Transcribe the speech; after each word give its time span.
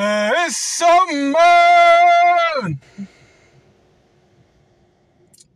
It's 0.00 0.56
summer! 0.56 1.34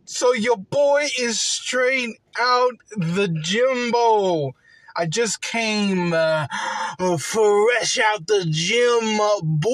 So 0.03 0.33
your 0.33 0.57
boy 0.57 1.07
is 1.17 1.39
straight 1.39 2.19
out 2.37 2.73
the 2.97 3.29
Jimbo. 3.29 4.51
I 4.97 5.05
just 5.05 5.41
came 5.41 6.11
uh, 6.13 6.47
fresh 7.17 7.99
out 7.99 8.27
the 8.27 8.45
gym, 8.49 9.17
boy. 9.43 9.71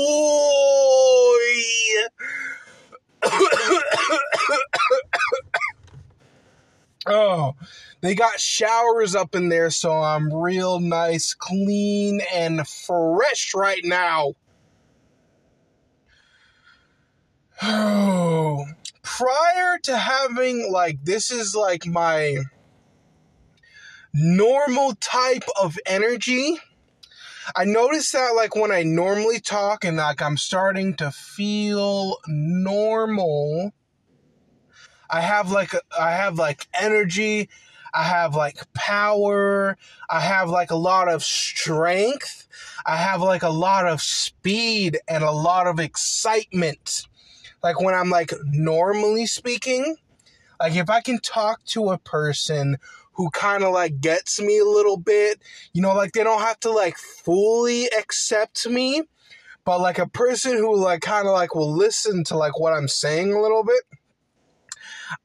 oh, 7.07 7.55
they 8.01 8.13
got 8.13 8.39
showers 8.39 9.15
up 9.15 9.33
in 9.33 9.49
there, 9.49 9.71
so 9.71 9.93
I'm 9.93 10.31
real 10.31 10.79
nice, 10.79 11.33
clean, 11.33 12.21
and 12.31 12.67
fresh 12.67 13.55
right 13.55 13.83
now. 13.83 14.35
Oh, 17.61 18.65
prior 19.03 19.77
to 19.83 19.97
having 19.97 20.71
like 20.71 21.03
this 21.03 21.31
is 21.31 21.55
like 21.55 21.85
my 21.85 22.37
normal 24.13 24.95
type 24.95 25.43
of 25.61 25.77
energy. 25.85 26.57
I 27.55 27.65
notice 27.65 28.11
that 28.11 28.35
like 28.35 28.55
when 28.55 28.71
I 28.71 28.83
normally 28.83 29.39
talk 29.39 29.83
and 29.83 29.97
like 29.97 30.21
I'm 30.21 30.37
starting 30.37 30.93
to 30.95 31.11
feel 31.11 32.17
normal, 32.27 33.73
I 35.09 35.21
have 35.21 35.51
like 35.51 35.73
I 35.99 36.11
have 36.11 36.37
like 36.37 36.67
energy, 36.73 37.49
I 37.93 38.03
have 38.03 38.35
like 38.35 38.71
power, 38.73 39.77
I 40.09 40.19
have 40.19 40.49
like 40.49 40.69
a 40.69 40.75
lot 40.75 41.09
of 41.09 41.23
strength, 41.23 42.47
I 42.85 42.97
have 42.97 43.21
like 43.21 43.43
a 43.43 43.49
lot 43.49 43.87
of 43.87 44.01
speed 44.01 44.99
and 45.07 45.23
a 45.23 45.31
lot 45.31 45.65
of 45.65 45.79
excitement. 45.79 47.07
Like 47.63 47.81
when 47.81 47.95
I'm 47.95 48.09
like 48.09 48.33
normally 48.45 49.25
speaking, 49.25 49.97
like 50.59 50.75
if 50.75 50.89
I 50.89 51.01
can 51.01 51.19
talk 51.19 51.63
to 51.65 51.89
a 51.89 51.97
person 51.97 52.77
who 53.19 53.29
kind 53.31 53.65
of 53.65 53.73
like 53.73 53.99
gets 53.99 54.39
me 54.39 54.59
a 54.59 54.63
little 54.63 54.95
bit. 54.95 55.41
You 55.73 55.81
know, 55.81 55.93
like 55.93 56.13
they 56.13 56.23
don't 56.23 56.39
have 56.39 56.57
to 56.61 56.71
like 56.71 56.95
fully 56.97 57.87
accept 57.87 58.65
me, 58.65 59.03
but 59.65 59.81
like 59.81 59.99
a 59.99 60.07
person 60.07 60.53
who 60.53 60.77
like 60.77 61.01
kind 61.01 61.27
of 61.27 61.33
like 61.33 61.53
will 61.53 61.69
listen 61.69 62.23
to 62.25 62.37
like 62.37 62.57
what 62.57 62.71
I'm 62.71 62.87
saying 62.87 63.33
a 63.33 63.41
little 63.41 63.65
bit. 63.65 63.98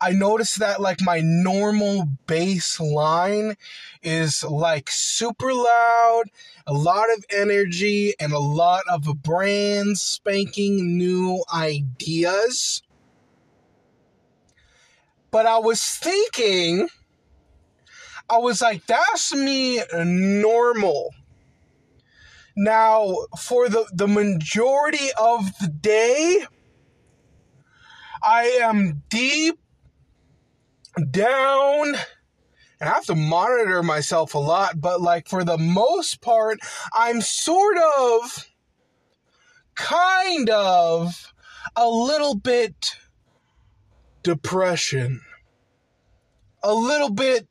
I 0.01 0.13
noticed 0.13 0.59
that 0.59 0.81
like 0.81 1.01
my 1.01 1.21
normal 1.23 2.09
bass 2.27 2.81
line 2.81 3.57
is 4.03 4.43
like 4.45 4.91
super 4.91 5.53
loud, 5.53 6.25
a 6.67 6.73
lot 6.73 7.07
of 7.17 7.25
energy, 7.31 8.15
and 8.19 8.33
a 8.33 8.39
lot 8.39 8.85
of 8.91 9.23
brand 9.23 9.99
spanking 9.99 10.97
new 10.97 11.45
ideas. 11.53 12.83
But 15.31 15.47
I 15.47 15.59
was 15.59 15.83
thinking 15.83 16.89
I 18.29 18.39
was 18.39 18.63
like, 18.63 18.87
that's 18.87 19.35
me 19.35 19.81
normal. 19.95 21.15
Now, 22.57 23.17
for 23.39 23.69
the, 23.69 23.87
the 23.93 24.09
majority 24.09 25.09
of 25.21 25.51
the 25.61 25.69
day, 25.69 26.47
I 28.23 28.59
am 28.63 29.03
deep 29.11 29.59
down 31.11 31.95
and 32.81 32.89
I 32.89 32.95
have 32.95 33.07
to 33.07 33.15
monitor 33.15 33.83
myself 33.83 34.35
a 34.35 34.39
lot, 34.39 34.81
but 34.81 35.01
like 35.01 35.29
for 35.29 35.45
the 35.45 35.59
most 35.59 36.21
part, 36.21 36.59
I'm 36.93 37.21
sort 37.21 37.79
of, 37.99 38.49
kind 39.75 40.51
of, 40.51 41.33
a 41.77 41.89
little 41.89 42.35
bit 42.35 42.97
depression, 44.23 45.21
a 46.63 46.75
little 46.75 47.11
bit 47.11 47.49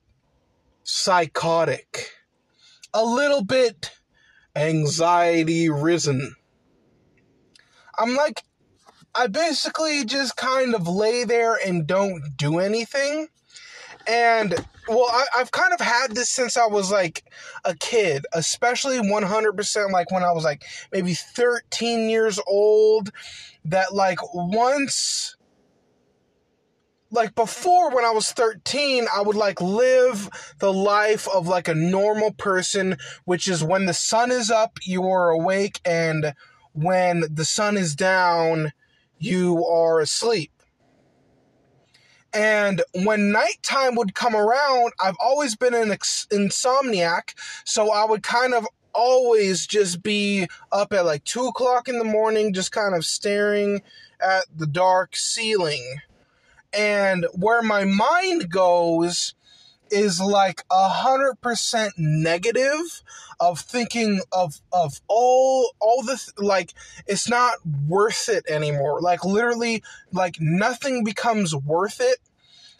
psychotic, 0.84 2.12
a 2.94 3.04
little 3.04 3.44
bit 3.44 3.92
anxiety 4.56 5.70
risen. 5.70 6.36
I'm 7.98 8.16
like, 8.16 8.44
I 9.16 9.28
basically 9.28 10.06
just 10.06 10.36
kind 10.36 10.75
of 10.75 10.88
lay 10.88 11.24
there 11.24 11.56
and 11.56 11.86
don't 11.88 12.36
do 12.36 12.60
anything. 12.60 13.28
And 14.08 14.56
well, 14.88 15.08
I, 15.09 15.25
have 15.38 15.52
kind 15.52 15.74
of 15.74 15.80
had 15.80 16.12
this 16.12 16.30
since 16.30 16.58
I 16.58 16.66
was 16.66 16.91
like 16.91 17.24
a 17.64 17.75
kid, 17.75 18.25
especially 18.34 18.97
100% 18.97 19.91
like 19.91 20.12
when 20.12 20.24
I 20.24 20.31
was 20.31 20.44
like 20.44 20.64
maybe 20.91 21.14
13 21.14 22.09
years 22.09 22.40
old. 22.47 23.12
That 23.66 23.94
like 23.94 24.19
once 24.34 25.38
like 27.13 27.36
before 27.36 27.92
when 27.92 28.03
I 28.03 28.09
was 28.09 28.31
13, 28.31 29.06
I 29.16 29.22
would 29.22 29.36
like 29.36 29.62
live 29.62 30.30
the 30.59 30.74
life 30.74 31.28
of 31.30 31.47
like 31.47 31.68
a 31.68 31.75
normal 31.75 32.31
person, 32.31 32.97
which 33.25 33.47
is 33.47 33.63
when 33.63 33.86
the 33.86 33.94
sun 33.94 34.31
is 34.31 34.50
up, 34.50 34.80
you 34.81 35.08
are 35.08 35.30
awake, 35.30 35.80
and 35.86 36.34
when 36.74 37.24
the 37.31 37.46
sun 37.46 37.78
is 37.78 37.96
down, 37.96 38.74
you 39.19 39.63
are 39.66 40.00
asleep. 40.00 40.52
And 42.34 42.82
when 43.04 43.32
nighttime 43.32 43.96
would 43.96 44.16
come 44.16 44.36
around, 44.36 44.94
I've 45.00 45.18
always 45.20 45.56
been 45.56 45.74
an 45.76 45.92
ex- 45.92 46.28
insomniac, 46.32 47.36
so 47.64 47.92
I 47.92 48.06
would 48.06 48.24
kind 48.24 48.54
of 48.54 48.68
always 48.94 49.68
just 49.68 50.02
be 50.02 50.48
up 50.72 50.94
at 50.94 51.06
like 51.06 51.24
two 51.24 51.46
o'clock 51.46 51.88
in 51.88 52.00
the 52.00 52.04
morning, 52.04 52.54
just 52.54 52.72
kind 52.72 52.96
of 52.96 53.06
staring 53.06 53.82
at 54.20 54.46
the 54.56 54.68
dark 54.68 55.16
ceiling. 55.16 55.98
And 56.72 57.28
where 57.34 57.62
my 57.62 57.86
mind 57.86 58.50
goes 58.50 59.36
is 59.94 60.20
like 60.20 60.64
a 60.72 60.90
hundred 60.90 61.40
percent 61.40 61.94
negative 61.98 63.04
of 63.40 63.59
thinking 63.59 64.22
of 64.31 64.59
of 64.72 65.00
all 65.08 65.72
all 65.80 66.02
the 66.02 66.20
like 66.38 66.74
it's 67.06 67.30
not 67.30 67.56
worth 67.88 68.28
it 68.28 68.44
anymore. 68.50 69.00
Like 69.02 69.24
literally 69.24 69.84
like 70.12 70.38
nothing 70.40 71.04
becomes 71.04 71.56
worth 71.56 72.02
it. 72.02 72.18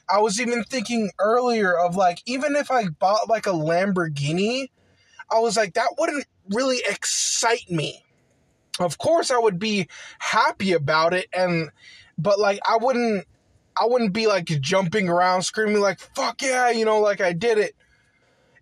I 0.10 0.20
was 0.20 0.42
even 0.42 0.64
thinking 0.64 1.12
earlier 1.20 1.78
of 1.78 1.96
like 1.96 2.22
even 2.26 2.56
if 2.56 2.72
i 2.72 2.88
bought 2.88 3.30
like 3.30 3.46
a 3.46 3.52
lamborghini 3.52 4.70
i 5.32 5.40
was 5.40 5.56
like 5.56 5.76
that 5.76 5.96
wouldn't 5.98 6.26
really 6.50 6.82
excite 6.90 7.70
me. 7.70 8.04
Of 8.80 8.98
course 8.98 9.30
i 9.32 9.38
would 9.38 9.60
be 9.60 9.88
happy 10.20 10.74
about 10.74 11.14
it 11.14 11.28
and 11.32 11.70
but 12.18 12.40
like 12.40 12.60
i 12.68 12.78
wouldn't 12.82 13.28
I 13.78 13.86
wouldn't 13.86 14.14
be 14.14 14.28
like 14.28 14.46
jumping 14.46 15.10
around 15.10 15.44
screaming 15.44 15.82
like 15.82 16.00
fuck 16.00 16.42
yeah, 16.42 16.70
you 16.70 16.86
know, 16.86 17.00
like 17.00 17.22
I 17.22 17.34
did 17.34 17.58
it. 17.58 17.76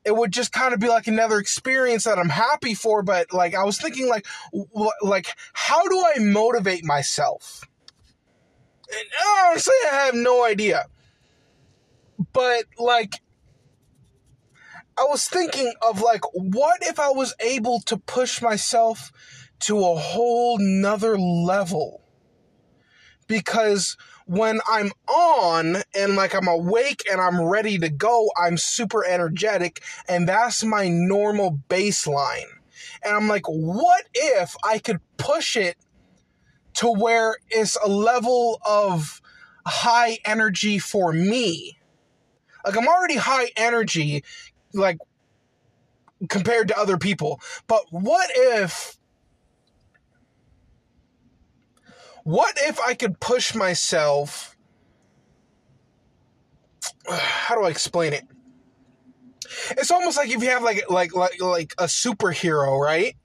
It 0.04 0.16
would 0.16 0.32
just 0.32 0.52
kind 0.52 0.74
of 0.74 0.80
be 0.80 0.88
like 0.88 1.08
another 1.08 1.38
experience 1.38 2.06
that 2.06 2.18
I'm 2.18 2.30
happy 2.30 2.74
for, 2.74 3.04
but 3.04 3.34
like 3.34 3.54
I 3.54 3.64
was 3.64 3.80
thinking 3.80 4.08
like 4.08 4.26
like 5.02 5.36
how 5.54 5.88
do 5.88 6.04
I 6.16 6.20
motivate 6.20 6.84
myself? 6.84 7.64
And 8.92 9.08
honestly, 9.48 9.76
I 9.92 9.96
have 9.96 10.16
no 10.16 10.44
idea. 10.44 10.86
But 12.34 12.66
like 12.78 13.22
I 14.98 15.06
was 15.06 15.28
thinking 15.28 15.74
of 15.82 16.02
like 16.02 16.22
what 16.34 16.80
if 16.82 17.00
I 17.00 17.10
was 17.10 17.34
able 17.40 17.80
to 17.82 17.98
push 17.98 18.42
myself 18.42 19.12
to 19.62 19.80
a 19.80 19.96
whole 19.96 20.58
nother 20.60 21.18
level? 21.18 22.02
Because 23.28 23.98
when 24.32 24.62
I'm 24.66 24.94
on 25.10 25.84
and 25.94 26.16
like 26.16 26.34
I'm 26.34 26.48
awake 26.48 27.04
and 27.12 27.20
I'm 27.20 27.42
ready 27.42 27.78
to 27.80 27.90
go, 27.90 28.32
I'm 28.42 28.56
super 28.56 29.04
energetic 29.04 29.84
and 30.08 30.26
that's 30.26 30.64
my 30.64 30.88
normal 30.88 31.60
baseline. 31.68 32.48
And 33.04 33.14
I'm 33.14 33.28
like, 33.28 33.46
what 33.48 34.06
if 34.14 34.56
I 34.64 34.80
could 34.80 35.02
push 35.18 35.58
it 35.58 35.76
to 36.76 36.90
where 36.90 37.36
it's 37.50 37.76
a 37.84 37.90
level 37.90 38.62
of 38.66 39.22
high 39.66 40.20
energy 40.24 40.80
for 40.80 41.12
me? 41.12 41.78
Like 42.66 42.78
I'm 42.78 42.88
already 42.88 43.18
high 43.18 43.50
energy, 43.58 44.24
like 44.74 45.00
compared 46.30 46.70
to 46.70 46.80
other 46.80 46.98
people. 46.98 47.42
But 47.68 47.84
what 47.90 48.30
if 48.34 48.96
What 52.24 52.56
if 52.60 52.80
I 52.80 52.94
could 52.94 53.20
push 53.20 53.56
myself? 53.56 54.56
How 57.10 57.56
do 57.56 57.64
I 57.64 57.70
explain 57.70 58.14
it? 58.14 58.24
It's 59.72 59.92
almost 59.92 60.18
like 60.18 60.30
if 60.30 60.42
you 60.42 60.50
have 60.50 60.64
like 60.64 60.90
like 60.90 61.16
like 61.16 61.42
like 61.42 61.74
a 61.78 61.86
superhero, 61.86 62.80
right? 62.80 63.16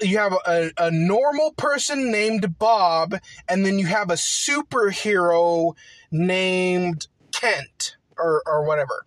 You 0.00 0.18
have 0.18 0.34
a, 0.46 0.70
a 0.78 0.90
normal 0.90 1.52
person 1.52 2.10
named 2.10 2.58
Bob, 2.58 3.14
and 3.48 3.64
then 3.64 3.78
you 3.78 3.86
have 3.86 4.10
a 4.10 4.14
superhero 4.14 5.74
named 6.10 7.08
Kent 7.32 7.96
or 8.16 8.42
or 8.46 8.64
whatever. 8.64 9.06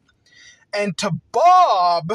And 0.74 0.98
to 0.98 1.12
Bob, 1.32 2.14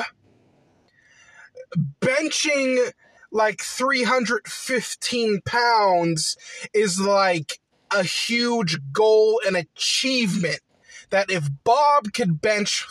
benching 2.01 2.93
like 3.31 3.63
315 3.63 5.41
pounds 5.45 6.37
is 6.73 7.01
like 7.01 7.61
a 7.93 8.03
huge 8.03 8.79
goal 8.93 9.41
and 9.47 9.57
achievement. 9.57 10.61
That 11.11 11.31
if 11.31 11.49
Bob 11.65 12.13
could 12.13 12.41
bench 12.41 12.87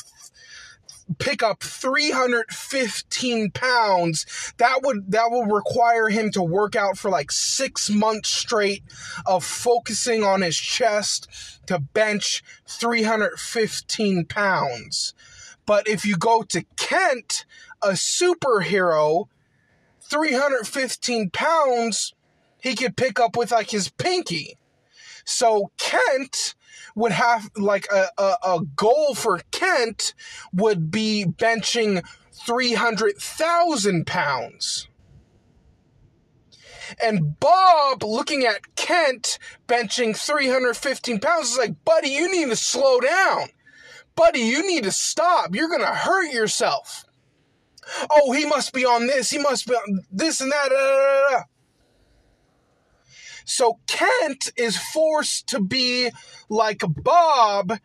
pick 1.17 1.41
up 1.41 1.63
315 1.63 3.49
pounds 3.51 4.53
that 4.57 4.81
would 4.83 5.11
that 5.11 5.31
will 5.31 5.45
require 5.45 6.07
him 6.09 6.29
to 6.29 6.43
work 6.43 6.75
out 6.75 6.99
for 6.99 7.09
like 7.09 7.31
6 7.31 7.89
months 7.89 8.29
straight 8.29 8.83
of 9.25 9.43
focusing 9.43 10.23
on 10.23 10.41
his 10.41 10.55
chest 10.55 11.27
to 11.65 11.79
bench 11.79 12.43
315 12.67 14.25
pounds. 14.25 15.15
But 15.65 15.87
if 15.87 16.05
you 16.05 16.15
go 16.15 16.43
to 16.43 16.63
Kent 16.77 17.45
a 17.81 17.91
superhero 17.91 19.29
315 20.09 21.29
pounds 21.29 22.13
he 22.61 22.75
could 22.75 22.97
pick 22.97 23.19
up 23.19 23.37
with 23.37 23.51
like 23.51 23.69
his 23.69 23.89
pinky 23.89 24.57
so 25.29 25.71
Kent 25.77 26.55
would 26.95 27.11
have 27.11 27.49
like 27.55 27.87
a, 27.91 28.07
a, 28.17 28.35
a 28.43 28.61
goal 28.75 29.13
for 29.13 29.41
Kent 29.51 30.13
would 30.51 30.89
be 30.89 31.25
benching 31.25 32.03
300,000 32.45 34.07
pounds. 34.07 34.87
And 37.03 37.39
Bob, 37.39 38.03
looking 38.03 38.43
at 38.45 38.75
Kent 38.75 39.37
benching 39.67 40.17
315 40.17 41.19
pounds, 41.19 41.51
is 41.51 41.57
like, 41.57 41.83
buddy, 41.85 42.09
you 42.09 42.31
need 42.31 42.49
to 42.49 42.55
slow 42.55 42.99
down. 42.99 43.49
Buddy, 44.15 44.39
you 44.39 44.65
need 44.65 44.83
to 44.85 44.91
stop. 44.91 45.53
You're 45.53 45.69
going 45.69 45.81
to 45.81 45.87
hurt 45.87 46.33
yourself. 46.33 47.05
Oh, 48.09 48.31
he 48.31 48.45
must 48.45 48.73
be 48.73 48.85
on 48.85 49.07
this. 49.07 49.29
He 49.29 49.37
must 49.37 49.67
be 49.67 49.73
on 49.73 50.01
this 50.11 50.41
and 50.41 50.51
that. 50.51 50.69
Da, 50.69 50.75
da, 50.75 51.37
da. 51.37 51.43
So 53.45 53.79
Kent 53.87 54.51
is 54.57 54.77
forced 54.77 55.47
to 55.47 55.59
be 55.59 56.11
like 56.49 56.83
Bob 56.87 57.79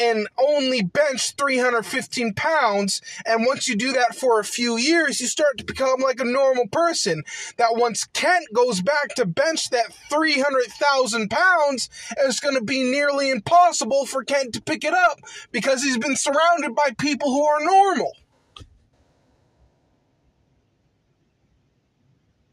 and 0.00 0.28
only 0.38 0.82
bench 0.82 1.34
315 1.36 2.34
pounds. 2.34 3.02
And 3.26 3.44
once 3.44 3.66
you 3.66 3.74
do 3.74 3.92
that 3.92 4.14
for 4.14 4.38
a 4.38 4.44
few 4.44 4.76
years, 4.76 5.20
you 5.20 5.26
start 5.26 5.58
to 5.58 5.64
become 5.64 6.00
like 6.00 6.20
a 6.20 6.24
normal 6.24 6.68
person. 6.68 7.24
That 7.56 7.74
once 7.74 8.04
Kent 8.04 8.46
goes 8.54 8.80
back 8.80 9.16
to 9.16 9.26
bench 9.26 9.70
that 9.70 9.92
300,000 10.08 11.28
pounds, 11.28 11.90
it's 12.18 12.40
going 12.40 12.54
to 12.54 12.64
be 12.64 12.84
nearly 12.84 13.30
impossible 13.30 14.06
for 14.06 14.22
Kent 14.22 14.54
to 14.54 14.62
pick 14.62 14.84
it 14.84 14.94
up 14.94 15.18
because 15.50 15.82
he's 15.82 15.98
been 15.98 16.16
surrounded 16.16 16.74
by 16.74 16.90
people 16.96 17.30
who 17.30 17.44
are 17.44 17.64
normal. 17.64 18.12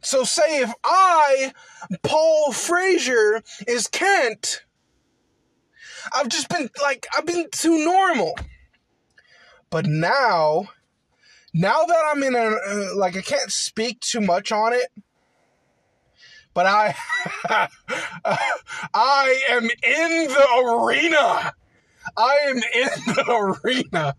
So 0.06 0.24
say 0.24 0.60
if 0.62 0.72
I, 0.84 1.52
Paul 2.04 2.52
Frazier, 2.52 3.42
is 3.68 3.88
Kent, 3.88 4.64
I've 6.14 6.30
just 6.30 6.48
been 6.48 6.70
like 6.80 7.08
I've 7.18 7.26
been 7.26 7.50
too 7.52 7.84
normal. 7.84 8.38
But 9.72 9.88
now, 9.88 10.70
now 11.56 11.86
that 11.86 12.12
I'm 12.12 12.22
in 12.22 12.36
a 12.36 12.38
uh, 12.38 12.96
like 12.96 13.18
I 13.18 13.22
can't 13.22 13.52
speak 13.52 14.00
too 14.00 14.22
much 14.22 14.52
on 14.52 14.74
it, 14.74 14.92
but 16.54 16.68
I 16.68 16.96
I 18.94 19.44
am 19.50 19.64
in 19.64 20.28
the 20.28 20.48
arena. 20.68 21.52
I 22.16 22.38
am 22.46 22.58
in 22.58 22.62
the 23.16 23.58
arena. 23.66 24.16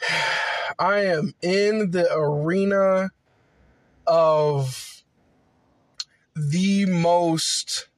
I 0.80 1.04
am 1.04 1.32
in 1.40 1.92
the 1.92 2.12
arena 2.12 3.10
of 4.06 5.02
the 6.34 6.86
most 6.86 7.88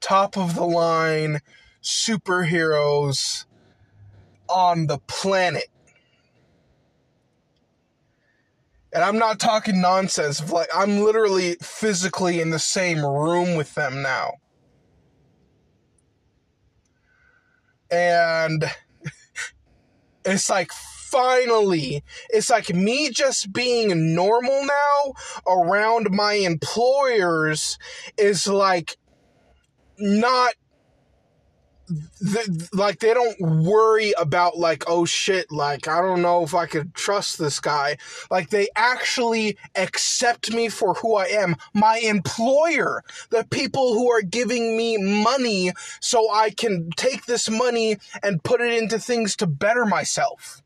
top 0.00 0.36
of 0.36 0.54
the 0.54 0.64
line 0.64 1.40
superheroes 1.82 3.44
on 4.48 4.86
the 4.86 4.98
planet. 5.06 5.68
And 8.92 9.04
I'm 9.04 9.18
not 9.18 9.38
talking 9.38 9.80
nonsense. 9.80 10.50
Like 10.50 10.68
I'm 10.74 11.00
literally 11.00 11.56
physically 11.60 12.40
in 12.40 12.50
the 12.50 12.58
same 12.58 13.04
room 13.04 13.54
with 13.54 13.74
them 13.74 14.02
now. 14.02 14.34
And 17.90 18.64
it's 20.24 20.48
like 20.48 20.70
finally, 21.10 22.02
it's 22.30 22.50
like 22.50 22.74
me 22.74 23.10
just 23.10 23.52
being 23.52 24.14
normal 24.14 24.64
now 24.64 25.12
around 25.46 26.10
my 26.10 26.34
employers 26.34 27.78
is 28.16 28.46
like 28.46 28.96
not 29.98 30.54
the, 31.88 32.68
like 32.72 32.98
they 32.98 33.14
don't 33.14 33.40
worry 33.40 34.12
about 34.18 34.58
like 34.58 34.84
oh 34.86 35.04
shit 35.04 35.50
like 35.50 35.88
i 35.88 36.00
don't 36.00 36.22
know 36.22 36.42
if 36.42 36.54
i 36.54 36.66
could 36.66 36.94
trust 36.94 37.38
this 37.38 37.60
guy. 37.60 37.96
Like 38.30 38.50
they 38.50 38.68
actually 38.76 39.56
accept 39.74 40.52
me 40.52 40.68
for 40.68 40.94
who 40.94 41.16
i 41.16 41.26
am. 41.26 41.56
My 41.74 41.98
employer 41.98 43.02
the 43.30 43.46
people 43.50 43.94
who 43.94 44.10
are 44.10 44.22
giving 44.22 44.76
me 44.76 44.98
money 44.98 45.72
so 46.00 46.30
i 46.32 46.50
can 46.50 46.90
take 46.96 47.26
this 47.26 47.48
money 47.48 47.96
and 48.22 48.42
put 48.42 48.60
it 48.60 48.74
into 48.74 48.98
things 48.98 49.36
to 49.36 49.46
better 49.46 49.86
myself 49.86 50.62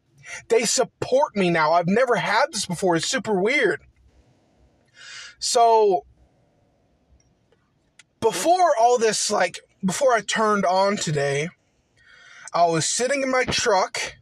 they 0.48 0.64
support 0.64 1.36
me 1.36 1.50
now. 1.50 1.72
I've 1.72 1.88
never 1.88 2.16
had 2.16 2.46
this 2.52 2.66
before. 2.66 2.96
It's 2.96 3.08
super 3.08 3.38
weird. 3.40 3.80
So, 5.38 6.04
before 8.20 8.70
all 8.80 8.98
this, 8.98 9.30
like, 9.30 9.60
before 9.84 10.12
I 10.12 10.20
turned 10.20 10.64
on 10.64 10.96
today, 10.96 11.48
I 12.54 12.66
was 12.66 12.86
sitting 12.86 13.22
in 13.22 13.30
my 13.30 13.44
truck 13.44 14.16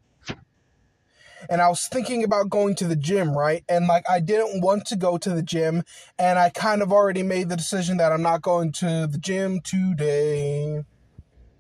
and 1.51 1.61
I 1.61 1.69
was 1.69 1.89
thinking 1.89 2.23
about 2.23 2.49
going 2.49 2.77
to 2.77 2.87
the 2.87 2.97
gym, 2.97 3.37
right? 3.37 3.65
And 3.69 3.87
like 3.89 4.09
I 4.09 4.21
didn't 4.21 4.63
want 4.63 4.87
to 4.87 4.97
go 4.97 5.19
to 5.19 5.31
the 5.31 5.43
gym, 5.43 5.83
and 6.19 6.39
I 6.39 6.51
kind 6.51 6.81
of 6.81 6.93
already 6.93 7.25
made 7.25 7.49
the 7.49 7.57
decision 7.57 7.97
that 7.97 8.13
I'm 8.13 8.23
not 8.23 8.41
going 8.41 8.73
to 8.73 9.09
the 9.09 9.19
gym 9.19 9.61
today. 9.61 10.85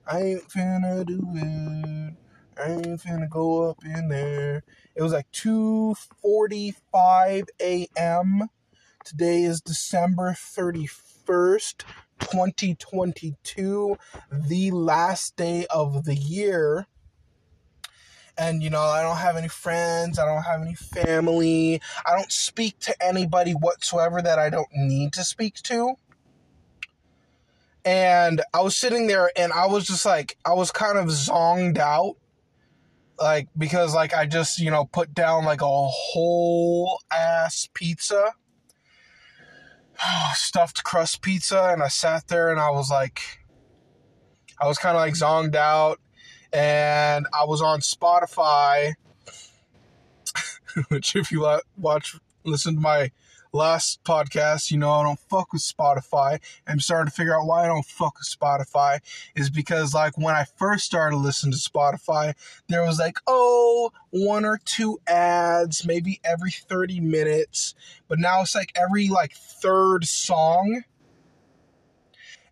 I 0.06 0.20
ain't 0.20 0.48
finna 0.48 1.04
do 1.04 1.20
it. 1.34 2.14
I 2.60 2.72
ain't 2.72 3.00
finna 3.00 3.28
go 3.28 3.70
up 3.70 3.84
in 3.84 4.08
there. 4.08 4.62
It 4.94 5.02
was 5.02 5.12
like 5.12 5.30
2:45 5.32 7.48
a.m. 7.60 8.48
Today 9.02 9.44
is 9.44 9.62
December 9.62 10.32
31st, 10.32 11.84
2022, 12.18 13.96
the 14.30 14.70
last 14.72 15.36
day 15.36 15.66
of 15.70 16.04
the 16.04 16.14
year. 16.14 16.86
And 18.36 18.62
you 18.62 18.68
know, 18.68 18.82
I 18.82 19.02
don't 19.02 19.16
have 19.16 19.36
any 19.36 19.48
friends, 19.48 20.18
I 20.18 20.26
don't 20.26 20.42
have 20.42 20.60
any 20.60 20.74
family. 20.74 21.80
I 22.04 22.14
don't 22.14 22.30
speak 22.30 22.78
to 22.80 22.94
anybody 23.02 23.52
whatsoever 23.52 24.20
that 24.20 24.38
I 24.38 24.50
don't 24.50 24.68
need 24.74 25.14
to 25.14 25.24
speak 25.24 25.54
to 25.62 25.96
and 27.84 28.42
I 28.52 28.60
was 28.60 28.76
sitting 28.76 29.06
there 29.06 29.30
and 29.36 29.52
I 29.52 29.66
was 29.66 29.86
just 29.86 30.04
like 30.04 30.36
I 30.44 30.52
was 30.52 30.70
kind 30.70 30.98
of 30.98 31.06
zonged 31.06 31.78
out 31.78 32.16
like 33.20 33.48
because 33.56 33.94
like 33.94 34.14
I 34.14 34.26
just 34.26 34.58
you 34.58 34.70
know 34.70 34.86
put 34.86 35.14
down 35.14 35.44
like 35.44 35.60
a 35.60 35.66
whole 35.66 37.00
ass 37.12 37.68
pizza, 37.74 38.32
stuffed 40.34 40.82
crust 40.82 41.22
pizza, 41.22 41.70
and 41.72 41.82
I 41.82 41.88
sat 41.88 42.28
there 42.28 42.50
and 42.50 42.58
I 42.58 42.70
was 42.70 42.90
like, 42.90 43.20
I 44.60 44.66
was 44.66 44.78
kind 44.78 44.96
of 44.96 45.00
like 45.00 45.14
zonged 45.14 45.54
out, 45.54 46.00
and 46.52 47.26
I 47.34 47.44
was 47.44 47.60
on 47.60 47.80
Spotify, 47.80 48.94
which 50.88 51.14
if 51.14 51.30
you 51.30 51.46
watch 51.76 52.16
listen 52.44 52.76
to 52.76 52.80
my 52.80 53.10
last 53.52 54.02
podcast, 54.04 54.70
you 54.70 54.78
know, 54.78 54.90
I 54.90 55.02
don't 55.02 55.18
fuck 55.18 55.52
with 55.52 55.62
Spotify. 55.62 56.40
I'm 56.66 56.80
starting 56.80 57.10
to 57.10 57.14
figure 57.14 57.34
out 57.34 57.46
why 57.46 57.64
I 57.64 57.66
don't 57.66 57.84
fuck 57.84 58.18
with 58.18 58.28
Spotify 58.28 59.00
is 59.34 59.50
because 59.50 59.94
like 59.94 60.16
when 60.16 60.34
I 60.34 60.44
first 60.56 60.84
started 60.84 61.16
listening 61.16 61.52
to 61.52 61.58
Spotify, 61.58 62.34
there 62.68 62.82
was 62.82 62.98
like, 62.98 63.18
oh, 63.26 63.90
one 64.10 64.44
or 64.44 64.60
two 64.64 64.98
ads, 65.06 65.86
maybe 65.86 66.20
every 66.24 66.50
30 66.50 67.00
minutes. 67.00 67.74
But 68.08 68.18
now 68.18 68.42
it's 68.42 68.54
like 68.54 68.72
every 68.76 69.08
like 69.08 69.32
third 69.34 70.04
song. 70.04 70.84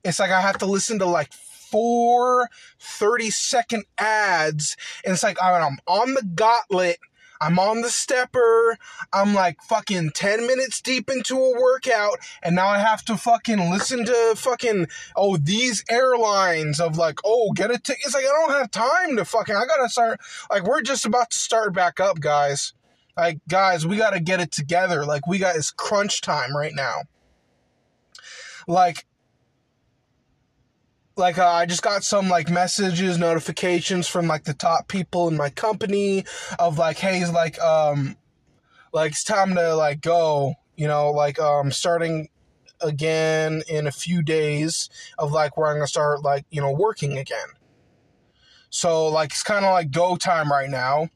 It's 0.05 0.19
like 0.19 0.31
I 0.31 0.41
have 0.41 0.59
to 0.59 0.67
listen 0.67 0.99
to 1.01 1.07
like 1.07 1.33
four 1.33 2.49
30 2.81 3.31
second 3.31 3.85
ads. 3.99 4.77
And 5.05 5.13
it's 5.13 5.23
like 5.23 5.39
I'm 5.43 5.79
on 5.87 6.15
the 6.15 6.23
gauntlet 6.23 6.99
I'm 7.41 7.59
on 7.59 7.81
the 7.83 7.91
stepper. 7.91 8.79
I'm 9.13 9.35
like 9.35 9.63
fucking 9.63 10.11
10 10.11 10.47
minutes 10.47 10.81
deep 10.81 11.11
into 11.11 11.37
a 11.37 11.61
workout 11.61 12.19
and 12.43 12.55
now 12.55 12.69
I 12.69 12.79
have 12.79 13.05
to 13.07 13.17
fucking 13.17 13.71
listen 13.71 14.05
to 14.05 14.35
fucking, 14.37 14.89
oh, 15.17 15.37
these 15.37 15.85
airlines 15.91 16.81
of 16.81 16.97
like, 16.99 17.21
oh, 17.25 17.53
get 17.53 17.71
a 17.71 17.79
ticket. 17.79 18.05
It's 18.05 18.15
like, 18.15 18.25
I 18.25 18.29
don't 18.29 18.59
have 18.59 18.71
time 18.71 19.17
to 19.17 19.25
fucking, 19.25 19.55
I 19.55 19.65
gotta 19.67 19.89
start, 19.89 20.21
like, 20.51 20.65
we're 20.65 20.83
just 20.83 21.05
about 21.05 21.31
to 21.31 21.39
start 21.39 21.73
back 21.75 22.01
up, 22.01 22.21
guys. 22.21 22.73
Like, 23.19 23.41
guys, 23.49 23.85
we 23.85 23.97
got 23.97 24.11
to 24.11 24.21
get 24.21 24.39
it 24.39 24.53
together. 24.53 25.05
Like, 25.05 25.27
we 25.27 25.39
got, 25.39 25.57
it's 25.57 25.73
crunch 25.73 26.21
time 26.21 26.57
right 26.57 26.73
now. 26.73 27.03
Like, 28.69 29.07
like 31.19 31.37
uh, 31.37 31.47
I 31.47 31.67
just 31.67 31.83
got 31.83 32.05
some 32.05 32.29
like 32.29 32.49
messages, 32.49 33.19
notifications 33.19 34.07
from 34.07 34.29
like 34.29 34.45
the 34.45 34.55
top 34.55 34.89
people 34.89 35.29
in 35.29 35.37
my 35.37 35.51
company 35.51 36.25
of 36.59 36.79
like, 36.79 36.99
hey, 36.99 37.29
like, 37.31 37.61
um, 37.61 38.17
like 38.93 39.13
it's 39.13 39.25
time 39.25 39.55
to 39.57 39.75
like 39.75 40.01
go, 40.01 40.55
you 40.77 40.87
know, 40.87 41.11
like, 41.11 41.39
um, 41.41 41.73
starting 41.73 42.29
again 42.81 43.63
in 43.69 43.89
a 43.89 43.93
few 43.93 44.23
days 44.23 44.89
of 45.19 45.33
like 45.33 45.57
where 45.57 45.69
I'm 45.69 45.77
gonna 45.77 45.89
start 45.89 46.23
like, 46.23 46.47
you 46.51 46.61
know, 46.61 46.73
working 46.73 47.19
again. 47.19 47.49
So 48.71 49.09
like 49.09 49.31
it's 49.31 49.43
kind 49.43 49.65
of 49.65 49.73
like 49.73 49.91
go 49.91 50.17
time 50.17 50.51
right 50.51 50.71
now. 50.71 51.09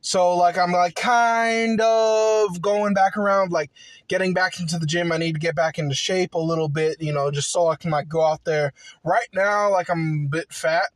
So 0.00 0.36
like 0.36 0.56
I'm 0.56 0.72
like 0.72 0.94
kind 0.94 1.80
of 1.80 2.60
going 2.62 2.94
back 2.94 3.16
around, 3.16 3.52
like 3.52 3.70
getting 4.08 4.32
back 4.32 4.58
into 4.58 4.78
the 4.78 4.86
gym. 4.86 5.12
I 5.12 5.18
need 5.18 5.34
to 5.34 5.40
get 5.40 5.54
back 5.54 5.78
into 5.78 5.94
shape 5.94 6.34
a 6.34 6.38
little 6.38 6.68
bit, 6.68 7.00
you 7.00 7.12
know, 7.12 7.30
just 7.30 7.50
so 7.50 7.68
I 7.68 7.76
can 7.76 7.90
like 7.90 8.08
go 8.08 8.24
out 8.24 8.44
there. 8.44 8.72
Right 9.04 9.28
now, 9.34 9.70
like 9.70 9.90
I'm 9.90 10.24
a 10.26 10.28
bit 10.28 10.52
fat, 10.52 10.88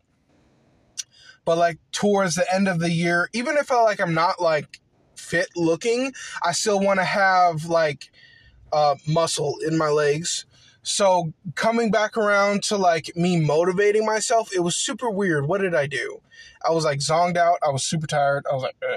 but 1.45 1.59
like 1.59 1.79
towards 1.93 2.35
the 2.35 2.47
end 2.53 2.69
of 2.69 2.81
the 2.81 2.91
year, 2.91 3.29
even 3.33 3.57
if 3.57 3.71
I 3.71 3.83
like 3.83 4.01
I'm 4.01 4.15
not 4.15 4.41
like 4.41 4.81
fit 5.17 5.49
looking, 5.55 6.13
I 6.43 6.53
still 6.53 6.81
want 6.81 7.01
to 7.01 7.05
have 7.05 7.67
like 7.67 8.11
uh, 8.73 8.97
muscle 9.07 9.57
in 9.67 9.77
my 9.77 9.89
legs. 9.89 10.47
So 10.85 11.33
coming 11.55 11.91
back 11.91 12.17
around 12.17 12.63
to 12.65 12.77
like 12.77 13.11
me 13.17 13.41
motivating 13.41 14.05
myself, 14.05 14.55
it 14.55 14.61
was 14.61 14.77
super 14.77 15.11
weird. 15.11 15.47
What 15.47 15.63
did 15.63 15.75
I 15.75 15.87
do? 15.87 16.21
I 16.65 16.73
was 16.73 16.85
like 16.85 16.99
zonged 16.99 17.39
out. 17.39 17.57
I 17.67 17.71
was 17.71 17.83
super 17.83 18.07
tired. 18.07 18.45
I 18.51 18.55
was 18.55 18.63
like, 18.63 18.77
eh. 18.83 18.97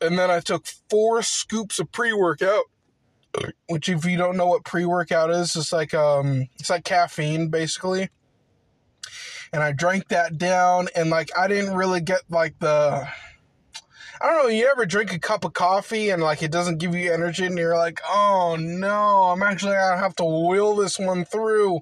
and 0.00 0.16
then 0.16 0.30
I 0.30 0.38
took 0.38 0.64
four 0.88 1.22
scoops 1.22 1.80
of 1.80 1.90
pre 1.90 2.12
workout. 2.12 2.64
Which, 3.68 3.88
if 3.88 4.04
you 4.04 4.16
don't 4.16 4.36
know 4.36 4.46
what 4.46 4.64
pre 4.64 4.84
workout 4.84 5.30
is, 5.30 5.56
it's 5.56 5.72
like 5.72 5.92
um, 5.92 6.48
it's 6.58 6.70
like 6.70 6.84
caffeine 6.84 7.48
basically. 7.48 8.08
And 9.52 9.64
I 9.64 9.72
drank 9.72 10.08
that 10.08 10.38
down, 10.38 10.88
and 10.94 11.10
like 11.10 11.30
I 11.36 11.48
didn't 11.48 11.74
really 11.74 12.00
get 12.00 12.22
like 12.28 12.58
the 12.60 13.08
I 14.22 14.26
don't 14.26 14.42
know, 14.44 14.48
you 14.48 14.68
ever 14.70 14.84
drink 14.84 15.14
a 15.14 15.18
cup 15.18 15.46
of 15.46 15.54
coffee 15.54 16.10
and 16.10 16.22
like 16.22 16.42
it 16.42 16.52
doesn't 16.52 16.76
give 16.76 16.94
you 16.94 17.10
energy 17.10 17.46
and 17.46 17.56
you're 17.56 17.76
like, 17.76 18.00
oh 18.06 18.56
no, 18.60 19.24
I'm 19.24 19.42
actually 19.42 19.72
gonna 19.72 19.96
have 19.96 20.14
to 20.16 20.24
will 20.24 20.76
this 20.76 20.98
one 20.98 21.24
through. 21.24 21.80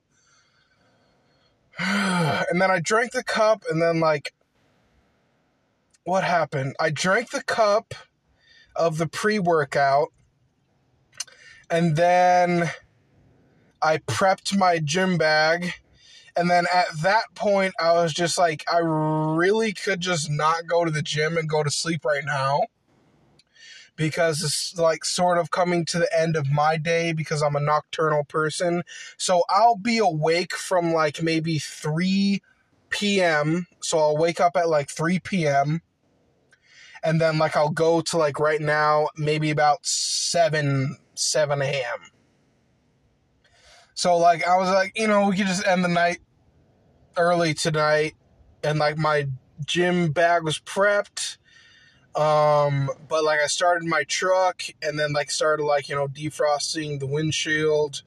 and 1.79 2.61
then 2.61 2.71
I 2.71 2.79
drank 2.79 3.11
the 3.11 3.25
cup 3.25 3.65
and 3.69 3.83
then 3.83 3.99
like 3.99 4.35
what 6.05 6.23
happened? 6.23 6.77
I 6.79 6.91
drank 6.91 7.31
the 7.31 7.43
cup 7.43 7.93
of 8.77 8.99
the 8.99 9.09
pre 9.09 9.41
workout 9.41 10.09
and 11.69 11.97
then 11.97 12.71
I 13.83 13.99
prepped 13.99 14.57
my 14.57 14.79
gym 14.79 15.19
bag 15.19 15.75
and 16.39 16.49
then 16.49 16.67
at 16.73 16.87
that 17.03 17.35
point, 17.35 17.75
I 17.81 17.95
was 17.95 18.15
just 18.15 18.39
like, 18.39 18.65
I 18.73 18.79
really 18.79 19.73
could 19.73 19.99
just 19.99 20.31
not 20.31 20.69
go 20.69 20.85
to 20.85 20.91
the 20.91 21.03
gym 21.03 21.37
and 21.37 21.49
go 21.49 21.65
to 21.65 21.71
sleep 21.71 22.05
right 22.05 22.25
now 22.25 22.61
because 23.97 24.45
it's 24.45 24.79
like 24.79 25.05
sort 25.05 25.39
of 25.39 25.51
coming 25.51 25.85
to 25.87 25.99
the 25.99 26.09
end 26.17 26.37
of 26.37 26.49
my 26.49 26.77
day 26.77 27.13
because 27.13 27.43
I'm 27.43 27.57
a 27.57 27.61
nocturnal 27.61 28.23
person. 28.23 28.85
So 29.17 29.43
I'll 29.51 29.77
be 29.77 29.99
awake 29.99 30.55
from 30.55 30.93
like 30.93 31.21
maybe 31.21 31.59
3 31.59 32.41
p.m. 32.91 33.67
So 33.81 33.99
I'll 33.99 34.17
wake 34.17 34.41
up 34.41 34.57
at 34.57 34.69
like 34.69 34.91
3 34.91 35.19
p.m. 35.19 35.83
And 37.03 37.21
then 37.21 37.39
like 37.39 37.57
I'll 37.57 37.71
go 37.71 38.01
to 38.01 38.17
like 38.17 38.39
right 38.39 38.61
now, 38.61 39.09
maybe 39.17 39.51
about 39.51 39.85
7, 39.85 40.99
7 41.17 41.63
a.m. 41.63 41.99
So 43.95 44.17
like 44.17 44.47
I 44.47 44.57
was 44.57 44.69
like, 44.71 44.97
you 44.97 45.09
know, 45.09 45.29
we 45.29 45.37
could 45.37 45.49
just 45.49 45.67
end 45.67 45.85
the 45.85 45.89
night 45.89 46.19
early 47.19 47.53
tonight, 47.53 48.15
and 48.63 48.79
like 48.79 48.97
my 48.97 49.29
gym 49.67 50.13
bag 50.13 50.45
was 50.45 50.59
prepped. 50.59 51.37
Um, 52.15 52.91
but 53.09 53.25
like 53.25 53.41
I 53.41 53.47
started 53.47 53.87
my 53.87 54.05
truck, 54.05 54.63
and 54.83 54.99
then 54.99 55.13
like 55.13 55.31
started 55.31 55.65
like 55.65 55.89
you 55.89 55.95
know 55.95 56.09
defrosting 56.09 57.01
the 57.01 57.07
windshield, 57.07 58.03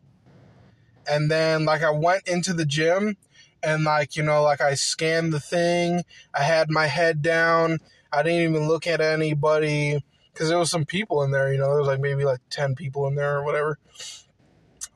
and 1.07 1.29
then 1.29 1.65
like 1.65 1.83
I 1.83 1.91
went 1.91 2.27
into 2.27 2.53
the 2.53 2.65
gym, 2.65 3.17
and 3.61 3.83
like 3.83 4.15
you 4.15 4.23
know 4.23 4.43
like 4.43 4.61
I 4.61 4.73
scanned 4.73 5.33
the 5.33 5.39
thing. 5.39 6.03
I 6.33 6.43
had 6.43 6.69
my 6.69 6.87
head 6.87 7.21
down. 7.21 7.79
I 8.11 8.23
didn't 8.23 8.49
even 8.49 8.67
look 8.67 8.87
at 8.87 8.99
anybody 8.99 10.03
because 10.33 10.49
there 10.49 10.57
was 10.57 10.71
some 10.71 10.85
people 10.85 11.23
in 11.23 11.31
there. 11.31 11.51
You 11.51 11.59
know, 11.59 11.67
there 11.67 11.79
was 11.79 11.87
like 11.87 11.99
maybe 11.99 12.25
like 12.25 12.39
ten 12.49 12.75
people 12.75 13.07
in 13.07 13.15
there 13.15 13.37
or 13.37 13.43
whatever. 13.43 13.77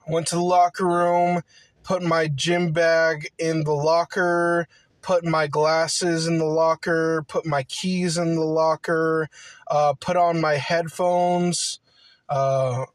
Went 0.07 0.27
to 0.27 0.35
the 0.35 0.41
locker 0.41 0.85
room 0.85 1.41
put 1.85 2.01
my 2.01 2.27
gym 2.27 2.71
bag 2.71 3.29
in 3.37 3.63
the 3.63 3.71
locker, 3.73 4.67
put 5.03 5.23
my 5.23 5.45
glasses 5.45 6.25
in 6.25 6.39
the 6.39 6.45
locker, 6.45 7.23
put 7.27 7.45
my 7.45 7.61
keys 7.63 8.17
in 8.17 8.33
the 8.33 8.43
locker, 8.43 9.29
uh, 9.69 9.93
put 9.99 10.17
on 10.17 10.41
my 10.41 10.55
headphones, 10.55 11.79
uh, 12.27 12.85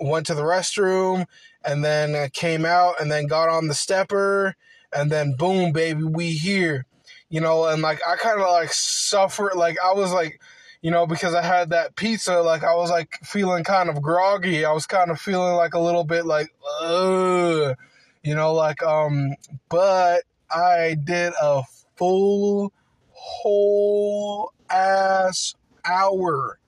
went 0.00 0.26
to 0.26 0.34
the 0.34 0.42
restroom, 0.42 1.24
and 1.64 1.84
then 1.84 2.28
came 2.30 2.64
out 2.64 3.00
and 3.00 3.10
then 3.10 3.28
got 3.28 3.48
on 3.48 3.68
the 3.68 3.74
stepper, 3.74 4.56
and 4.92 5.10
then 5.10 5.36
boom, 5.38 5.72
baby, 5.72 6.02
we 6.02 6.32
here. 6.32 6.84
You 7.28 7.40
know, 7.40 7.66
and 7.66 7.80
like 7.80 8.00
I 8.06 8.16
kind 8.16 8.40
of 8.40 8.50
like 8.50 8.72
suffered, 8.72 9.54
like 9.54 9.76
I 9.84 9.92
was 9.92 10.12
like, 10.12 10.40
you 10.82 10.90
know, 10.90 11.06
because 11.06 11.34
I 11.34 11.42
had 11.42 11.70
that 11.70 11.94
pizza, 11.94 12.40
like 12.40 12.64
I 12.64 12.74
was 12.74 12.90
like 12.90 13.20
feeling 13.22 13.62
kind 13.62 13.88
of 13.88 14.02
groggy. 14.02 14.64
I 14.64 14.72
was 14.72 14.86
kind 14.86 15.12
of 15.12 15.20
feeling 15.20 15.54
like 15.54 15.74
a 15.74 15.80
little 15.80 16.04
bit 16.04 16.26
like, 16.26 16.48
ugh 16.80 17.76
you 18.26 18.34
know, 18.34 18.52
like, 18.52 18.82
um, 18.82 19.36
but 19.68 20.24
I 20.50 20.96
did 21.02 21.32
a 21.40 21.62
full, 21.94 22.72
whole 23.12 24.52
ass 24.68 25.54
hour. 25.84 26.58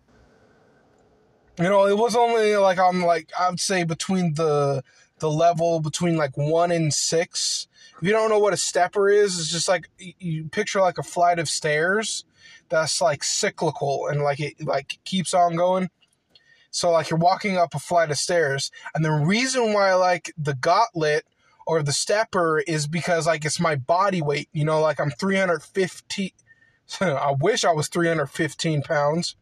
You 1.59 1.65
know, 1.65 1.89
it 1.89 1.99
was 1.99 2.15
only 2.15 2.57
like 2.57 2.79
I'm 2.79 3.05
like 3.05 3.33
I 3.39 3.51
would 3.51 3.59
say 3.59 3.83
between 3.83 4.35
the 4.35 4.85
the 5.19 5.29
level 5.29 5.81
between 5.81 6.17
like 6.17 6.37
one 6.37 6.71
and 6.71 6.95
six. 6.95 7.67
If 8.01 8.07
you 8.07 8.13
don't 8.13 8.31
know 8.31 8.39
what 8.39 8.55
a 8.55 8.57
stepper 8.57 9.09
is, 9.09 9.41
it's 9.41 9.51
just 9.51 9.69
like 9.69 9.89
you 9.99 10.45
picture 10.45 10.81
like 10.81 10.99
a 10.99 11.03
flight 11.03 11.41
of 11.41 11.49
stairs 11.49 12.25
that's 12.69 13.01
like 13.01 13.25
cyclical 13.25 14.07
and 14.07 14.23
like 14.23 14.39
it 14.39 14.65
like 14.65 15.01
keeps 15.05 15.35
on 15.35 15.57
going. 15.57 15.91
So 16.71 16.93
like 16.93 17.11
you're 17.11 17.19
walking 17.19 17.57
up 17.57 17.75
a 17.75 17.81
flight 17.81 18.13
of 18.13 18.19
stairs, 18.19 18.71
and 18.95 19.05
the 19.05 19.11
reason 19.11 19.73
why 19.73 19.93
like 19.95 20.33
the 20.39 20.55
gauntlet 20.55 21.25
or 21.69 21.83
the 21.83 21.93
stepper 21.93 22.61
is 22.61 22.87
because 22.87 23.27
like 23.27 23.45
it's 23.45 23.61
my 23.61 23.77
body 23.77 24.23
weight. 24.23 24.49
You 24.53 24.65
know, 24.65 24.81
like 24.81 24.99
I'm 24.99 25.11
350. 25.11 26.35
I 27.01 27.35
wish 27.39 27.63
I 27.65 27.73
was 27.73 27.89
315 27.89 28.83
pounds. 28.83 29.37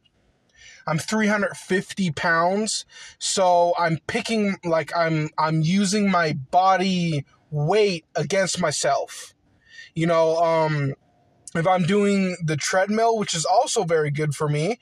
I'm 0.88 0.99
350 0.99 2.11
pounds, 2.12 2.85
so 3.18 3.75
I'm 3.78 3.99
picking 4.09 4.56
like 4.64 4.95
I'm 4.95 5.30
I'm 5.38 5.62
using 5.62 6.11
my 6.11 6.33
body 6.50 7.25
weight 7.50 8.04
against 8.16 8.61
myself. 8.61 9.33
You 9.95 10.09
know, 10.09 10.37
um, 10.38 10.95
if 11.54 11.66
I'm 11.66 11.85
doing 11.85 12.37
the 12.45 12.56
treadmill, 12.56 13.18
which 13.18 13.35
is 13.35 13.45
also 13.45 13.85
very 13.85 14.11
good 14.11 14.35
for 14.35 14.49
me, 14.49 14.78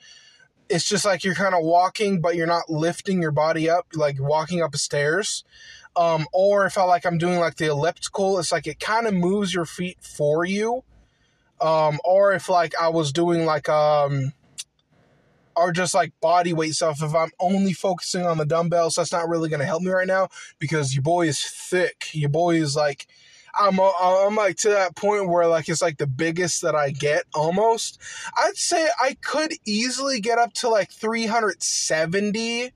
it's 0.67 0.89
just 0.89 1.05
like 1.05 1.23
you're 1.23 1.35
kind 1.35 1.53
of 1.53 1.63
walking, 1.63 2.21
but 2.21 2.35
you're 2.35 2.47
not 2.47 2.69
lifting 2.69 3.21
your 3.21 3.31
body 3.31 3.69
up, 3.69 3.85
like 3.93 4.19
walking 4.19 4.63
up 4.63 4.75
stairs. 4.75 5.43
Um, 5.97 6.27
or 6.33 6.65
if 6.65 6.77
I 6.77 6.83
like 6.83 7.05
I'm 7.05 7.17
doing 7.17 7.39
like 7.39 7.55
the 7.55 7.67
elliptical, 7.67 8.37
it's 8.39 8.51
like 8.51 8.67
it 8.67 8.79
kind 8.79 9.07
of 9.07 9.13
moves 9.13 9.53
your 9.53 9.65
feet 9.65 9.97
for 10.01 10.45
you. 10.45 10.83
Um, 11.61 11.99
or 12.03 12.33
if 12.33 12.49
like 12.49 12.73
I 12.79 12.89
was 12.89 13.13
doing 13.13 13.45
like 13.45 13.69
um 13.69 14.33
or 15.55 15.71
just 15.71 15.93
like 15.93 16.11
body 16.19 16.51
weight 16.51 16.75
stuff, 16.75 17.01
if 17.01 17.15
I'm 17.15 17.31
only 17.39 17.71
focusing 17.71 18.25
on 18.25 18.37
the 18.37 18.45
dumbbells, 18.45 18.95
that's 18.95 19.11
not 19.11 19.29
really 19.29 19.49
gonna 19.49 19.65
help 19.65 19.81
me 19.81 19.91
right 19.91 20.07
now 20.07 20.27
because 20.59 20.93
your 20.93 21.03
boy 21.03 21.27
is 21.27 21.41
thick. 21.41 22.09
Your 22.13 22.29
boy 22.29 22.55
is 22.55 22.75
like 22.75 23.07
I'm 23.57 23.79
I'm 23.79 24.35
like 24.35 24.57
to 24.57 24.69
that 24.69 24.95
point 24.95 25.29
where 25.29 25.47
like 25.47 25.69
it's 25.69 25.81
like 25.81 25.97
the 25.97 26.07
biggest 26.07 26.61
that 26.61 26.75
I 26.75 26.89
get 26.89 27.23
almost. 27.33 27.99
I'd 28.37 28.57
say 28.57 28.87
I 29.01 29.15
could 29.21 29.53
easily 29.65 30.19
get 30.19 30.37
up 30.37 30.53
to 30.55 30.69
like 30.69 30.91
370 30.91 32.71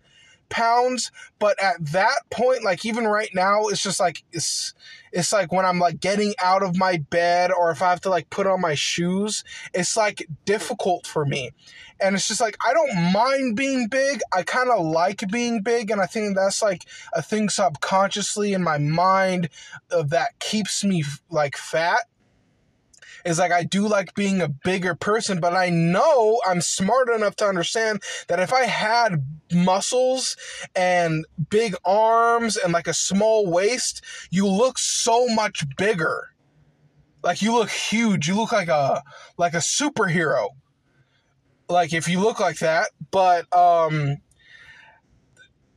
pounds 0.50 1.12
but 1.39 1.62
at 1.62 1.75
that 1.91 2.20
point 2.29 2.63
like 2.63 2.86
even 2.86 3.06
right 3.06 3.29
now 3.34 3.68
it's 3.68 3.84
just 3.84 4.00
like 4.00 4.24
it's 4.32 4.74
it's 5.12 5.32
like 5.32 5.51
when 5.51 5.65
i'm 5.65 5.79
like 5.79 6.00
getting 6.00 6.34
out 6.41 6.63
of 6.63 6.77
my 6.77 6.98
bed 6.98 7.51
or 7.51 7.72
if 7.72 7.82
i 7.82 7.89
have 7.89 8.01
to 8.01 8.10
like 8.10 8.29
put 8.29 8.48
on 8.48 8.62
my 8.62 8.75
shoes 8.75 9.44
it's 9.74 9.96
like 9.96 10.27
difficult 10.46 11.06
for 11.06 11.25
me. 11.25 11.51
And 12.01 12.15
it's 12.15 12.27
just 12.27 12.41
like 12.41 12.58
i 12.65 12.74
don't 12.74 13.13
mind 13.13 13.56
being 13.56 13.88
big. 13.88 14.22
I 14.32 14.44
kind 14.44 14.70
of 14.70 14.86
like 14.86 15.24
being 15.32 15.62
big 15.62 15.91
and 15.91 16.01
i 16.01 16.06
think 16.06 16.36
that's 16.36 16.62
like 16.62 16.86
a 17.13 17.22
thing 17.22 17.50
subconsciously 17.50 18.53
in 18.53 18.63
my 18.63 18.77
mind 18.77 19.50
that 19.89 20.39
keeps 20.39 20.84
me 20.84 21.03
like 21.29 21.58
fat 21.58 22.01
is 23.26 23.40
like 23.40 23.52
I 23.52 23.64
do 23.64 23.88
like 23.88 24.14
being 24.14 24.42
a 24.42 24.48
bigger 24.48 24.96
person, 24.96 25.40
but 25.40 25.54
I 25.54 25.70
know 25.70 26.40
I'm 26.48 26.62
smart 26.62 27.10
enough 27.10 27.36
to 27.38 27.46
understand 27.46 28.02
that 28.28 28.40
if 28.40 28.54
I 28.54 28.66
had 28.66 29.24
muscles 29.52 30.36
and 30.76 31.26
big 31.50 31.76
arms 31.86 32.58
and 32.58 32.74
like 32.74 32.88
a 32.88 32.94
small 32.94 33.50
waist, 33.50 34.04
you 34.30 34.48
look 34.48 34.78
so 34.78 35.28
much 35.28 35.66
bigger. 35.78 36.30
Like 37.24 37.42
you 37.42 37.54
look 37.54 37.70
huge. 37.70 38.28
You 38.28 38.36
look 38.36 38.52
like 38.52 38.70
a 38.70 39.04
like 39.38 39.54
a 39.54 39.58
superhero. 39.58 40.50
Like 41.68 41.94
if 41.94 42.08
you 42.08 42.20
look 42.20 42.40
like 42.40 42.60
that, 42.60 42.90
but 43.12 43.46
um 43.56 44.18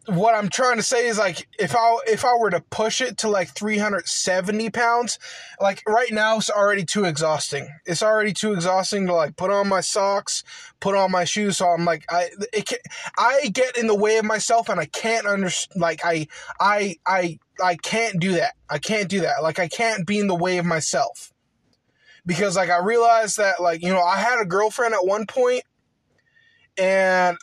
what 0.07 0.35
I'm 0.35 0.49
trying 0.49 0.77
to 0.77 0.83
say 0.83 1.07
is 1.07 1.19
like 1.19 1.47
if 1.59 1.77
I 1.77 1.99
if 2.07 2.25
I 2.25 2.35
were 2.37 2.51
to 2.51 2.61
push 2.71 3.01
it 3.01 3.19
to 3.19 3.29
like 3.29 3.49
370 3.51 4.71
pounds, 4.71 5.19
like 5.61 5.83
right 5.87 6.11
now 6.13 6.39
it's 6.39 6.51
already 6.51 6.85
too 6.85 7.05
exhausting. 7.05 7.69
It's 7.87 8.03
already 8.03 8.33
too 8.33 8.53
exhausting 8.53 9.07
to 9.07 9.15
like 9.15 9.37
put 9.37 9.51
on 9.51 9.69
my 9.69 9.81
socks, 9.81 10.43
put 10.81 10.97
on 10.97 11.11
my 11.11 11.25
shoes. 11.25 11.59
So 11.59 11.67
I'm 11.67 11.85
like 11.85 12.05
I 12.11 12.31
it 12.53 12.67
can, 12.67 12.79
I 13.17 13.51
get 13.53 13.77
in 13.77 13.87
the 13.87 13.95
way 13.95 14.19
of 14.19 14.25
myself 14.25 14.69
and 14.69 14.81
I 14.81 14.87
can't 14.87 15.27
understand. 15.27 15.81
Like 15.81 16.01
I 16.05 16.27
I 16.59 16.97
I 17.07 17.39
I 17.63 17.77
can't 17.77 18.21
do 18.21 18.33
that. 18.33 18.55
I 18.69 18.79
can't 18.79 19.09
do 19.09 19.21
that. 19.21 19.43
Like 19.43 19.59
I 19.59 19.69
can't 19.69 20.07
be 20.07 20.19
in 20.19 20.27
the 20.27 20.35
way 20.35 20.59
of 20.59 20.67
myself 20.67 21.33
because 22.27 22.57
like 22.57 22.71
I 22.71 22.79
realized 22.79 23.37
that 23.37 23.61
like 23.61 23.83
you 23.83 23.93
know 23.93 24.03
I 24.03 24.17
had 24.17 24.41
a 24.41 24.47
girlfriend 24.47 24.95
at 24.95 25.07
one 25.07 25.27
point 25.27 25.63
and 26.77 27.37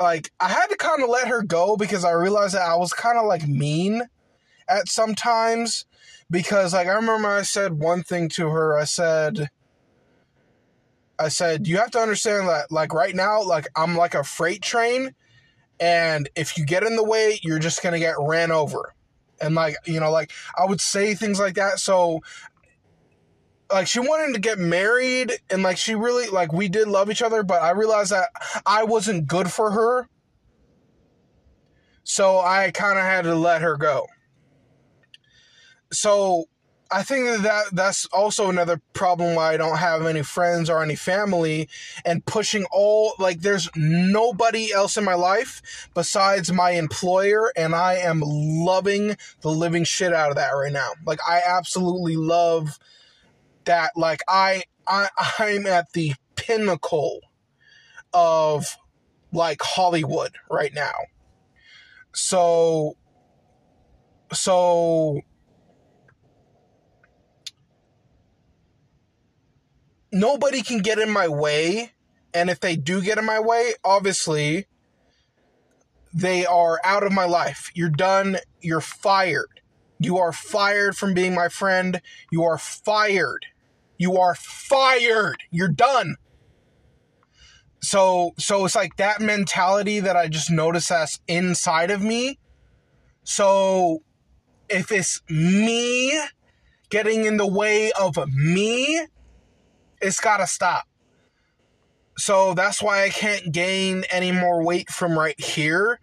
like 0.00 0.30
I 0.40 0.48
had 0.48 0.66
to 0.68 0.76
kind 0.76 1.02
of 1.02 1.08
let 1.08 1.28
her 1.28 1.42
go 1.42 1.76
because 1.76 2.04
I 2.04 2.12
realized 2.12 2.54
that 2.54 2.68
I 2.68 2.76
was 2.76 2.92
kind 2.92 3.18
of 3.18 3.26
like 3.26 3.46
mean 3.46 4.02
at 4.68 4.88
sometimes 4.88 5.86
because 6.30 6.74
like 6.74 6.88
I 6.88 6.94
remember 6.94 7.28
I 7.28 7.42
said 7.42 7.74
one 7.74 8.02
thing 8.02 8.28
to 8.30 8.48
her. 8.48 8.76
I 8.76 8.84
said 8.84 9.48
I 11.18 11.28
said 11.28 11.66
you 11.66 11.78
have 11.78 11.90
to 11.92 11.98
understand 11.98 12.48
that 12.48 12.70
like 12.70 12.92
right 12.92 13.14
now 13.14 13.42
like 13.42 13.66
I'm 13.74 13.96
like 13.96 14.14
a 14.14 14.24
freight 14.24 14.62
train 14.62 15.14
and 15.80 16.28
if 16.36 16.58
you 16.58 16.64
get 16.64 16.82
in 16.82 16.96
the 16.96 17.04
way 17.04 17.38
you're 17.42 17.58
just 17.58 17.82
going 17.82 17.92
to 17.92 17.98
get 17.98 18.16
ran 18.18 18.50
over. 18.50 18.94
And 19.40 19.54
like 19.54 19.76
you 19.86 20.00
know 20.00 20.10
like 20.10 20.32
I 20.58 20.66
would 20.66 20.80
say 20.80 21.14
things 21.14 21.38
like 21.38 21.54
that. 21.54 21.78
So 21.78 22.20
like 23.72 23.86
she 23.86 24.00
wanted 24.00 24.34
to 24.34 24.40
get 24.40 24.58
married 24.58 25.32
and 25.50 25.62
like 25.62 25.76
she 25.76 25.94
really 25.94 26.28
like 26.28 26.52
we 26.52 26.68
did 26.68 26.88
love 26.88 27.10
each 27.10 27.22
other 27.22 27.42
but 27.42 27.62
i 27.62 27.70
realized 27.70 28.12
that 28.12 28.28
i 28.64 28.84
wasn't 28.84 29.26
good 29.26 29.50
for 29.50 29.70
her. 29.72 30.08
So 32.04 32.38
i 32.38 32.70
kind 32.70 32.98
of 32.98 33.04
had 33.04 33.22
to 33.22 33.34
let 33.34 33.62
her 33.62 33.76
go. 33.76 34.06
So 35.92 36.44
i 36.88 37.02
think 37.02 37.26
that, 37.26 37.42
that 37.42 37.64
that's 37.72 38.06
also 38.06 38.48
another 38.48 38.80
problem 38.92 39.34
why 39.34 39.52
i 39.52 39.56
don't 39.56 39.78
have 39.78 40.06
any 40.06 40.22
friends 40.22 40.70
or 40.70 40.84
any 40.84 40.94
family 40.94 41.68
and 42.04 42.24
pushing 42.26 42.64
all 42.70 43.12
like 43.18 43.40
there's 43.40 43.68
nobody 43.74 44.72
else 44.72 44.96
in 44.96 45.02
my 45.02 45.14
life 45.14 45.88
besides 45.94 46.52
my 46.52 46.70
employer 46.70 47.52
and 47.56 47.74
i 47.74 47.94
am 47.94 48.22
loving 48.24 49.16
the 49.40 49.50
living 49.50 49.82
shit 49.82 50.12
out 50.12 50.30
of 50.30 50.36
that 50.36 50.50
right 50.50 50.72
now. 50.72 50.90
Like 51.04 51.18
i 51.26 51.42
absolutely 51.44 52.14
love 52.14 52.78
that 53.66 53.92
like 53.96 54.22
I 54.26 54.62
I 54.86 55.08
I'm 55.38 55.66
at 55.66 55.92
the 55.92 56.14
pinnacle 56.34 57.20
of 58.12 58.76
like 59.32 59.60
Hollywood 59.62 60.32
right 60.50 60.72
now. 60.74 60.94
So 62.14 62.96
so 64.32 65.20
nobody 70.10 70.62
can 70.62 70.78
get 70.78 70.98
in 70.98 71.10
my 71.10 71.28
way 71.28 71.92
and 72.32 72.50
if 72.50 72.60
they 72.60 72.76
do 72.76 73.00
get 73.00 73.18
in 73.18 73.24
my 73.24 73.40
way, 73.40 73.74
obviously 73.84 74.66
they 76.12 76.46
are 76.46 76.80
out 76.84 77.02
of 77.02 77.12
my 77.12 77.24
life. 77.24 77.70
You're 77.74 77.90
done, 77.90 78.38
you're 78.60 78.80
fired. 78.80 79.60
You 79.98 80.18
are 80.18 80.32
fired 80.32 80.96
from 80.96 81.14
being 81.14 81.34
my 81.34 81.48
friend. 81.48 82.00
You 82.30 82.44
are 82.44 82.58
fired. 82.58 83.46
You 83.98 84.18
are 84.18 84.34
fired. 84.34 85.36
You're 85.50 85.68
done. 85.68 86.16
So 87.80 88.32
so 88.38 88.64
it's 88.64 88.74
like 88.74 88.96
that 88.96 89.20
mentality 89.20 90.00
that 90.00 90.16
I 90.16 90.28
just 90.28 90.50
notice 90.50 90.88
that's 90.88 91.20
inside 91.28 91.90
of 91.90 92.02
me. 92.02 92.38
So 93.24 94.02
if 94.68 94.90
it's 94.90 95.22
me 95.28 96.18
getting 96.90 97.24
in 97.24 97.36
the 97.36 97.46
way 97.46 97.92
of 97.92 98.16
me, 98.28 99.06
it's 100.00 100.20
got 100.20 100.38
to 100.38 100.46
stop. 100.46 100.84
So 102.18 102.54
that's 102.54 102.82
why 102.82 103.04
I 103.04 103.10
can't 103.10 103.52
gain 103.52 104.04
any 104.10 104.32
more 104.32 104.64
weight 104.64 104.90
from 104.90 105.18
right 105.18 105.38
here 105.38 106.00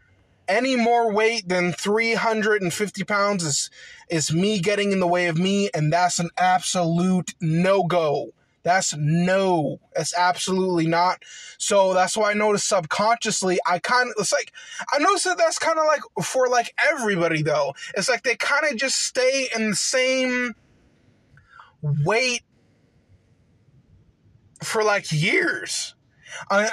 any 0.48 0.76
more 0.76 1.12
weight 1.12 1.48
than 1.48 1.72
350 1.72 3.04
pounds 3.04 3.44
is 3.44 3.70
is 4.10 4.34
me 4.34 4.60
getting 4.60 4.92
in 4.92 5.00
the 5.00 5.08
way 5.08 5.28
of 5.28 5.38
me 5.38 5.70
and 5.74 5.92
that's 5.92 6.20
an 6.20 6.30
absolute 6.38 7.34
no-go. 7.42 8.32
That's 8.64 8.96
no. 8.96 9.80
That's 9.94 10.14
absolutely 10.16 10.88
not. 10.88 11.24
So 11.58 11.94
that's 11.94 12.16
why 12.16 12.32
i 12.32 12.34
noticed 12.34 12.68
subconsciously 12.68 13.60
i 13.68 13.80
kind 13.80 14.10
of 14.10 14.16
it's 14.20 14.34
like 14.34 14.52
i 14.94 15.00
noticed 15.00 15.26
that 15.26 15.38
that's 15.38 15.60
kind 15.60 15.78
of 15.78 15.86
like 15.86 16.02
for 16.26 16.48
like 16.48 16.74
everybody 16.86 17.42
though. 17.42 17.74
It's 17.96 18.10
like 18.10 18.24
they 18.24 18.36
kind 18.36 18.66
of 18.70 18.78
just 18.78 19.00
stay 19.00 19.50
in 19.56 19.72
the 19.72 19.76
same 19.76 20.56
weight 21.82 22.44
for 24.64 24.84
like 24.84 25.12
years. 25.12 25.96
Uh, 26.50 26.68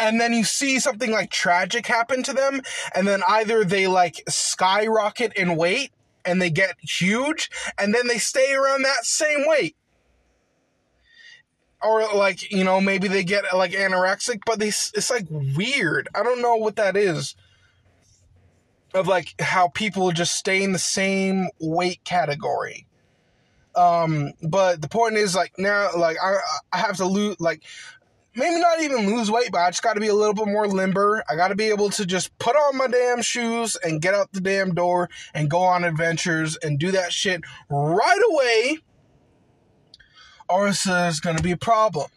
and 0.00 0.20
then 0.20 0.32
you 0.32 0.44
see 0.44 0.78
something 0.78 1.10
like 1.10 1.30
tragic 1.30 1.86
happen 1.86 2.22
to 2.24 2.32
them, 2.32 2.62
and 2.94 3.06
then 3.06 3.22
either 3.28 3.64
they 3.64 3.86
like 3.86 4.22
skyrocket 4.28 5.32
in 5.34 5.56
weight 5.56 5.92
and 6.24 6.40
they 6.40 6.50
get 6.50 6.76
huge, 6.80 7.50
and 7.78 7.94
then 7.94 8.06
they 8.06 8.18
stay 8.18 8.52
around 8.52 8.82
that 8.82 9.04
same 9.04 9.46
weight. 9.46 9.76
Or 11.82 12.02
like, 12.14 12.50
you 12.52 12.62
know, 12.62 12.80
maybe 12.80 13.08
they 13.08 13.24
get 13.24 13.44
like 13.54 13.72
anorexic, 13.72 14.40
but 14.44 14.58
they 14.58 14.68
it's 14.68 15.10
like 15.10 15.26
weird. 15.30 16.08
I 16.14 16.22
don't 16.22 16.42
know 16.42 16.56
what 16.56 16.76
that 16.76 16.96
is. 16.96 17.34
Of 18.92 19.06
like 19.06 19.40
how 19.40 19.68
people 19.68 20.10
just 20.10 20.34
stay 20.34 20.62
in 20.62 20.72
the 20.72 20.78
same 20.78 21.48
weight 21.60 22.02
category. 22.04 22.86
Um, 23.76 24.32
but 24.42 24.82
the 24.82 24.88
point 24.88 25.14
is 25.14 25.34
like 25.34 25.52
now, 25.56 25.90
like 25.96 26.16
I 26.22 26.38
I 26.72 26.78
have 26.78 26.96
to 26.96 27.06
lose 27.06 27.40
like 27.40 27.62
maybe 28.34 28.60
not 28.60 28.80
even 28.80 29.06
lose 29.06 29.30
weight, 29.30 29.50
but 29.52 29.58
I 29.58 29.70
just 29.70 29.82
got 29.82 29.94
to 29.94 30.00
be 30.00 30.08
a 30.08 30.14
little 30.14 30.34
bit 30.34 30.46
more 30.46 30.66
limber. 30.68 31.24
I 31.28 31.36
got 31.36 31.48
to 31.48 31.54
be 31.54 31.66
able 31.66 31.90
to 31.90 32.06
just 32.06 32.36
put 32.38 32.56
on 32.56 32.76
my 32.76 32.86
damn 32.86 33.22
shoes 33.22 33.76
and 33.76 34.00
get 34.00 34.14
out 34.14 34.32
the 34.32 34.40
damn 34.40 34.74
door 34.74 35.08
and 35.34 35.50
go 35.50 35.60
on 35.60 35.84
adventures 35.84 36.56
and 36.56 36.78
do 36.78 36.90
that 36.92 37.12
shit 37.12 37.42
right 37.68 38.22
away, 38.30 38.78
or 40.48 40.68
else 40.68 40.84
there's 40.84 41.20
going 41.20 41.36
to 41.36 41.42
be 41.42 41.52
a 41.52 41.56
problem. 41.56 42.08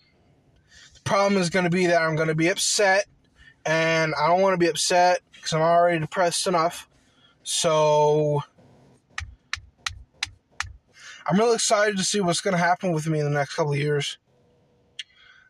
The 0.95 1.01
problem 1.01 1.41
is 1.41 1.49
going 1.49 1.65
to 1.65 1.71
be 1.71 1.87
that 1.87 2.01
I'm 2.01 2.15
going 2.15 2.27
to 2.27 2.35
be 2.35 2.49
upset, 2.49 3.05
and 3.65 4.13
I 4.15 4.27
don't 4.27 4.41
want 4.41 4.53
to 4.53 4.57
be 4.57 4.69
upset 4.69 5.21
because 5.33 5.53
I'm 5.53 5.61
already 5.61 5.99
depressed 5.99 6.47
enough. 6.47 6.87
So. 7.43 8.43
I'm 11.25 11.39
really 11.39 11.55
excited 11.55 11.95
to 11.95 12.03
see 12.03 12.19
what's 12.19 12.41
going 12.41 12.51
to 12.51 12.57
happen 12.57 12.91
with 12.91 13.07
me 13.07 13.19
in 13.19 13.23
the 13.23 13.31
next 13.31 13.55
couple 13.55 13.71
of 13.71 13.79
years. 13.79 14.17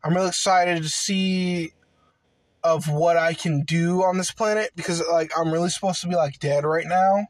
I'm 0.04 0.14
really 0.14 0.28
excited 0.28 0.84
to 0.84 0.90
see 0.90 1.74
of 2.64 2.90
what 2.90 3.18
I 3.18 3.34
can 3.34 3.64
do 3.64 4.04
on 4.04 4.18
this 4.18 4.32
planet 4.32 4.72
because 4.76 5.04
like 5.12 5.32
I'm 5.38 5.52
really 5.52 5.70
supposed 5.70 6.02
to 6.02 6.08
be 6.08 6.16
like 6.16 6.40
dead 6.40 6.66
right 6.66 6.86
now. 6.88 7.28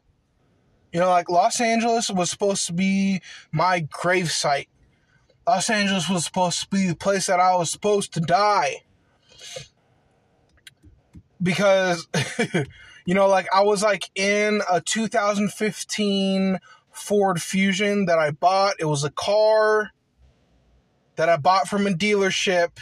You 0.92 1.00
know, 1.00 1.10
like 1.10 1.28
Los 1.28 1.60
Angeles 1.60 2.08
was 2.08 2.30
supposed 2.30 2.66
to 2.66 2.72
be 2.72 3.20
my 3.52 3.80
grave 3.80 4.30
site. 4.30 4.68
Los 5.46 5.68
Angeles 5.68 6.08
was 6.08 6.24
supposed 6.24 6.60
to 6.60 6.68
be 6.68 6.86
the 6.86 6.96
place 6.96 7.26
that 7.26 7.40
I 7.40 7.56
was 7.56 7.70
supposed 7.70 8.12
to 8.14 8.20
die. 8.20 8.82
Because 11.42 12.06
you 13.04 13.14
know, 13.14 13.28
like 13.28 13.46
I 13.52 13.62
was 13.62 13.82
like 13.82 14.08
in 14.14 14.62
a 14.70 14.80
2015 14.80 16.60
Ford 16.90 17.42
Fusion 17.42 18.06
that 18.06 18.18
I 18.18 18.30
bought. 18.30 18.76
It 18.78 18.84
was 18.84 19.02
a 19.02 19.10
car 19.10 19.90
that 21.16 21.28
I 21.28 21.36
bought 21.36 21.68
from 21.68 21.86
a 21.86 21.90
dealership 21.90 22.78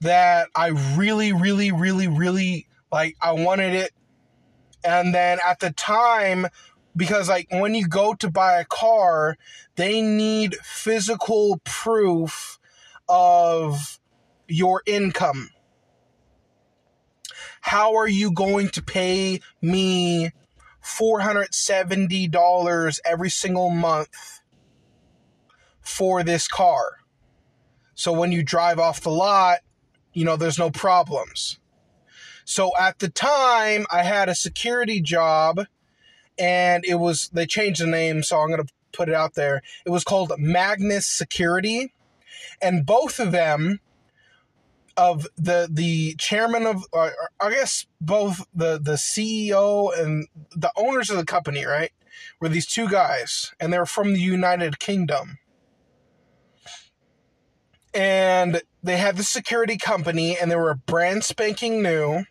that 0.00 0.48
I 0.54 0.68
really, 0.96 1.32
really, 1.32 1.72
really, 1.72 2.06
really 2.08 2.66
like. 2.90 3.16
I 3.20 3.32
wanted 3.32 3.74
it. 3.74 3.92
And 4.82 5.14
then 5.14 5.38
at 5.46 5.60
the 5.60 5.72
time, 5.72 6.46
because 6.96 7.28
like 7.28 7.48
when 7.50 7.74
you 7.74 7.86
go 7.86 8.14
to 8.14 8.30
buy 8.30 8.60
a 8.60 8.64
car, 8.64 9.36
they 9.76 10.00
need 10.00 10.54
physical 10.56 11.60
proof 11.64 12.58
of 13.08 14.00
your 14.48 14.82
income. 14.86 15.50
How 17.60 17.96
are 17.96 18.08
you 18.08 18.32
going 18.32 18.70
to 18.70 18.82
pay 18.82 19.40
me 19.60 20.30
$470 20.82 23.00
every 23.04 23.30
single 23.30 23.70
month 23.70 24.39
for 25.90 26.22
this 26.22 26.48
car. 26.48 26.98
So 27.94 28.12
when 28.12 28.32
you 28.32 28.42
drive 28.42 28.78
off 28.78 29.00
the 29.00 29.10
lot, 29.10 29.58
you 30.12 30.24
know, 30.24 30.36
there's 30.36 30.58
no 30.58 30.70
problems. 30.70 31.58
So 32.44 32.72
at 32.78 32.98
the 32.98 33.08
time, 33.08 33.86
I 33.90 34.02
had 34.02 34.28
a 34.28 34.34
security 34.34 35.00
job 35.00 35.60
and 36.38 36.84
it 36.86 36.94
was, 36.94 37.28
they 37.32 37.46
changed 37.46 37.82
the 37.82 37.86
name, 37.86 38.22
so 38.22 38.38
I'm 38.38 38.48
going 38.48 38.64
to 38.64 38.72
put 38.92 39.08
it 39.08 39.14
out 39.14 39.34
there. 39.34 39.62
It 39.84 39.90
was 39.90 40.04
called 40.04 40.32
Magnus 40.38 41.06
Security. 41.06 41.92
And 42.62 42.86
both 42.86 43.20
of 43.20 43.32
them, 43.32 43.80
of 44.96 45.26
the 45.36 45.68
the 45.70 46.14
chairman 46.18 46.66
of 46.66 46.84
uh, 46.92 47.10
I 47.40 47.50
guess 47.50 47.86
both 48.02 48.44
the 48.54 48.78
the 48.78 48.94
CEO 48.94 49.98
and 49.98 50.28
the 50.54 50.70
owners 50.76 51.08
of 51.08 51.16
the 51.16 51.24
company, 51.24 51.64
right? 51.64 51.90
Were 52.38 52.50
these 52.50 52.66
two 52.66 52.88
guys 52.88 53.54
and 53.58 53.72
they're 53.72 53.86
from 53.86 54.12
the 54.12 54.20
United 54.20 54.78
Kingdom. 54.78 55.38
And 57.92 58.62
they 58.82 58.96
had 58.96 59.16
the 59.16 59.24
security 59.24 59.76
company 59.76 60.38
and 60.38 60.50
they 60.50 60.56
were 60.56 60.74
brand 60.74 61.24
spanking 61.24 61.82
new. 61.82 62.24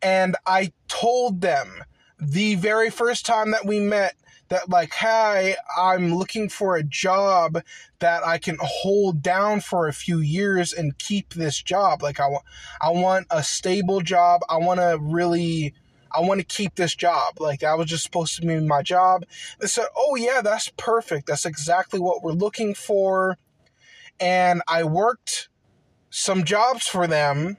And 0.00 0.36
I 0.46 0.72
told 0.88 1.40
them 1.40 1.84
the 2.18 2.54
very 2.54 2.90
first 2.90 3.26
time 3.26 3.50
that 3.50 3.66
we 3.66 3.80
met 3.80 4.14
that 4.52 4.68
like 4.68 4.92
hey 4.92 5.56
i'm 5.78 6.14
looking 6.14 6.46
for 6.46 6.76
a 6.76 6.82
job 6.82 7.58
that 8.00 8.24
i 8.24 8.36
can 8.36 8.58
hold 8.60 9.22
down 9.22 9.60
for 9.60 9.88
a 9.88 9.92
few 9.94 10.18
years 10.18 10.74
and 10.74 10.98
keep 10.98 11.32
this 11.32 11.60
job. 11.60 12.02
Like 12.02 12.20
i 12.20 12.26
want 12.28 12.44
i 12.80 12.90
want 12.90 13.26
a 13.30 13.42
stable 13.42 14.02
job. 14.02 14.42
I 14.48 14.58
want 14.58 14.78
to 14.78 14.98
really 15.00 15.72
i 16.14 16.20
want 16.20 16.38
to 16.38 16.46
keep 16.46 16.74
this 16.74 16.94
job. 16.94 17.40
Like 17.40 17.60
that 17.60 17.78
was 17.78 17.88
just 17.88 18.04
supposed 18.04 18.36
to 18.36 18.46
be 18.46 18.60
my 18.60 18.82
job. 18.82 19.24
They 19.58 19.66
said 19.66 19.86
oh 19.96 20.16
yeah 20.16 20.42
that's 20.42 20.70
perfect. 20.76 21.26
That's 21.26 21.46
exactly 21.46 21.98
what 21.98 22.22
we're 22.22 22.32
looking 22.32 22.74
for 22.74 23.38
and 24.22 24.62
i 24.68 24.82
worked 24.84 25.48
some 26.08 26.44
jobs 26.44 26.86
for 26.86 27.06
them 27.06 27.56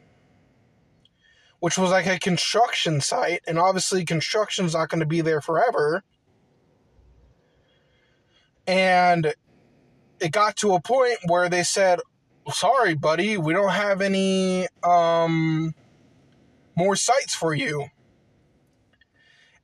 which 1.60 1.78
was 1.78 1.92
like 1.92 2.08
a 2.08 2.20
construction 2.20 3.00
site 3.02 3.42
and 3.46 3.60
obviously 3.60 4.04
construction's 4.04 4.74
not 4.74 4.90
going 4.90 5.00
to 5.00 5.06
be 5.06 5.22
there 5.22 5.42
forever 5.42 6.04
and 8.68 9.34
it 10.20 10.32
got 10.32 10.56
to 10.58 10.74
a 10.74 10.82
point 10.82 11.18
where 11.28 11.50
they 11.50 11.64
said, 11.64 12.00
sorry, 12.52 12.96
buddy, 12.96 13.38
we 13.38 13.54
don't 13.54 13.72
have 13.72 14.02
any 14.02 14.68
um, 14.84 15.76
more 16.76 16.96
sites 16.96 17.36
for 17.36 17.54
you. 17.54 17.88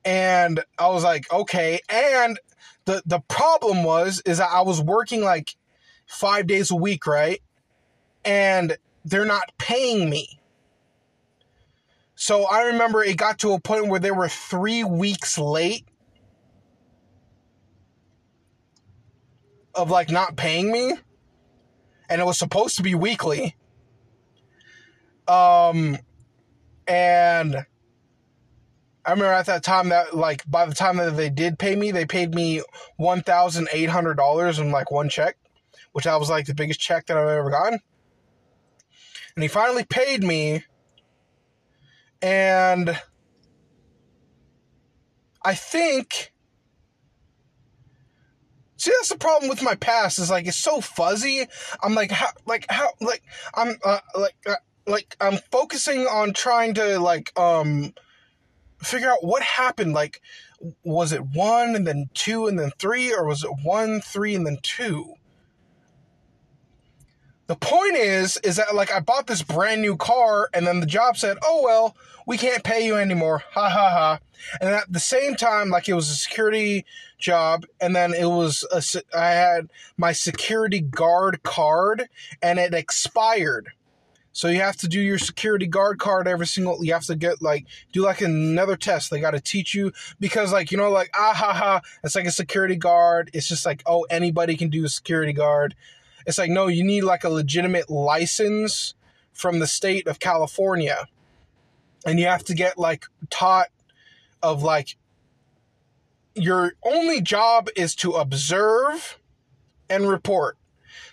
And 0.04 0.64
I 0.78 0.90
was 0.90 1.04
like, 1.04 1.32
okay. 1.32 1.80
And 1.90 2.40
the, 2.86 3.02
the 3.06 3.20
problem 3.22 3.84
was, 3.84 4.22
is 4.26 4.40
that 4.40 4.50
I 4.52 4.62
was 4.62 4.82
working 4.82 5.22
like 5.22 5.56
five 6.10 6.48
days 6.48 6.72
a 6.72 6.76
week, 6.76 7.08
right? 7.08 7.42
And 8.26 8.78
they're 9.06 9.26
not 9.26 9.52
paying 9.58 10.10
me. 10.10 10.40
So 12.16 12.44
I 12.44 12.64
remember 12.64 13.02
it 13.02 13.16
got 13.16 13.40
to 13.40 13.54
a 13.54 13.60
point 13.62 13.88
where 13.88 14.00
they 14.00 14.12
were 14.12 14.28
three 14.28 14.84
weeks 14.84 15.38
late 15.38 15.86
of 19.74 19.90
like 19.90 20.10
not 20.10 20.36
paying 20.36 20.70
me 20.72 20.96
and 22.10 22.20
it 22.20 22.26
was 22.26 22.38
supposed 22.38 22.76
to 22.76 22.84
be 22.84 22.96
weekly 22.96 23.56
um 25.30 25.98
and 26.88 27.66
I 29.06 29.12
remember 29.12 29.34
at 29.34 29.46
that 29.46 29.64
time 29.64 29.90
that 29.90 30.16
like 30.16 30.44
by 30.50 30.66
the 30.66 30.76
time 30.76 30.98
that 30.98 31.16
they 31.16 31.30
did 31.30 31.58
pay 31.58 31.76
me, 31.76 31.92
they 31.92 32.06
paid 32.06 32.36
me 32.36 32.62
one 32.98 33.22
thousand 33.22 33.70
eight 33.72 33.90
hundred 33.90 34.18
dollars 34.18 34.60
in 34.60 34.72
like 34.72 34.92
one 34.92 35.10
check, 35.10 35.38
which 35.92 36.08
I 36.08 36.18
was 36.18 36.30
like 36.30 36.46
the 36.46 36.56
biggest 36.56 36.80
check 36.80 37.08
that 37.08 37.18
I've 37.18 37.28
ever 37.28 37.50
gotten. 37.50 37.80
And 39.36 39.44
he 39.44 39.48
finally 39.48 39.86
paid 39.86 40.24
me, 40.24 40.64
and 42.22 43.00
I 45.44 45.56
think 45.56 46.34
See, 48.80 48.92
that's 48.98 49.10
the 49.10 49.18
problem 49.18 49.50
with 49.50 49.62
my 49.62 49.76
past. 49.76 50.20
Is 50.20 50.32
like 50.32 50.48
it's 50.48 50.56
so 50.56 50.80
fuzzy. 50.80 51.46
I'm 51.84 51.96
like, 51.96 52.12
how, 52.12 52.30
like 52.46 52.66
how, 52.70 52.92
like 53.02 53.22
I'm, 53.54 53.76
uh, 53.84 54.00
like, 54.18 54.36
uh, 54.48 54.56
like 54.88 55.18
I'm 55.20 55.38
focusing 55.52 56.08
on 56.08 56.32
trying 56.32 56.76
to 56.76 56.98
like, 56.98 57.38
um, 57.38 57.94
figure 58.82 59.10
out 59.10 59.22
what 59.22 59.44
happened. 59.44 59.92
Like, 59.94 60.22
was 60.86 61.12
it 61.12 61.22
one 61.22 61.76
and 61.76 61.86
then 61.86 62.10
two 62.14 62.48
and 62.48 62.58
then 62.58 62.72
three, 62.80 63.14
or 63.14 63.26
was 63.26 63.44
it 63.44 63.52
one, 63.64 64.00
three, 64.00 64.34
and 64.34 64.48
then 64.48 64.60
two? 64.64 65.14
The 67.50 67.56
point 67.56 67.96
is, 67.96 68.38
is 68.44 68.58
that 68.58 68.76
like 68.76 68.94
I 68.94 69.00
bought 69.00 69.26
this 69.26 69.42
brand 69.42 69.82
new 69.82 69.98
car, 69.98 70.52
and 70.54 70.68
then 70.68 70.82
the 70.82 70.86
job 70.86 71.18
said, 71.18 71.40
"Oh 71.44 71.64
well, 71.64 71.98
we 72.28 72.38
can't 72.38 72.64
pay 72.64 72.86
you 72.86 72.96
anymore." 72.96 73.44
Ha 73.54 73.70
ha 73.70 73.90
ha. 73.90 74.20
And 74.62 74.70
at 74.70 74.94
the 74.94 75.00
same 75.00 75.34
time, 75.34 75.72
like 75.72 75.90
it 75.90 75.96
was 75.96 76.12
a 76.12 76.16
security 76.16 76.86
job, 77.18 77.66
and 77.82 77.96
then 77.96 78.14
it 78.14 78.28
was 78.28 78.64
a, 78.72 79.18
I 79.18 79.32
had 79.32 79.72
my 79.98 80.12
security 80.12 80.80
guard 80.80 81.42
card, 81.42 82.08
and 82.40 82.60
it 82.60 82.76
expired. 82.76 83.70
So 84.32 84.48
you 84.48 84.62
have 84.62 84.78
to 84.78 84.88
do 84.88 85.02
your 85.02 85.18
security 85.18 85.66
guard 85.66 85.98
card 85.98 86.28
every 86.28 86.46
single. 86.46 86.86
You 86.86 86.94
have 86.94 87.06
to 87.06 87.16
get 87.16 87.42
like 87.42 87.66
do 87.92 88.04
like 88.04 88.22
another 88.22 88.76
test. 88.76 89.10
They 89.10 89.20
got 89.20 89.32
to 89.32 89.40
teach 89.40 89.74
you 89.74 89.92
because 90.20 90.54
like 90.54 90.72
you 90.72 90.78
know 90.78 90.92
like 90.92 91.10
ah 91.16 91.34
ha 91.36 91.54
ha. 91.54 91.82
It's 92.04 92.14
like 92.14 92.28
a 92.28 92.32
security 92.32 92.76
guard. 92.76 93.32
It's 93.34 93.48
just 93.48 93.66
like 93.66 93.82
oh 93.88 94.06
anybody 94.12 94.56
can 94.56 94.70
do 94.70 94.86
a 94.86 94.90
security 94.90 95.34
guard. 95.34 95.74
It's 96.30 96.38
like, 96.38 96.52
no, 96.52 96.68
you 96.68 96.84
need 96.84 97.02
like 97.02 97.24
a 97.24 97.30
legitimate 97.30 97.90
license 97.90 98.94
from 99.34 99.58
the 99.58 99.66
state 99.66 100.06
of 100.06 100.20
California. 100.20 101.08
And 102.06 102.20
you 102.20 102.28
have 102.28 102.44
to 102.44 102.54
get 102.54 102.78
like 102.78 103.06
taught 103.32 103.70
of 104.44 104.62
like 104.62 104.96
your 106.36 106.74
only 106.84 107.20
job 107.20 107.68
is 107.76 107.96
to 107.96 108.12
observe 108.12 109.18
and 109.90 110.08
report. 110.08 110.60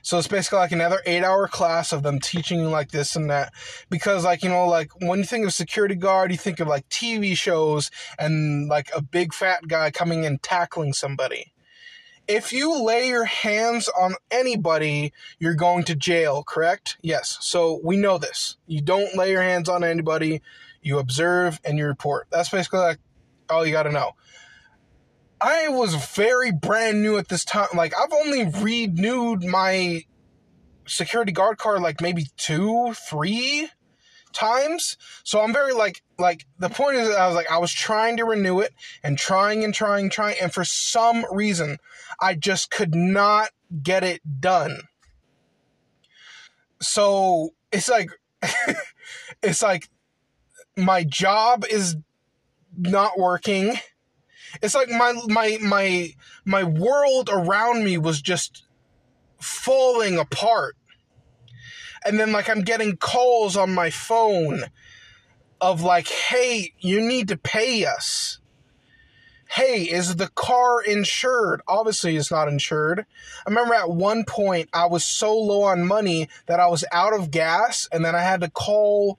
So 0.03 0.19
it's 0.19 0.29
basically 0.29 0.59
like 0.59 0.73
another 0.73 1.01
eight 1.07 1.25
hour 1.25 1.49
class 1.49 1.95
of 1.95 2.03
them 2.03 2.21
teaching 2.21 2.61
you 2.61 2.69
like 2.69 2.91
this 2.91 3.17
and 3.17 3.31
that. 3.31 3.55
Because, 3.89 4.23
like, 4.23 4.43
you 4.43 4.51
know, 4.51 4.67
like 4.67 4.91
when 5.01 5.21
you 5.21 5.25
think 5.25 5.47
of 5.47 5.55
security 5.55 5.95
guard, 5.95 6.31
you 6.31 6.37
think 6.37 6.61
of 6.61 6.69
like 6.69 6.87
TV 6.91 7.35
shows 7.35 7.91
and 8.19 8.69
like 8.69 8.91
a 8.95 9.01
big 9.01 9.33
fat 9.33 9.67
guy 9.67 9.91
coming 9.91 10.27
and 10.27 10.43
tackling 10.43 10.93
somebody 10.93 11.55
if 12.29 12.53
you 12.53 12.83
lay 12.83 13.09
your 13.09 13.25
hands 13.25 13.89
on 13.89 14.15
anybody, 14.31 15.13
you're 15.39 15.55
going 15.55 15.85
to 15.85 15.95
jail, 15.95 16.43
correct? 16.43 16.97
Yes. 17.03 17.39
So 17.41 17.81
we 17.85 17.97
know 17.97 18.19
this. 18.19 18.57
You 18.67 18.81
don't 18.81 19.17
lay 19.17 19.31
your 19.31 19.43
hands 19.43 19.69
on 19.69 19.85
anybody, 19.85 20.43
you 20.83 20.99
observe 20.99 21.61
and 21.65 21.79
you 21.79 21.87
report. 21.87 22.27
That's 22.31 22.49
basically 22.49 22.81
like 22.81 22.99
all 23.51 23.67
you 23.67 23.73
got 23.73 23.85
to 23.85 23.93
know. 23.93 24.13
I 25.41 25.69
was 25.69 25.95
very 25.95 26.51
brand 26.51 27.03
new 27.03 27.19
at 27.19 27.29
this 27.29 27.45
time. 27.45 27.69
Like, 27.75 27.93
I've 27.95 28.13
only 28.13 28.45
renewed 28.45 29.45
my 29.45 30.05
security 30.87 31.33
guard 31.33 31.59
card 31.59 31.83
like 31.83 32.01
maybe 32.01 32.29
two, 32.37 32.95
three 32.95 33.69
times. 34.33 34.97
So 35.25 35.41
I'm 35.41 35.53
very 35.53 35.73
like 35.73 36.03
like 36.19 36.47
the 36.59 36.69
point 36.69 36.97
is 36.97 37.15
I 37.15 37.27
was 37.27 37.35
like 37.35 37.51
I 37.51 37.59
was 37.59 37.73
trying 37.73 38.19
to 38.19 38.25
renew 38.25 38.61
it 38.61 38.73
and 39.03 39.19
trying 39.19 39.65
and 39.65 39.75
trying 39.75 40.11
trying 40.11 40.37
and 40.41 40.53
for 40.53 40.65
some 40.65 41.25
reason 41.33 41.79
I 42.21 42.35
just 42.35 42.71
could 42.71 42.95
not 42.95 43.51
get 43.83 44.05
it 44.05 44.41
done. 44.41 44.83
So 46.81 47.51
it's 47.73 47.89
like 47.89 48.11
it's 49.43 49.63
like 49.63 49.89
my 50.77 51.05
job 51.05 51.65
is 51.71 51.97
not 52.77 53.19
working. 53.19 53.75
It's 54.63 54.75
like 54.75 54.89
my 54.89 55.15
my 55.27 55.59
my 55.61 56.11
my 56.45 56.65
world 56.65 57.29
around 57.33 57.85
me 57.85 57.99
was 57.99 58.21
just 58.21 58.65
falling 59.39 60.19
apart 60.19 60.77
and 62.07 62.21
then 62.21 62.31
like 62.31 62.49
I'm 62.49 62.63
getting 62.63 62.97
calls 62.97 63.57
on 63.57 63.75
my 63.75 63.91
phone 63.91 64.63
of 65.61 65.83
like, 65.83 66.07
hey, 66.07 66.73
you 66.79 67.01
need 67.01 67.29
to 67.29 67.37
pay 67.37 67.85
us. 67.85 68.39
Hey, 69.49 69.85
is 69.85 70.17
the 70.17 70.29
car 70.29 70.83
insured? 70.83 71.63
Obviously, 71.69 72.17
it's 72.17 72.31
not 72.31 72.49
insured. 72.49 73.07
I 73.47 73.51
remember 73.51 73.75
at 73.75 73.91
one 73.91 74.25
point 74.25 74.69
I 74.73 74.87
was 74.87 75.05
so 75.05 75.37
low 75.39 75.63
on 75.63 75.87
money 75.87 76.29
that 76.47 76.61
I 76.61 76.67
was 76.67 76.85
out 76.93 77.15
of 77.15 77.31
gas, 77.31 77.89
and 77.93 78.05
then 78.05 78.15
I 78.15 78.23
had 78.23 78.41
to 78.41 78.51
call 78.51 79.19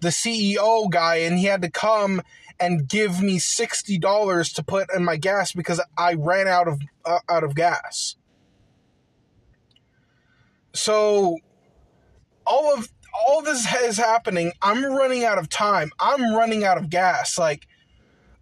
the 0.00 0.08
CEO 0.08 0.88
guy, 0.88 1.16
and 1.16 1.38
he 1.38 1.46
had 1.46 1.62
to 1.62 1.70
come 1.70 2.22
and 2.60 2.88
give 2.88 3.20
me 3.20 3.38
sixty 3.38 3.98
dollars 3.98 4.52
to 4.54 4.62
put 4.62 4.88
in 4.94 5.04
my 5.04 5.16
gas 5.16 5.52
because 5.52 5.80
I 5.96 6.14
ran 6.14 6.46
out 6.46 6.68
of 6.68 6.80
uh, 7.04 7.18
out 7.28 7.42
of 7.42 7.54
gas. 7.54 8.16
So 10.72 11.38
all 12.46 12.74
of 12.74 12.88
all 13.26 13.42
this 13.42 13.66
is 13.82 13.96
happening. 13.96 14.52
I'm 14.62 14.84
running 14.84 15.24
out 15.24 15.38
of 15.38 15.48
time. 15.48 15.90
I'm 15.98 16.34
running 16.34 16.64
out 16.64 16.78
of 16.78 16.90
gas. 16.90 17.38
Like 17.38 17.66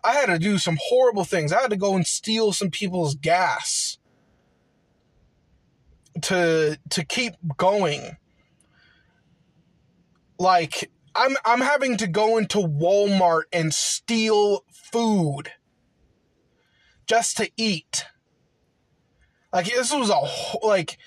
I 0.06 0.12
had 0.12 0.26
to 0.26 0.38
do 0.38 0.56
some 0.58 0.78
horrible 0.80 1.24
things. 1.24 1.52
I 1.52 1.60
had 1.60 1.70
to 1.70 1.76
go 1.76 1.96
and 1.96 2.06
steal 2.06 2.52
some 2.52 2.70
people's 2.70 3.16
gas. 3.16 3.98
to 6.22 6.78
to 6.90 7.04
keep 7.04 7.34
going. 7.56 8.16
Like 10.38 10.90
I'm 11.14 11.36
I'm 11.44 11.60
having 11.60 11.96
to 11.98 12.06
go 12.06 12.38
into 12.38 12.58
Walmart 12.58 13.44
and 13.52 13.74
steal 13.74 14.64
food 14.70 15.52
just 17.06 17.36
to 17.38 17.50
eat. 17.56 18.06
Like 19.52 19.66
this 19.66 19.92
was 19.92 20.10
a 20.10 20.66
like 20.66 20.98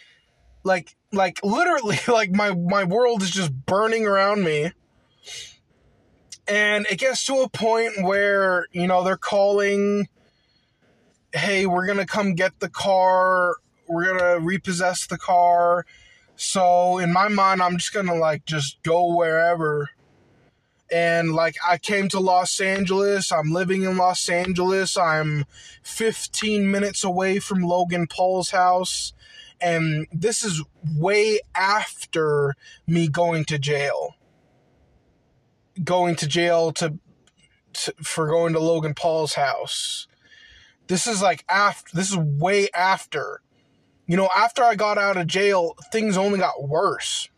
like 0.64 0.96
like 1.14 1.40
literally 1.44 2.00
like 2.08 2.32
my 2.32 2.54
my 2.54 2.84
world 2.84 3.24
is 3.24 3.32
just 3.32 3.54
burning 3.66 4.06
around 4.06 4.44
me. 4.44 4.74
And 6.50 6.88
it 6.90 6.98
gets 6.98 7.26
to 7.26 7.42
a 7.42 7.50
point 7.50 8.02
where, 8.02 8.66
you 8.72 8.88
know, 8.88 9.04
they're 9.04 9.18
calling 9.18 10.08
hey, 11.32 11.68
we're 11.68 11.86
going 11.86 12.00
to 12.00 12.08
come 12.08 12.34
get 12.34 12.60
the 12.60 12.70
car. 12.70 13.56
We're 13.88 14.06
going 14.06 14.20
to 14.20 14.46
repossess 14.46 15.06
the 15.06 15.18
car. 15.18 15.86
So 16.36 16.98
in 16.98 17.14
my 17.14 17.28
mind, 17.28 17.62
I'm 17.62 17.78
just 17.78 17.94
going 17.94 18.08
to 18.08 18.16
like 18.16 18.46
just 18.46 18.82
go 18.82 19.16
wherever 19.16 19.90
and 20.92 21.34
like 21.34 21.56
I 21.68 21.78
came 21.78 22.10
to 22.10 22.20
Los 22.20 22.60
Angeles. 22.60 23.32
I'm 23.32 23.52
living 23.52 23.84
in 23.84 23.98
Los 23.98 24.28
Angeles. 24.30 24.98
I'm 24.98 25.46
15 25.84 26.70
minutes 26.70 27.04
away 27.04 27.40
from 27.40 27.62
Logan 27.62 28.08
Paul's 28.08 28.52
house. 28.52 29.14
And 29.62 30.08
this 30.12 30.44
is 30.44 30.64
way 30.96 31.40
after 31.54 32.56
me 32.88 33.08
going 33.08 33.46
to 33.46 33.60
jail. 33.60 34.16
Going 35.84 36.16
to 36.18 36.28
jail 36.28 36.72
to, 36.74 36.98
to 37.74 37.94
for 38.04 38.28
going 38.28 38.54
to 38.54 38.60
Logan 38.60 38.94
Paul's 38.94 39.34
house. 39.34 40.08
This 40.88 41.08
is 41.08 41.22
like 41.22 41.46
after 41.50 41.96
this 41.96 42.10
is 42.10 42.18
way 42.18 42.70
after. 42.74 43.42
You 44.08 44.18
know, 44.18 44.30
after 44.36 44.64
I 44.64 44.76
got 44.76 44.98
out 44.98 45.18
of 45.18 45.28
jail, 45.28 45.76
things 45.92 46.18
only 46.18 46.40
got 46.40 46.68
worse 46.68 47.30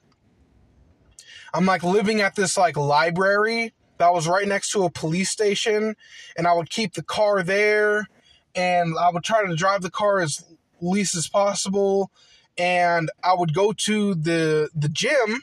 I'm 1.54 1.66
like 1.66 1.84
living 1.84 2.22
at 2.22 2.36
this 2.36 2.58
like 2.58 2.78
library 2.78 3.74
that 3.98 4.14
was 4.14 4.28
right 4.28 4.48
next 4.48 4.72
to 4.72 4.84
a 4.84 4.90
police 4.90 5.30
station, 5.30 5.96
and 6.36 6.48
I 6.48 6.54
would 6.54 6.70
keep 6.70 6.94
the 6.94 7.04
car 7.04 7.44
there, 7.44 8.08
and 8.56 8.96
I 8.98 9.10
would 9.12 9.24
try 9.24 9.46
to 9.46 9.56
drive 9.56 9.82
the 9.82 9.92
car 9.92 10.20
as 10.20 10.44
least 10.80 11.14
as 11.16 11.28
possible, 11.28 12.12
and 12.58 13.12
I 13.24 13.34
would 13.36 13.54
go 13.54 13.74
to 13.74 14.16
the 14.16 14.70
the 14.74 14.90
gym 14.90 15.42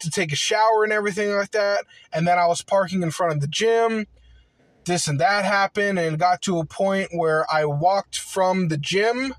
to 0.00 0.10
take 0.10 0.32
a 0.32 0.36
shower 0.36 0.84
and 0.84 0.92
everything 0.92 1.32
like 1.32 1.52
that, 1.52 1.84
and 2.12 2.26
then 2.26 2.38
I 2.38 2.46
was 2.46 2.62
parking 2.62 3.02
in 3.02 3.10
front 3.10 3.34
of 3.34 3.40
the 3.40 3.48
gym. 3.48 4.06
This 4.84 5.06
and 5.08 5.20
that 5.20 5.44
happened, 5.44 5.98
and 5.98 6.18
got 6.18 6.42
to 6.42 6.58
a 6.58 6.64
point 6.64 7.10
where 7.12 7.44
I 7.52 7.64
walked 7.64 8.18
from 8.18 8.68
the 8.68 8.78
gym 8.78 9.34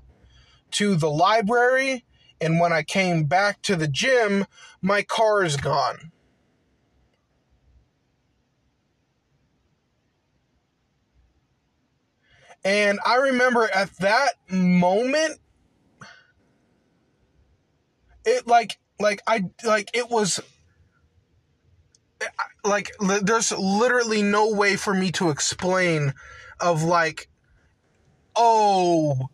to 0.72 0.94
the 0.94 1.10
library 1.10 2.04
and 2.40 2.58
when 2.58 2.72
I 2.72 2.82
came 2.82 3.24
back 3.24 3.60
to 3.62 3.76
the 3.76 3.88
gym, 3.88 4.46
my 4.80 5.02
car 5.02 5.44
is 5.44 5.56
gone. 5.56 6.12
And 12.64 12.98
I 13.04 13.16
remember 13.16 13.68
at 13.74 13.94
that 13.98 14.32
moment, 14.50 15.38
it 18.24 18.46
like, 18.46 18.78
like, 19.00 19.22
I, 19.26 19.44
like, 19.64 19.90
it 19.94 20.10
was, 20.10 20.40
like, 22.64 22.92
there's 23.22 23.52
literally 23.52 24.22
no 24.22 24.50
way 24.50 24.76
for 24.76 24.94
me 24.94 25.10
to 25.12 25.30
explain 25.30 26.14
of 26.60 26.82
like, 26.82 27.28
oh, 28.36 29.30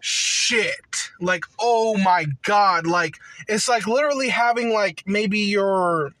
shit. 0.00 1.10
Like, 1.20 1.44
oh 1.58 1.96
my 1.96 2.26
god. 2.42 2.86
Like, 2.86 3.16
it's 3.48 3.68
like 3.68 3.86
literally 3.86 4.28
having 4.28 4.72
like 4.72 5.02
maybe 5.06 5.40
your 5.40 6.12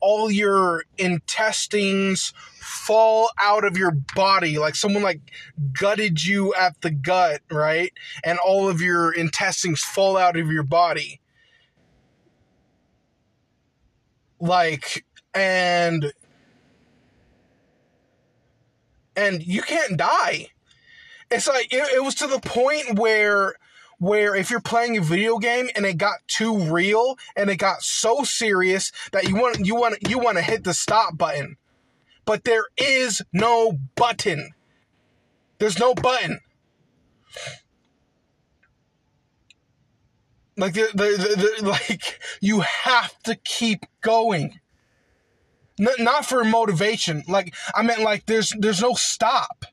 all 0.00 0.30
your 0.30 0.84
intestines 0.96 2.32
fall 2.60 3.28
out 3.38 3.64
of 3.64 3.76
your 3.76 3.90
body 4.14 4.56
like 4.56 4.74
someone 4.74 5.02
like 5.02 5.20
gutted 5.78 6.24
you 6.24 6.54
at 6.54 6.80
the 6.80 6.90
gut 6.90 7.42
right 7.50 7.92
and 8.24 8.38
all 8.38 8.68
of 8.68 8.80
your 8.80 9.12
intestines 9.12 9.82
fall 9.82 10.16
out 10.16 10.38
of 10.38 10.50
your 10.50 10.62
body 10.62 11.20
like 14.40 15.04
and 15.34 16.12
and 19.16 19.46
you 19.46 19.62
can't 19.62 19.96
die. 19.96 20.48
It's 21.30 21.46
like 21.46 21.72
it, 21.72 21.94
it 21.94 22.02
was 22.02 22.14
to 22.16 22.26
the 22.26 22.40
point 22.40 22.98
where 22.98 23.54
where 23.98 24.34
if 24.34 24.50
you're 24.50 24.60
playing 24.60 24.96
a 24.96 25.02
video 25.02 25.38
game 25.38 25.68
and 25.76 25.84
it 25.84 25.98
got 25.98 26.16
too 26.26 26.58
real 26.58 27.16
and 27.36 27.50
it 27.50 27.56
got 27.56 27.82
so 27.82 28.22
serious 28.24 28.90
that 29.12 29.28
you 29.28 29.36
want 29.36 29.64
you 29.64 29.74
want 29.74 30.08
you 30.08 30.18
want 30.18 30.38
to 30.38 30.42
hit 30.42 30.64
the 30.64 30.74
stop 30.74 31.16
button. 31.16 31.56
But 32.24 32.44
there 32.44 32.64
is 32.76 33.22
no 33.32 33.78
button. 33.96 34.52
There's 35.58 35.78
no 35.78 35.94
button 35.94 36.40
like 40.60 40.74
the, 40.74 40.90
the, 40.94 41.66
like 41.66 42.20
you 42.40 42.60
have 42.60 43.18
to 43.24 43.34
keep 43.34 43.86
going 44.00 44.60
N- 45.80 45.88
not 45.98 46.26
for 46.26 46.44
motivation 46.44 47.22
like 47.26 47.54
i 47.74 47.82
meant 47.82 48.02
like 48.02 48.26
there's 48.26 48.54
there's 48.58 48.80
no 48.80 48.94
stop 48.94 49.64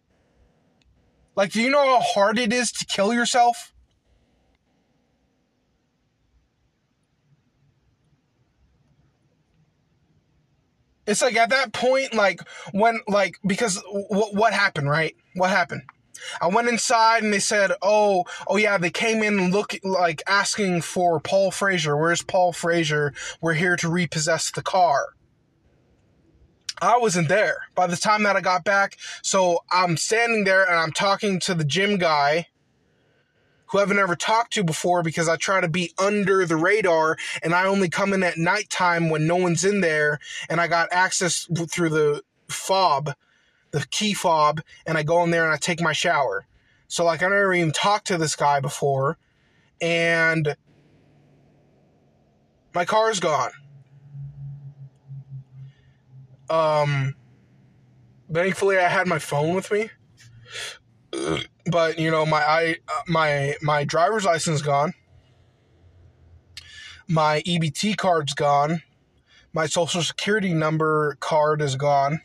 like, 1.38 1.52
do 1.52 1.62
you 1.62 1.70
know 1.70 1.86
how 1.86 2.00
hard 2.00 2.40
it 2.40 2.52
is 2.52 2.72
to 2.72 2.86
kill 2.88 3.14
yourself? 3.14 3.72
It's 11.06 11.22
like 11.22 11.36
at 11.36 11.52
that 11.52 11.74
point, 11.74 12.16
like 12.16 12.42
when, 12.72 13.02
like, 13.08 13.36
because 13.46 13.82
what 13.88 14.34
what 14.34 14.52
happened, 14.52 14.90
right? 14.90 15.16
What 15.36 15.52
happened? 15.52 15.84
I 16.42 16.48
went 16.48 16.70
inside 16.70 17.24
and 17.24 17.34
they 17.34 17.40
said, 17.40 17.72
"Oh, 17.82 18.26
oh 18.48 18.58
yeah, 18.58 18.78
they 18.78 18.90
came 18.90 19.24
in 19.24 19.52
look 19.52 19.76
like 19.84 20.22
asking 20.28 20.82
for 20.82 21.20
Paul 21.20 21.52
Fraser. 21.52 21.98
Where's 21.98 22.22
Paul 22.22 22.54
Fraser? 22.54 23.14
We're 23.42 23.54
here 23.54 23.76
to 23.78 23.90
repossess 23.90 24.52
the 24.52 24.62
car." 24.62 25.14
I 26.80 26.98
wasn't 26.98 27.28
there 27.28 27.58
by 27.74 27.88
the 27.88 27.98
time 27.98 28.24
that 28.24 28.36
I 28.36 28.42
got 28.42 28.64
back. 28.64 28.98
So 29.24 29.64
I'm 29.72 29.98
standing 29.98 30.44
there 30.44 30.64
and 30.64 30.76
I'm 30.80 30.92
talking 30.92 31.40
to 31.42 31.56
the 31.56 31.64
gym 31.64 31.98
guy 31.98 32.48
who 33.68 33.80
I've 33.80 33.90
never 33.90 34.16
talked 34.16 34.54
to 34.54 34.64
before 34.64 35.04
because 35.04 35.28
I 35.28 35.36
try 35.36 35.60
to 35.60 35.68
be 35.68 35.92
under 35.98 36.46
the 36.46 36.56
radar 36.56 37.18
and 37.44 37.54
I 37.54 37.66
only 37.66 37.90
come 37.90 38.14
in 38.14 38.24
at 38.24 38.38
nighttime 38.38 39.10
when 39.10 39.28
no 39.28 39.36
one's 39.36 39.66
in 39.66 39.82
there 39.82 40.20
and 40.50 40.62
I 40.62 40.68
got 40.68 40.90
access 40.92 41.48
through 41.70 41.90
the 41.90 42.22
fob, 42.48 43.14
the 43.72 43.86
key 43.92 44.14
fob, 44.14 44.62
and 44.86 44.98
I 44.98 45.04
go 45.04 45.24
in 45.24 45.32
there 45.32 45.46
and 45.46 45.54
I 45.54 45.58
take 45.58 45.82
my 45.82 45.94
shower. 45.94 46.46
So 46.88 47.04
like 47.04 47.22
I 47.22 47.28
never 47.28 47.54
even 47.54 47.72
talked 47.72 48.08
to 48.08 48.18
this 48.18 48.36
guy 48.36 48.60
before 48.60 49.18
and 49.82 50.56
my 52.74 52.86
car's 52.86 53.20
gone. 53.20 53.52
Um, 56.50 57.16
thankfully, 58.32 58.78
I 58.78 58.88
had 58.88 59.08
my 59.08 59.20
phone 59.20 59.56
with 59.56 59.72
me. 59.72 59.90
But 61.66 62.00
you 62.00 62.12
know, 62.12 62.26
my 62.26 62.40
I 62.40 62.76
my 63.08 63.56
my 63.62 63.84
driver's 63.84 64.26
license 64.26 64.62
gone. 64.62 64.94
My 67.08 67.42
EBT 67.42 67.98
card's 67.98 68.34
gone. 68.34 68.82
My 69.54 69.66
social 69.66 70.02
security 70.02 70.54
number 70.54 71.18
card 71.20 71.62
is 71.62 71.76
gone. 71.76 72.22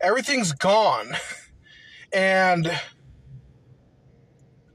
Everything's 0.00 0.52
gone. 0.52 1.14
And 2.12 2.70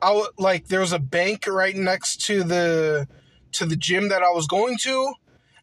I 0.01 0.25
like 0.37 0.67
there 0.67 0.81
was 0.81 0.93
a 0.93 0.99
bank 0.99 1.47
right 1.47 1.75
next 1.75 2.21
to 2.27 2.43
the 2.43 3.07
to 3.53 3.65
the 3.65 3.75
gym 3.75 4.09
that 4.09 4.21
I 4.21 4.29
was 4.31 4.47
going 4.47 4.77
to 4.79 5.13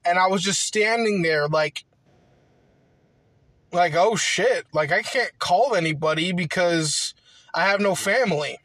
and 0.05 0.19
I 0.19 0.27
was 0.27 0.43
just 0.43 0.63
standing 0.63 1.23
there 1.23 1.49
like 1.49 1.85
like, 3.73 3.95
oh 3.95 4.17
shit, 4.17 4.67
like 4.73 4.93
I 4.93 5.03
can't 5.03 5.39
call 5.39 5.75
anybody 5.75 6.33
because 6.33 7.15
I 7.55 7.67
have 7.67 7.81
no 7.81 7.95
family. 7.95 8.59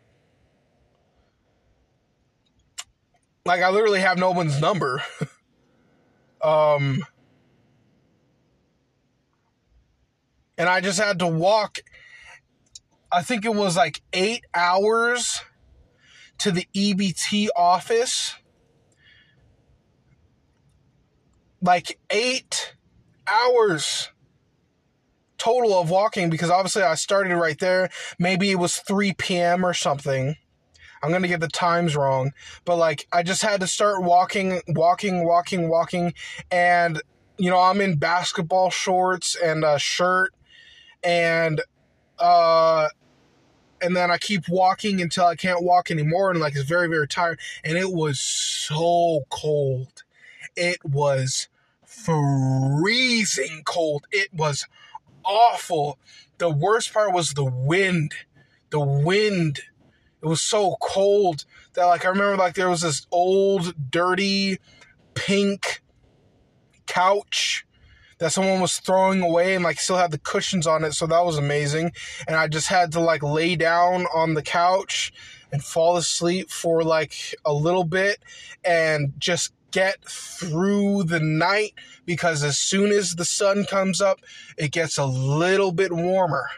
Like 3.46 3.62
I 3.62 3.70
literally 3.70 4.02
have 4.02 4.18
no 4.18 4.32
one's 4.32 4.60
number. 4.60 5.02
um 6.42 7.04
and 10.58 10.68
I 10.70 10.82
just 10.82 11.00
had 11.00 11.20
to 11.20 11.28
walk 11.28 11.80
I 13.12 13.22
think 13.22 13.46
it 13.46 13.56
was 13.56 13.78
like 13.78 14.02
8 14.14 14.44
hours 14.54 15.42
to 16.40 16.52
the 16.52 16.68
EBT 16.76 17.48
office. 17.56 18.36
Like 21.62 22.00
8 22.10 22.76
hours 23.26 24.10
total 25.38 25.80
of 25.80 25.90
walking 25.90 26.30
because 26.30 26.50
obviously 26.50 26.84
I 26.84 26.96
started 26.96 27.36
right 27.36 27.58
there. 27.60 27.90
Maybe 28.20 28.52
it 28.52 28.60
was 28.60 28.78
3 28.78 29.14
p.m. 29.14 29.66
or 29.66 29.74
something. 29.74 30.36
I'm 31.02 31.12
gonna 31.12 31.28
get 31.28 31.40
the 31.40 31.48
times 31.48 31.96
wrong, 31.96 32.32
but 32.66 32.78
like 32.78 33.08
I 33.14 33.22
just 33.22 33.44
had 33.44 33.62
to 33.62 33.68
start 33.68 34.02
walking, 34.02 34.62
walking, 34.68 35.26
walking, 35.26 35.70
walking, 35.70 36.14
and 36.50 37.00
you 37.38 37.52
know 37.52 37.60
I'm 37.60 37.82
in 37.82 37.98
basketball 37.98 38.72
shorts 38.72 39.36
and 39.36 39.64
a 39.64 39.78
shirt, 39.78 40.34
and 41.04 41.62
uh, 42.20 42.88
and 43.82 43.96
then 43.96 44.12
I 44.12 44.18
keep 44.18 44.48
walking 44.50 45.02
until 45.02 45.26
I 45.26 45.36
can't 45.36 45.64
walk 45.64 45.92
anymore, 45.92 46.32
and 46.32 46.40
like 46.40 46.56
it's 46.56 46.68
very 46.68 46.88
very 46.88 47.08
tired, 47.08 47.40
and 47.64 47.78
it 47.78 47.92
was 47.92 48.20
so 48.20 49.26
cold, 49.30 50.04
it 50.56 50.84
was 50.84 51.48
freezing 51.86 53.64
cold, 53.66 54.06
it 54.12 54.34
was 54.34 54.68
awful. 55.24 56.00
The 56.38 56.50
worst 56.50 56.94
part 56.94 57.14
was 57.14 57.34
the 57.34 57.46
wind, 57.46 58.14
the 58.70 58.80
wind. 58.80 59.62
It 60.22 60.26
was 60.26 60.42
so 60.42 60.78
cold 60.82 61.46
that 61.74 61.86
like 61.86 62.06
I 62.06 62.10
remember 62.10 62.38
like 62.38 62.56
there 62.56 62.70
was 62.70 62.82
this 62.82 63.06
old 63.12 63.92
dirty 63.92 64.58
pink 65.14 65.82
couch 66.88 67.67
that 68.20 68.32
someone 68.32 68.62
was 68.62 68.80
throwing 68.80 69.22
away 69.22 69.56
and 69.56 69.64
like 69.64 69.80
still 69.80 69.98
had 69.98 70.12
the 70.12 70.18
cushions 70.18 70.66
on 70.66 70.84
it 70.84 70.94
so 70.94 71.06
that 71.08 71.26
was 71.26 71.38
amazing. 71.38 71.92
And 72.28 72.36
I 72.36 72.48
just 72.48 72.68
had 72.68 72.92
to 72.94 73.00
like 73.00 73.24
lay 73.24 73.56
down 73.56 74.06
on 74.14 74.34
the 74.34 74.42
couch 74.42 75.12
and 75.52 75.64
fall 75.64 75.98
asleep 75.98 76.50
for 76.50 76.84
like 76.84 77.36
a 77.46 77.54
little 77.54 77.84
bit 77.84 78.18
and 78.66 79.14
just 79.18 79.54
get 79.72 80.04
through 80.06 81.04
the 81.04 81.20
night 81.20 81.74
because 82.06 82.44
as 82.44 82.58
soon 82.58 82.92
as 82.92 83.16
the 83.16 83.26
sun 83.26 83.66
comes 83.66 84.02
up 84.02 84.20
it 84.58 84.72
gets 84.72 84.98
a 84.98 85.06
little 85.06 85.72
bit 85.72 85.92
warmer. 85.92 86.50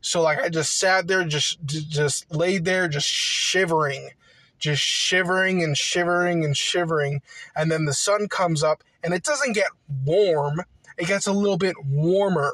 So 0.00 0.22
like 0.22 0.40
I 0.40 0.48
just 0.48 0.78
sat 0.78 1.06
there, 1.06 1.24
just 1.24 1.62
just 1.64 2.32
laid 2.34 2.64
there, 2.64 2.88
just 2.88 3.08
shivering, 3.08 4.10
just 4.58 4.82
shivering 4.82 5.62
and 5.62 5.76
shivering 5.76 6.44
and 6.44 6.56
shivering, 6.56 7.20
and 7.56 7.70
then 7.70 7.84
the 7.84 7.92
sun 7.92 8.28
comes 8.28 8.62
up, 8.62 8.84
and 9.02 9.12
it 9.12 9.24
doesn't 9.24 9.54
get 9.54 9.70
warm; 10.04 10.62
it 10.98 11.06
gets 11.06 11.26
a 11.26 11.32
little 11.32 11.58
bit 11.58 11.76
warmer, 11.84 12.52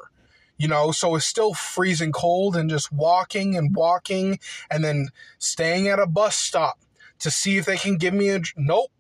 you 0.57 0.69
know. 0.69 0.93
So 0.93 1.15
it's 1.17 1.27
still 1.27 1.55
freezing 1.55 2.13
cold, 2.13 2.57
and 2.57 2.71
just 2.71 2.93
walking 2.93 3.57
and 3.57 3.75
walking, 3.75 4.39
and 4.71 4.85
then 4.85 5.09
staying 5.39 5.89
at 5.89 5.99
a 5.99 6.07
bus 6.07 6.37
stop 6.37 6.79
to 7.21 7.31
see 7.31 7.57
if 7.57 7.65
they 7.65 7.77
can 7.77 7.97
give 7.97 8.15
me 8.15 8.31
a 8.31 8.41
nope. 8.57 8.91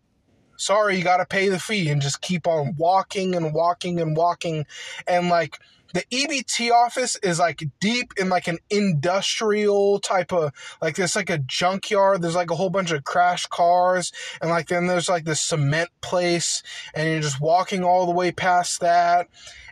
Sorry, 0.56 0.96
you 0.96 1.04
got 1.04 1.16
to 1.16 1.26
pay 1.26 1.48
the 1.48 1.58
fee, 1.58 1.88
and 1.90 2.00
just 2.00 2.20
keep 2.20 2.46
on 2.46 2.74
walking 2.78 3.34
and 3.34 3.52
walking 3.52 4.00
and 4.00 4.16
walking, 4.16 4.66
and 5.06 5.28
like 5.28 5.58
the 5.92 6.04
EBT 6.10 6.72
office 6.72 7.16
is 7.22 7.38
like 7.38 7.62
deep 7.80 8.12
in 8.16 8.28
like 8.28 8.48
an 8.48 8.58
industrial 8.68 10.00
type 10.00 10.32
of 10.32 10.52
like 10.82 10.96
there's 10.96 11.14
like 11.14 11.30
a 11.30 11.38
junkyard. 11.38 12.20
There's 12.20 12.34
like 12.34 12.50
a 12.50 12.56
whole 12.56 12.70
bunch 12.70 12.90
of 12.90 13.04
crash 13.04 13.46
cars, 13.46 14.12
and 14.40 14.50
like 14.50 14.66
then 14.66 14.86
there's 14.88 15.08
like 15.08 15.24
this 15.24 15.40
cement 15.40 15.90
place, 16.00 16.62
and 16.94 17.08
you're 17.08 17.20
just 17.20 17.40
walking 17.40 17.84
all 17.84 18.06
the 18.06 18.12
way 18.12 18.32
past 18.32 18.80
that. 18.80 19.28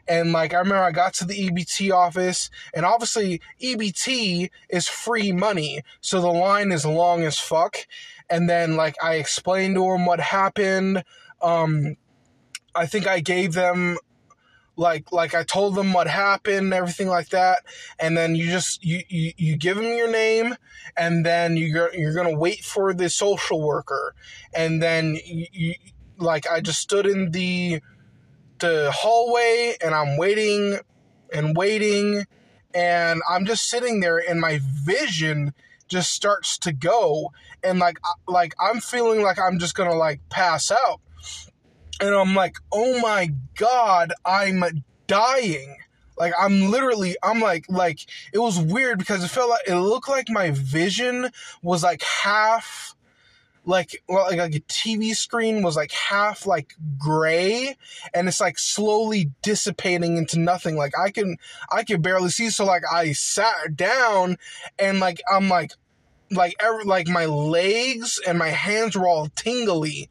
And 0.07 0.33
like 0.33 0.55
I 0.55 0.59
remember 0.59 0.85
I 0.85 0.93
got 0.93 1.15
to 1.15 1.25
the 1.25 1.49
EBT 1.49 1.93
office, 1.93 2.51
and 2.73 2.85
obviously 2.85 3.41
EBT 3.61 4.51
is 4.69 4.89
free 4.89 5.33
money, 5.33 5.83
so 6.01 6.21
the 6.21 6.29
line 6.29 6.71
is 6.71 6.87
long 6.87 7.23
as 7.23 7.39
fuck. 7.39 7.79
And 8.31 8.49
then 8.49 8.77
like 8.77 8.95
I 9.03 9.15
explained 9.15 9.75
to 9.75 9.83
them 9.83 10.07
what 10.07 10.21
happened. 10.21 11.03
Um, 11.41 11.97
I 12.75 12.87
think 12.87 13.07
I 13.07 13.21
gave 13.21 13.55
them 13.55 13.99
like 14.77 15.13
like 15.13 15.35
I 15.35 15.43
told 15.43 15.75
them 15.75 15.93
what 15.93 16.07
happened, 16.07 16.73
everything 16.73 17.09
like 17.09 17.29
that, 17.31 17.61
and 17.99 18.17
then 18.17 18.35
you 18.35 18.51
just 18.51 18.85
you 18.85 19.03
you, 19.09 19.33
you 19.37 19.57
give 19.57 19.77
them 19.77 19.97
your 19.97 20.11
name, 20.11 20.57
and 20.97 21.25
then 21.27 21.57
you're 21.57 21.95
you're 21.95 22.15
gonna 22.15 22.37
wait 22.37 22.65
for 22.65 22.95
the 22.95 23.11
social 23.11 23.61
worker, 23.61 24.15
and 24.55 24.83
then 24.83 25.19
you, 25.25 25.47
you 25.53 25.75
like 26.19 26.51
I 26.51 26.61
just 26.61 26.81
stood 26.81 27.07
in 27.07 27.31
the 27.33 27.81
the 28.59 28.93
hallway 28.95 29.75
and 29.85 29.95
I'm 29.95 30.17
waiting 30.17 30.79
and 31.33 31.57
waiting, 31.57 32.25
and 32.75 33.21
I'm 33.29 33.45
just 33.45 33.69
sitting 33.69 34.01
there, 34.01 34.19
and 34.19 34.41
my 34.41 34.61
vision 34.63 35.53
just 35.89 36.11
starts 36.11 36.57
to 36.59 36.73
go, 36.73 37.33
and 37.63 37.79
like 37.79 37.99
like 38.27 38.55
I'm 38.59 38.81
feeling 38.81 39.23
like 39.23 39.39
I'm 39.39 39.59
just 39.59 39.75
gonna 39.75 39.95
like 39.95 40.21
pass 40.31 40.71
out 40.71 41.01
and 42.03 42.15
I'm 42.15 42.35
like, 42.35 42.59
oh 42.73 43.01
my 43.01 43.33
god, 43.55 44.13
I'm 44.25 44.65
dying. 45.07 45.77
Like 46.19 46.35
I'm 46.39 46.71
literally, 46.71 47.17
I'm 47.23 47.41
like, 47.41 47.65
like 47.69 48.01
it 48.33 48.39
was 48.39 48.59
weird 48.59 48.99
because 48.99 49.25
it 49.25 49.29
felt 49.29 49.51
like 49.51 49.69
it 49.69 49.77
looked 49.77 50.09
like 50.09 50.29
my 50.29 50.51
vision 50.51 51.31
was 51.63 51.83
like 51.83 52.03
half, 52.03 52.97
like 53.65 54.03
well, 54.09 54.25
like, 54.25 54.39
like 54.39 54.55
a 54.57 54.61
TV 54.61 55.15
screen 55.15 55.63
was 55.63 55.77
like 55.77 55.93
half 55.93 56.45
like 56.45 56.75
gray, 56.99 57.77
and 58.13 58.27
it's 58.27 58.41
like 58.41 58.59
slowly 58.59 59.31
dissipating 59.41 60.17
into 60.17 60.41
nothing. 60.41 60.77
Like 60.77 60.99
I 60.99 61.11
can, 61.11 61.37
I 61.71 61.85
can 61.85 62.03
barely 62.03 62.31
see. 62.31 62.51
So 62.51 62.65
like 62.65 62.83
I 62.93 63.13
sat 63.13 63.77
down, 63.77 64.39
and 64.77 64.99
like 64.99 65.21
I'm 65.33 65.49
like, 65.49 65.73
like 66.33 66.57
every, 66.61 66.85
like 66.85 67.07
my 67.07 67.27
legs 67.27 68.21
and 68.27 68.39
my 68.39 68.49
hands 68.49 68.97
were 68.97 69.07
all 69.07 69.29
tingly, 69.29 70.11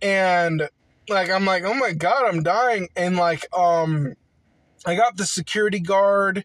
and 0.00 0.68
like 1.08 1.30
I'm 1.30 1.44
like, 1.44 1.64
oh 1.64 1.74
my 1.74 1.92
god, 1.92 2.26
I'm 2.26 2.42
dying, 2.42 2.88
and 2.96 3.16
like 3.16 3.46
um, 3.56 4.14
I 4.84 4.94
got 4.94 5.16
the 5.16 5.26
security 5.26 5.80
guard 5.80 6.44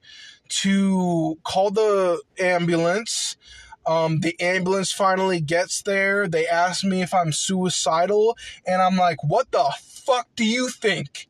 to 0.50 1.38
call 1.44 1.72
the 1.72 2.22
ambulance. 2.40 3.38
Um, 3.86 4.20
the 4.20 4.40
ambulance 4.40 4.92
finally 4.92 5.42
gets 5.42 5.82
there. 5.82 6.28
They 6.28 6.46
ask 6.46 6.84
me 6.84 7.02
if 7.02 7.14
I'm 7.14 7.32
suicidal, 7.32 8.38
and 8.66 8.82
I'm 8.82 8.98
like, 8.98 9.24
what 9.24 9.52
the 9.52 9.72
fuck 9.82 10.28
do 10.36 10.46
you 10.46 10.70
think? 10.70 11.28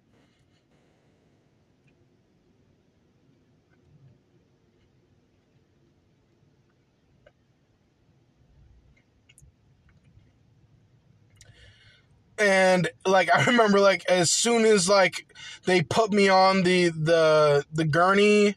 And 12.42 12.90
like 13.06 13.34
I 13.34 13.46
remember 13.46 13.80
like 13.80 14.04
as 14.10 14.32
soon 14.32 14.66
as 14.66 14.90
like 14.90 15.28
they 15.66 15.82
put 15.82 16.12
me 16.12 16.28
on 16.30 16.64
the 16.64 16.90
the 16.90 17.64
the 17.72 17.86
gurney 17.86 18.56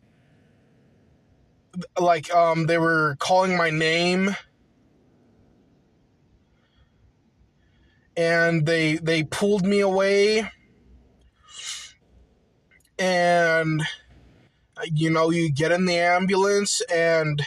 like 1.99 2.33
um 2.33 2.67
they 2.67 2.79
were 2.79 3.17
calling 3.19 3.57
my 3.57 3.71
name. 3.71 4.37
And 8.17 8.65
they 8.65 8.95
they 8.97 9.25
pulled 9.25 9.65
me 9.65 9.81
away. 9.81 10.51
And 12.99 13.83
you 14.93 15.11
know 15.11 15.31
you 15.31 15.51
get 15.51 15.73
in 15.73 15.85
the 15.85 15.99
ambulance 15.99 16.81
and 16.83 17.43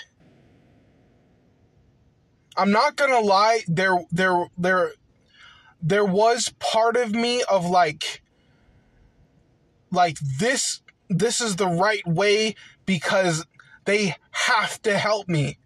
I'm 2.58 2.72
not 2.72 2.96
gonna 2.96 3.20
lie 3.20 3.62
there 3.68 4.06
there 4.12 4.48
there 4.58 4.92
there 5.82 6.06
was 6.06 6.54
part 6.60 6.96
of 6.96 7.14
me 7.14 7.44
of 7.44 7.66
like 7.66 8.22
like 9.92 10.18
this 10.20 10.82
this 11.10 11.40
is 11.42 11.56
the 11.56 11.68
right 11.68 12.06
way 12.06 12.56
because 12.86 13.46
they 13.86 14.16
have 14.32 14.82
to 14.82 14.98
help 14.98 15.30
me. 15.30 15.58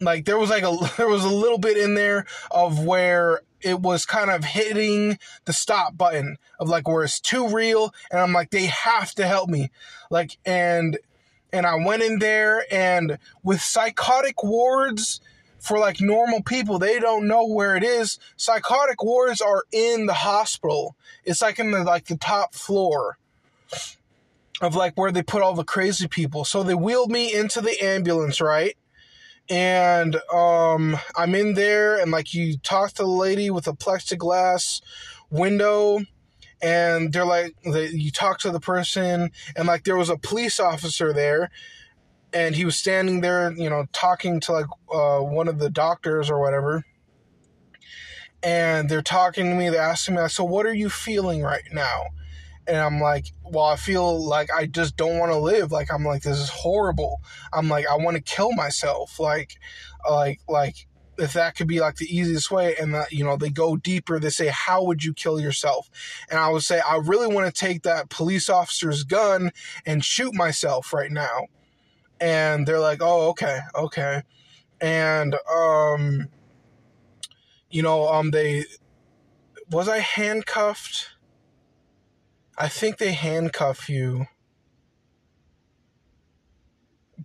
Like 0.00 0.24
there 0.24 0.38
was 0.38 0.50
like 0.50 0.62
a 0.62 0.76
there 0.96 1.08
was 1.08 1.24
a 1.24 1.28
little 1.28 1.58
bit 1.58 1.76
in 1.76 1.94
there 1.94 2.26
of 2.50 2.84
where 2.84 3.42
it 3.60 3.80
was 3.80 4.04
kind 4.04 4.30
of 4.30 4.44
hitting 4.44 5.18
the 5.46 5.52
stop 5.52 5.96
button 5.96 6.36
of 6.60 6.68
like 6.68 6.86
where 6.86 7.02
it's 7.02 7.20
too 7.20 7.48
real 7.48 7.94
and 8.10 8.20
I'm 8.20 8.32
like 8.32 8.50
they 8.50 8.66
have 8.66 9.14
to 9.16 9.26
help 9.26 9.48
me. 9.48 9.70
Like 10.10 10.38
and 10.44 10.98
and 11.52 11.66
I 11.66 11.76
went 11.76 12.02
in 12.02 12.18
there 12.18 12.64
and 12.70 13.18
with 13.42 13.60
psychotic 13.60 14.42
wards 14.42 15.20
for 15.64 15.78
like 15.78 16.00
normal 16.00 16.42
people, 16.42 16.78
they 16.78 16.98
don't 17.00 17.26
know 17.26 17.46
where 17.46 17.74
it 17.74 17.82
is. 17.82 18.18
Psychotic 18.36 19.02
wards 19.02 19.40
are 19.40 19.64
in 19.72 20.04
the 20.04 20.12
hospital. 20.12 20.94
It's 21.24 21.40
like 21.40 21.58
in 21.58 21.70
the 21.70 21.82
like 21.82 22.04
the 22.04 22.18
top 22.18 22.54
floor 22.54 23.16
of 24.60 24.76
like 24.76 24.92
where 24.96 25.10
they 25.10 25.22
put 25.22 25.40
all 25.40 25.54
the 25.54 25.64
crazy 25.64 26.06
people. 26.06 26.44
So 26.44 26.62
they 26.62 26.74
wheeled 26.74 27.10
me 27.10 27.34
into 27.34 27.62
the 27.62 27.82
ambulance, 27.82 28.42
right? 28.42 28.76
And 29.48 30.16
um 30.32 30.98
I'm 31.16 31.34
in 31.34 31.54
there 31.54 31.98
and 31.98 32.10
like 32.10 32.34
you 32.34 32.58
talk 32.58 32.92
to 32.92 33.02
the 33.02 33.08
lady 33.08 33.48
with 33.48 33.66
a 33.66 33.72
plexiglass 33.72 34.82
window 35.30 36.00
and 36.60 37.10
they're 37.10 37.24
like 37.24 37.54
they, 37.64 37.88
you 37.88 38.10
talk 38.10 38.38
to 38.40 38.50
the 38.50 38.60
person 38.60 39.30
and 39.56 39.66
like 39.66 39.84
there 39.84 39.96
was 39.96 40.10
a 40.10 40.18
police 40.18 40.60
officer 40.60 41.14
there 41.14 41.50
and 42.34 42.56
he 42.56 42.64
was 42.64 42.76
standing 42.76 43.20
there, 43.20 43.52
you 43.52 43.70
know, 43.70 43.86
talking 43.92 44.40
to 44.40 44.52
like 44.52 44.66
uh, 44.92 45.20
one 45.20 45.46
of 45.46 45.58
the 45.58 45.70
doctors 45.70 46.28
or 46.28 46.40
whatever. 46.40 46.84
And 48.42 48.90
they're 48.90 49.02
talking 49.02 49.46
to 49.46 49.54
me. 49.54 49.70
They're 49.70 49.80
asking 49.80 50.16
me, 50.16 50.28
"So, 50.28 50.44
what 50.44 50.66
are 50.66 50.74
you 50.74 50.90
feeling 50.90 51.42
right 51.42 51.64
now?" 51.72 52.06
And 52.66 52.76
I'm 52.76 53.00
like, 53.00 53.26
"Well, 53.42 53.64
I 53.64 53.76
feel 53.76 54.22
like 54.22 54.50
I 54.52 54.66
just 54.66 54.96
don't 54.96 55.18
want 55.18 55.32
to 55.32 55.38
live. 55.38 55.72
Like 55.72 55.92
I'm 55.92 56.04
like 56.04 56.22
this 56.22 56.38
is 56.38 56.50
horrible. 56.50 57.22
I'm 57.52 57.68
like 57.68 57.86
I 57.86 57.96
want 57.96 58.16
to 58.16 58.22
kill 58.22 58.52
myself. 58.52 59.18
Like, 59.20 59.54
like, 60.08 60.40
like." 60.48 60.74
if 61.16 61.34
that 61.34 61.54
could 61.54 61.68
be 61.68 61.78
like 61.78 61.94
the 61.94 62.12
easiest 62.12 62.50
way 62.50 62.74
and 62.74 62.92
that 62.92 63.12
you 63.12 63.22
know 63.22 63.36
they 63.36 63.48
go 63.48 63.76
deeper 63.76 64.18
they 64.18 64.30
say 64.30 64.48
how 64.48 64.82
would 64.82 65.04
you 65.04 65.14
kill 65.14 65.38
yourself 65.38 65.88
and 66.28 66.40
i 66.40 66.48
would 66.48 66.64
say 66.64 66.80
i 66.80 66.96
really 66.96 67.32
want 67.32 67.46
to 67.46 67.52
take 67.52 67.84
that 67.84 68.08
police 68.10 68.48
officer's 68.48 69.04
gun 69.04 69.52
and 69.86 70.04
shoot 70.04 70.34
myself 70.34 70.92
right 70.92 71.12
now 71.12 71.46
and 72.20 72.66
they're 72.66 72.80
like 72.80 73.00
oh 73.02 73.30
okay 73.30 73.60
okay. 73.74 74.22
And 74.80 75.36
um 75.54 76.28
you 77.70 77.82
know 77.82 78.08
um 78.08 78.30
they 78.30 78.64
was 79.70 79.88
i 79.88 79.98
handcuffed? 79.98 81.10
I 82.56 82.68
think 82.68 82.98
they 82.98 83.12
handcuff 83.12 83.88
you. 83.88 84.26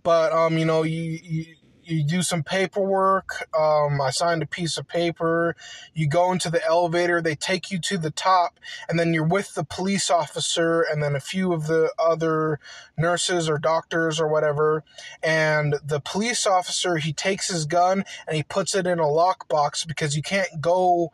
But 0.02 0.32
um 0.32 0.58
you 0.58 0.64
know 0.64 0.82
you, 0.82 1.18
you 1.22 1.56
you 1.90 2.04
do 2.04 2.22
some 2.22 2.42
paperwork. 2.42 3.48
Um, 3.56 4.00
I 4.00 4.10
signed 4.10 4.42
a 4.42 4.46
piece 4.46 4.78
of 4.78 4.88
paper. 4.88 5.56
You 5.94 6.08
go 6.08 6.32
into 6.32 6.50
the 6.50 6.64
elevator. 6.64 7.20
They 7.20 7.34
take 7.34 7.70
you 7.70 7.78
to 7.80 7.98
the 7.98 8.10
top, 8.10 8.58
and 8.88 8.98
then 8.98 9.12
you're 9.12 9.24
with 9.24 9.54
the 9.54 9.64
police 9.64 10.10
officer 10.10 10.82
and 10.82 11.02
then 11.02 11.16
a 11.16 11.20
few 11.20 11.52
of 11.52 11.66
the 11.66 11.92
other 11.98 12.60
nurses 12.96 13.48
or 13.48 13.58
doctors 13.58 14.20
or 14.20 14.28
whatever. 14.28 14.84
And 15.22 15.76
the 15.84 16.00
police 16.00 16.46
officer 16.46 16.96
he 16.96 17.12
takes 17.12 17.48
his 17.48 17.66
gun 17.66 18.04
and 18.26 18.36
he 18.36 18.42
puts 18.42 18.74
it 18.74 18.86
in 18.86 18.98
a 18.98 19.04
lockbox 19.04 19.86
because 19.86 20.16
you 20.16 20.22
can't 20.22 20.60
go 20.60 21.12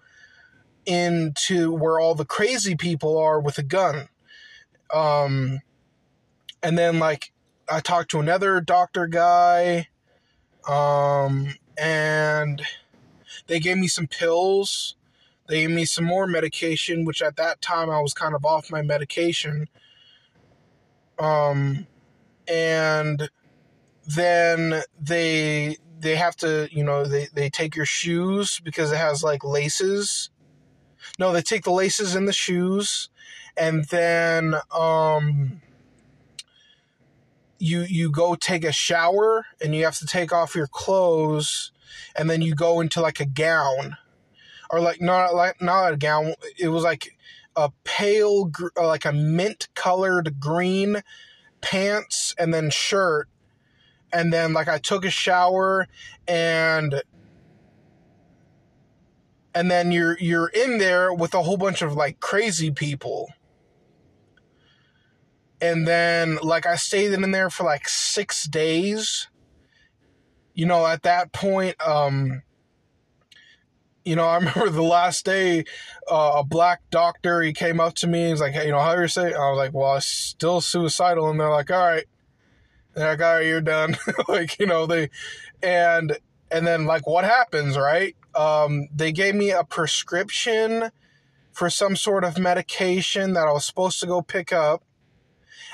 into 0.85 1.73
where 1.73 1.99
all 1.99 2.15
the 2.15 2.25
crazy 2.25 2.77
people 2.77 3.19
are 3.19 3.41
with 3.41 3.59
a 3.59 3.63
gun. 3.63 4.09
Um, 4.93 5.61
and 6.63 6.79
then 6.79 6.99
like 6.99 7.33
I 7.69 7.81
talked 7.81 8.11
to 8.13 8.21
another 8.21 8.61
doctor 8.61 9.07
guy 9.07 9.89
um, 10.67 11.55
and 11.79 12.63
they 13.47 13.61
gave 13.61 13.79
me 13.79 13.89
some 13.89 14.07
pills. 14.07 14.97
They 15.49 15.63
gave 15.63 15.71
me 15.71 15.85
some 15.85 16.05
more 16.05 16.27
medication, 16.27 17.05
which 17.05 17.23
at 17.23 17.37
that 17.37 17.61
time 17.61 17.91
I 17.91 18.01
was 18.01 18.13
kind 18.13 18.35
of 18.35 18.45
off 18.45 18.71
my 18.71 18.83
medication. 18.83 19.69
Um, 21.19 21.87
and 22.49 23.31
then 24.07 24.83
they 25.01 25.77
they 25.99 26.17
have 26.17 26.37
to 26.37 26.69
you 26.71 26.85
know 26.85 27.05
they, 27.05 27.27
they 27.35 27.51
take 27.51 27.75
your 27.75 27.87
shoes 27.87 28.61
because 28.63 28.93
it 28.93 28.99
has 28.99 29.23
like 29.23 29.43
laces 29.43 30.31
no 31.19 31.33
they 31.33 31.43
take 31.43 31.65
the 31.65 31.73
laces 31.73 32.15
in 32.15 32.27
the 32.27 32.33
shoes 32.33 33.09
and 33.57 33.85
then 33.87 34.55
um 34.73 35.61
you 37.59 37.83
you 37.83 38.11
go 38.11 38.35
take 38.35 38.65
a 38.65 38.73
shower 38.73 39.47
and 39.61 39.75
you 39.75 39.85
have 39.85 39.99
to 39.99 40.07
take 40.07 40.33
off 40.33 40.55
your 40.55 40.67
clothes 40.67 41.73
and 42.15 42.29
then 42.29 42.43
you 42.43 42.55
go 42.55 42.81
into 42.81 43.01
like 43.01 43.21
a 43.21 43.27
gown 43.27 43.97
or 44.71 44.81
like 44.81 45.01
not 45.01 45.35
like 45.35 45.61
not 45.61 45.93
a 45.93 45.97
gown. 45.97 46.35
It 46.59 46.69
was 46.69 46.85
like 46.85 47.17
a 47.55 47.71
pale 47.85 48.51
like 48.77 49.05
a 49.05 49.13
mint 49.13 49.69
colored 49.75 50.39
green 50.39 51.03
pants 51.61 52.35
and 52.39 52.53
then 52.53 52.71
shirt. 52.71 53.29
And 54.13 54.33
then 54.33 54.53
like 54.53 54.69
I 54.69 54.79
took 54.79 55.05
a 55.05 55.11
shower 55.11 55.89
and 56.29 57.03
and 59.55 59.71
then 59.71 59.91
you're 59.91 60.19
you're 60.19 60.49
in 60.49 60.79
there 60.79 61.13
with 61.13 61.35
a 61.35 61.43
whole 61.43 61.57
bunch 61.57 61.83
of 61.83 61.95
like 61.95 62.21
crazy 62.21 62.71
people 62.71 63.31
and 65.61 65.87
then 65.87 66.39
like 66.43 66.67
I 66.67 66.77
stayed 66.77 67.13
in 67.13 67.31
there 67.31 67.51
for 67.51 67.65
like 67.65 67.89
six 67.89 68.45
days. 68.45 69.29
You 70.55 70.67
know, 70.67 70.87
at 70.87 71.03
that 71.03 71.33
point, 71.33 71.77
um, 71.87 72.43
you 74.05 74.17
know, 74.17 74.25
I 74.27 74.37
remember 74.37 74.71
the 74.71 74.83
last 74.83 75.25
day, 75.25 75.65
uh, 76.11 76.35
a 76.37 76.45
black 76.45 76.81
doctor 76.91 77.43
he 77.43 77.53
came 77.53 77.81
up 77.81 77.95
to 77.97 78.07
me. 78.07 78.31
He's 78.31 78.41
like, 78.41 78.53
"Hey, 78.53 78.67
you 78.67 78.73
know, 78.73 78.81
how 78.81 78.93
are 78.93 79.03
you 79.03 79.09
say?" 79.09 79.35
I 79.35 79.51
was 79.51 79.59
like, 79.59 79.75
"Well, 79.75 79.93
I'm 79.93 80.01
still 80.01 80.61
suicidal," 80.61 81.31
and 81.31 81.39
they're 81.39 81.51
like, 81.51 81.71
"All 81.71 81.79
right." 81.79 82.07
They're 82.95 83.11
like, 83.11 83.21
"All 83.21 83.35
right, 83.35 83.47
you're 83.47 83.61
done." 83.61 83.97
like, 84.29 84.59
you 84.59 84.67
know, 84.67 84.87
they, 84.87 85.11
and 85.63 86.17
and 86.51 86.67
then 86.67 86.87
like, 86.87 87.07
what 87.07 87.25
happens, 87.25 87.77
right? 87.77 88.17
Um, 88.35 88.89
they 88.95 89.13
gave 89.13 89.35
me 89.35 89.51
a 89.51 89.65
prescription 89.65 90.91
for 91.53 91.71
some 91.71 91.97
sort 91.97 92.23
of 92.23 92.39
medication 92.39 93.33
that 93.33 93.49
I 93.49 93.53
was 93.53 93.65
supposed 93.65 93.99
to 94.01 94.07
go 94.07 94.23
pick 94.23 94.53
up 94.53 94.86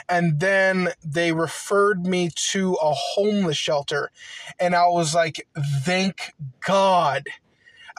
and 0.09 0.41
then 0.41 0.89
they 1.05 1.33
referred 1.33 2.07
me 2.07 2.31
to 2.35 2.75
a 2.75 2.93
homeless 2.93 3.57
shelter. 3.57 4.11
And 4.59 4.75
i 4.75 4.87
was 4.87 5.15
like 5.15 5.47
thank 5.83 6.33
god. 6.67 7.27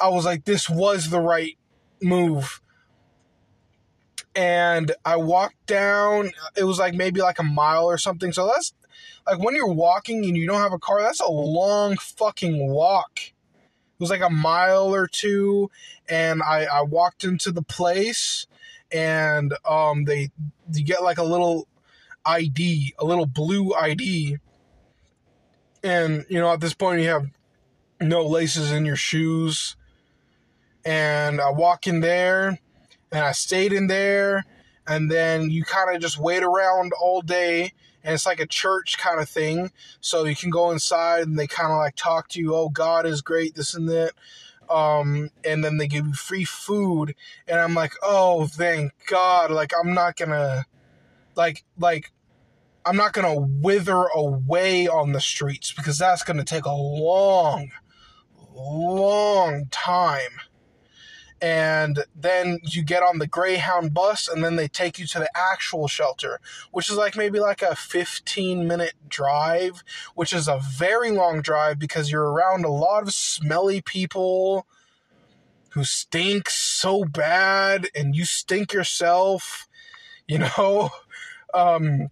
I 0.02 0.10
was 0.10 0.26
like 0.26 0.46
this 0.46 0.70
was 0.70 1.10
the 1.10 1.20
right 1.20 1.58
move. 2.02 2.62
And 4.36 4.94
i 5.06 5.16
walked 5.16 5.66
down 5.66 6.32
it 6.56 6.64
was 6.64 6.80
like 6.80 6.94
maybe 6.94 7.22
like 7.22 7.40
a 7.40 7.44
mile 7.44 7.86
or 7.86 7.98
something. 7.98 8.32
So 8.32 8.48
that's 8.48 8.74
like 9.26 9.40
when 9.40 9.56
you're 9.56 9.68
walking 9.68 10.26
and 10.26 10.38
you 10.38 10.48
don't 10.48 10.62
have 10.62 10.74
a 10.74 10.80
car 10.80 11.02
that's 11.02 11.22
a 11.22 11.32
long 11.32 11.98
fucking 11.98 12.68
walk. 12.72 13.20
It 13.20 14.00
was 14.00 14.10
like 14.10 14.22
a 14.22 14.30
mile 14.30 14.94
or 14.94 15.08
two 15.08 15.70
and 16.10 16.42
i 16.44 16.66
i 16.66 16.82
walked 16.82 17.24
into 17.24 17.52
the 17.52 17.62
place 17.62 18.48
and 18.92 19.54
um 19.68 20.06
they 20.06 20.30
you 20.72 20.84
get 20.84 21.04
like 21.04 21.18
a 21.18 21.24
little 21.24 21.68
ID, 22.26 22.94
a 23.00 23.06
little 23.06 23.26
blue 23.26 23.74
ID. 23.74 24.38
And, 25.84 26.26
you 26.30 26.40
know, 26.40 26.52
at 26.52 26.62
this 26.62 26.74
point, 26.74 27.02
you 27.02 27.10
have 27.10 27.28
no 28.00 28.26
laces 28.26 28.72
in 28.72 28.86
your 28.86 28.96
shoes. 28.96 29.76
And 30.86 31.40
I 31.40 31.52
walk 31.52 31.88
in 31.88 32.02
there 32.02 32.60
and 33.12 33.26
I 33.26 33.32
stayed 33.32 33.74
in 33.74 33.88
there. 33.88 34.46
And 34.86 35.10
then 35.10 35.50
you 35.50 35.64
kind 35.64 35.96
of 35.96 36.02
just 36.02 36.20
wait 36.20 36.44
around 36.44 36.92
all 37.00 37.22
day. 37.22 37.74
And 38.04 38.14
it's 38.14 38.26
like 38.26 38.42
a 38.42 38.48
church 38.48 38.98
kind 38.98 39.22
of 39.22 39.30
thing. 39.30 39.72
So 40.02 40.26
you 40.26 40.36
can 40.36 40.50
go 40.50 40.72
inside 40.72 41.24
and 41.24 41.40
they 41.40 41.48
kind 41.48 41.72
of 41.72 41.78
like 41.78 41.96
talk 41.96 42.28
to 42.30 42.40
you. 42.40 42.54
Oh, 42.54 42.70
God 42.70 43.06
is 43.06 43.22
great, 43.22 43.56
this 43.56 43.74
and 43.74 43.88
that. 43.88 44.12
Um, 44.70 45.30
and 45.46 45.64
then 45.64 45.78
they 45.78 45.88
give 45.88 46.08
you 46.08 46.14
free 46.14 46.44
food. 46.44 47.16
And 47.48 47.60
I'm 47.60 47.74
like, 47.74 47.94
oh, 48.02 48.48
thank 48.48 48.92
God. 49.08 49.52
Like, 49.52 49.72
I'm 49.78 49.94
not 49.94 50.18
gonna 50.18 50.66
like 51.36 51.64
like 51.78 52.12
I'm 52.86 52.98
not 52.98 53.14
going 53.14 53.34
to 53.34 53.42
wither 53.62 54.04
away 54.16 54.88
on 54.88 55.14
the 55.14 55.22
streets 55.22 55.72
because 55.72 55.98
that's 55.98 56.24
going 56.24 56.38
to 56.38 56.44
take 56.44 56.66
a 56.66 56.72
long 56.72 57.72
long 58.56 59.66
time. 59.72 60.40
And 61.42 62.06
then 62.16 62.60
you 62.64 62.84
get 62.84 63.04
on 63.04 63.20
the 63.20 63.28
Greyhound 63.28 63.94
bus 63.94 64.30
and 64.30 64.42
then 64.44 64.56
they 64.56 64.70
take 64.70 64.98
you 64.98 65.06
to 65.08 65.20
the 65.20 65.30
actual 65.36 65.90
shelter, 65.90 66.40
which 66.72 66.90
is 66.90 66.96
like 66.96 67.18
maybe 67.18 67.40
like 67.40 67.62
a 67.62 67.76
15 67.76 68.66
minute 68.66 68.94
drive, 69.10 69.84
which 70.16 70.32
is 70.32 70.48
a 70.48 70.62
very 70.64 71.12
long 71.12 71.42
drive 71.42 71.80
because 71.80 72.10
you're 72.10 72.32
around 72.32 72.64
a 72.64 72.72
lot 72.72 73.04
of 73.04 73.14
smelly 73.14 73.82
people 73.82 74.66
who 75.72 75.84
stink 75.84 76.50
so 76.50 77.04
bad 77.04 77.88
and 77.94 78.16
you 78.16 78.24
stink 78.24 78.72
yourself, 78.72 79.68
you 80.28 80.38
know? 80.38 80.90
Um, 81.54 82.10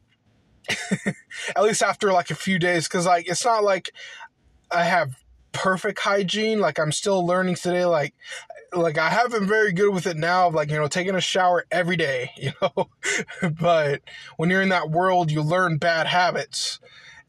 at 1.55 1.63
least 1.63 1.81
after 1.81 2.11
like 2.11 2.31
a 2.31 2.35
few 2.35 2.59
days, 2.59 2.87
because 2.87 3.05
like 3.05 3.27
it's 3.27 3.45
not 3.45 3.63
like 3.63 3.91
I 4.71 4.83
have 4.83 5.15
perfect 5.51 5.99
hygiene. 5.99 6.59
Like 6.59 6.79
I'm 6.79 6.91
still 6.91 7.25
learning 7.25 7.55
today. 7.55 7.85
Like 7.85 8.13
like 8.73 8.97
I 8.97 9.09
have 9.09 9.31
been 9.31 9.47
very 9.47 9.73
good 9.73 9.93
with 9.93 10.07
it 10.07 10.17
now 10.17 10.49
like, 10.49 10.69
you 10.69 10.77
know, 10.77 10.87
taking 10.87 11.15
a 11.15 11.21
shower 11.21 11.65
every 11.71 11.97
day, 11.97 12.31
you 12.37 12.51
know. 12.61 12.89
but 13.59 14.01
when 14.37 14.49
you're 14.49 14.61
in 14.61 14.69
that 14.69 14.89
world, 14.89 15.31
you 15.31 15.41
learn 15.41 15.77
bad 15.77 16.07
habits. 16.07 16.79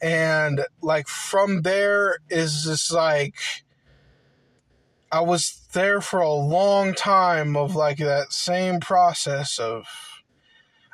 And 0.01 0.65
like 0.81 1.07
from 1.07 1.63
there 1.63 2.19
is 2.29 2.65
just 2.65 2.93
like 2.93 3.37
I 5.11 5.21
was 5.21 5.67
there 5.73 6.01
for 6.01 6.21
a 6.21 6.33
long 6.33 6.95
time 6.95 7.57
of 7.57 7.75
like 7.77 7.99
that 7.99 8.33
same 8.33 8.81
process 8.81 9.59
of 9.59 9.87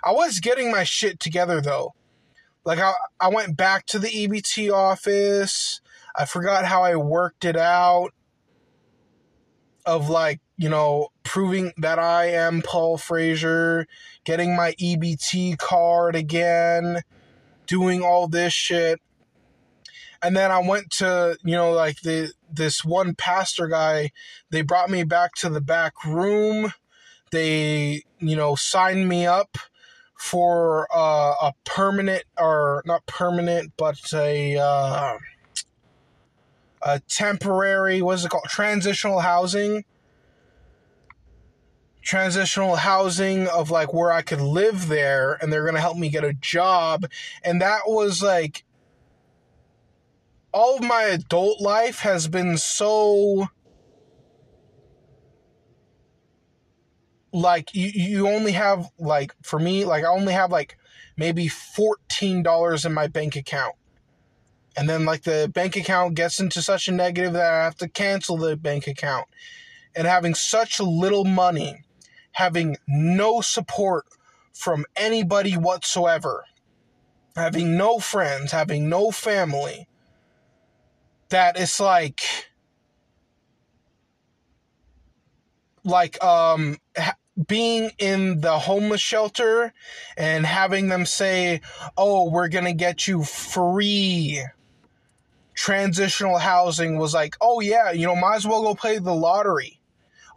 I 0.03 0.13
was 0.13 0.41
getting 0.41 0.71
my 0.71 0.85
shit 0.85 1.21
together 1.21 1.61
though. 1.61 1.95
Like 2.65 2.79
I, 2.79 2.93
I 3.21 3.29
went 3.29 3.57
back 3.57 3.87
to 3.87 3.99
the 3.99 4.09
EBT 4.09 4.73
office. 4.73 5.81
I 6.15 6.25
forgot 6.25 6.65
how 6.65 6.83
I 6.83 6.97
worked 6.97 7.45
it 7.45 7.57
out 7.57 8.11
of 9.87 10.11
like, 10.11 10.41
you 10.57 10.69
know, 10.69 11.09
proving 11.23 11.73
that 11.79 11.99
I 11.99 12.27
am 12.27 12.61
Paul 12.63 12.99
Frazier, 12.99 13.87
getting 14.25 14.55
my 14.55 14.73
EBT 14.73 15.57
card 15.57 16.15
again, 16.15 17.01
doing 17.67 18.03
all 18.03 18.29
this 18.29 18.53
shit. 18.53 19.01
And 20.21 20.37
then 20.37 20.51
I 20.51 20.59
went 20.59 20.91
to, 20.99 21.39
you 21.45 21.55
know, 21.55 21.71
like 21.73 22.03
the 22.03 22.33
this 22.53 22.85
one 22.85 23.15
pastor 23.15 23.69
guy, 23.69 24.11
they 24.51 24.63
brought 24.63 24.91
me 24.91 25.05
back 25.05 25.35
to 25.37 25.49
the 25.49 25.61
back 25.61 26.05
room. 26.05 26.73
They, 27.31 28.03
you 28.19 28.37
know, 28.37 28.57
signed 28.57 29.09
me 29.09 29.27
up 29.27 29.57
for 30.19 30.89
uh, 30.95 31.35
a 31.41 31.55
permanent 31.65 32.25
or 32.37 32.83
not 32.85 33.07
permanent, 33.07 33.73
but 33.77 34.13
a 34.13 34.59
uh, 34.59 35.17
a 36.83 37.01
temporary 37.01 38.03
what's 38.03 38.25
it 38.25 38.31
called? 38.31 38.45
Transitional 38.49 39.21
housing. 39.21 39.85
Transitional 42.03 42.77
housing 42.77 43.47
of 43.49 43.71
like 43.71 43.93
where 43.93 44.11
I 44.11 44.23
could 44.23 44.41
live 44.41 44.89
there 44.89 45.39
and 45.41 45.53
they're 45.53 45.65
going 45.65 45.75
to 45.75 45.81
help 45.81 45.97
me 45.97 46.09
get 46.09 46.25
a 46.25 46.33
job. 46.33 47.07
And 47.45 47.61
that 47.61 47.83
was 47.87 48.23
like 48.23 48.65
all 50.53 50.79
of 50.79 50.83
my 50.83 51.03
adult 51.03 51.61
life 51.61 52.01
has 52.01 52.27
been 52.27 52.57
so 52.57 53.49
like 57.39 57.75
you 57.75 57.89
you 57.89 58.29
only 58.29 58.53
have 58.53 58.89
like 58.99 59.35
for 59.43 59.59
me 59.59 59.85
like 59.85 60.05
I 60.05 60.09
only 60.09 60.33
have 60.33 60.51
like 60.51 60.77
maybe 61.17 61.47
$14 61.47 62.87
in 62.87 62.95
my 62.95 63.07
bank 63.09 63.37
account. 63.37 63.75
And 64.77 64.89
then 64.89 65.05
like 65.05 65.25
the 65.25 65.51
bank 65.53 65.77
account 65.77 66.15
gets 66.15 66.39
into 66.39 66.63
such 66.63 66.87
a 66.87 66.93
negative 66.93 67.33
that 67.33 67.53
I 67.53 67.65
have 67.65 67.77
to 67.79 67.89
cancel 67.89 68.37
the 68.37 68.57
bank 68.57 68.87
account. 68.87 69.27
And 69.97 70.07
having 70.07 70.35
such 70.35 70.79
little 70.79 71.25
money 71.25 71.83
having 72.39 72.77
no 72.87 73.41
support 73.41 74.07
from 74.55 74.87
anybody 74.95 75.55
whatsoever, 75.55 76.45
having 77.35 77.77
no 77.77 77.99
friends, 77.99 78.53
having 78.53 78.89
no 78.89 79.11
family, 79.11 79.89
that 81.31 81.59
it's 81.59 81.81
like, 81.81 82.21
like, 85.83 86.23
um, 86.23 86.79
being 87.47 87.91
in 87.99 88.41
the 88.41 88.59
homeless 88.59 89.01
shelter 89.01 89.73
and 90.17 90.45
having 90.45 90.89
them 90.89 91.07
say, 91.07 91.61
oh, 91.97 92.31
we're 92.31 92.49
going 92.49 92.65
to 92.65 92.73
get 92.73 93.07
you 93.07 93.23
free 93.23 94.43
transitional 95.55 96.39
housing 96.39 96.99
was 96.99 97.15
like, 97.15 97.37
oh, 97.41 97.61
yeah, 97.61 97.91
you 97.91 98.07
know, 98.07 98.15
might 98.15 98.37
as 98.37 98.47
well 98.47 98.63
go 98.63 98.75
play 98.75 98.99
the 98.99 99.15
lottery 99.15 99.79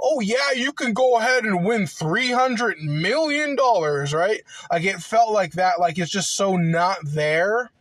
oh 0.02 0.20
yeah, 0.20 0.52
you 0.56 0.74
can 0.74 0.94
go 0.94 1.18
ahead 1.18 1.46
and 1.46 1.64
win 1.64 1.84
$300 1.84 2.80
million, 2.82 3.56
right? 3.56 4.42
Like 4.72 4.84
it 4.84 5.00
felt 5.00 5.32
like 5.32 5.54
that, 5.54 5.80
like 5.80 5.98
it's 5.98 6.12
just 6.12 6.36
so 6.36 6.58
not 6.58 6.98
there. 7.04 7.72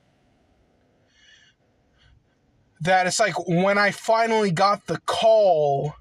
That 2.82 3.06
it's 3.06 3.20
like 3.20 3.34
when 3.48 3.78
I 3.78 3.90
finally 3.90 4.50
got 4.50 4.86
the 4.86 4.98
call, 5.04 5.94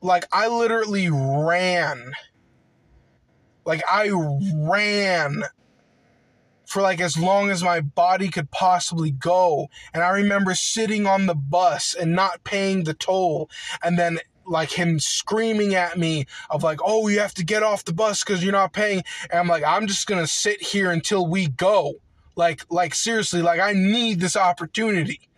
like 0.00 0.24
I 0.32 0.48
literally 0.48 1.08
ran. 1.10 2.12
Like 3.64 3.82
I 3.88 4.10
ran 4.54 5.44
for 6.66 6.82
like 6.82 7.00
as 7.00 7.18
long 7.18 7.50
as 7.50 7.62
my 7.62 7.80
body 7.80 8.28
could 8.28 8.50
possibly 8.50 9.10
go. 9.10 9.68
And 9.92 10.02
I 10.02 10.10
remember 10.10 10.54
sitting 10.54 11.06
on 11.06 11.26
the 11.26 11.34
bus 11.34 11.94
and 11.94 12.14
not 12.14 12.44
paying 12.44 12.84
the 12.84 12.94
toll 12.94 13.50
and 13.82 13.98
then 13.98 14.20
like 14.46 14.72
him 14.72 14.98
screaming 14.98 15.74
at 15.74 15.98
me 15.98 16.26
of 16.48 16.62
like, 16.62 16.80
"Oh, 16.82 17.08
you 17.08 17.20
have 17.20 17.34
to 17.34 17.44
get 17.44 17.62
off 17.62 17.84
the 17.84 17.92
bus 17.92 18.24
cuz 18.24 18.42
you're 18.42 18.52
not 18.52 18.72
paying." 18.72 19.02
And 19.30 19.38
I'm 19.38 19.48
like, 19.48 19.64
"I'm 19.64 19.86
just 19.86 20.06
going 20.06 20.20
to 20.20 20.26
sit 20.26 20.62
here 20.62 20.90
until 20.90 21.26
we 21.26 21.48
go." 21.48 21.94
Like 22.36 22.64
like 22.70 22.94
seriously, 22.94 23.42
like 23.42 23.60
I 23.60 23.72
need 23.72 24.20
this 24.20 24.36
opportunity. 24.36 25.28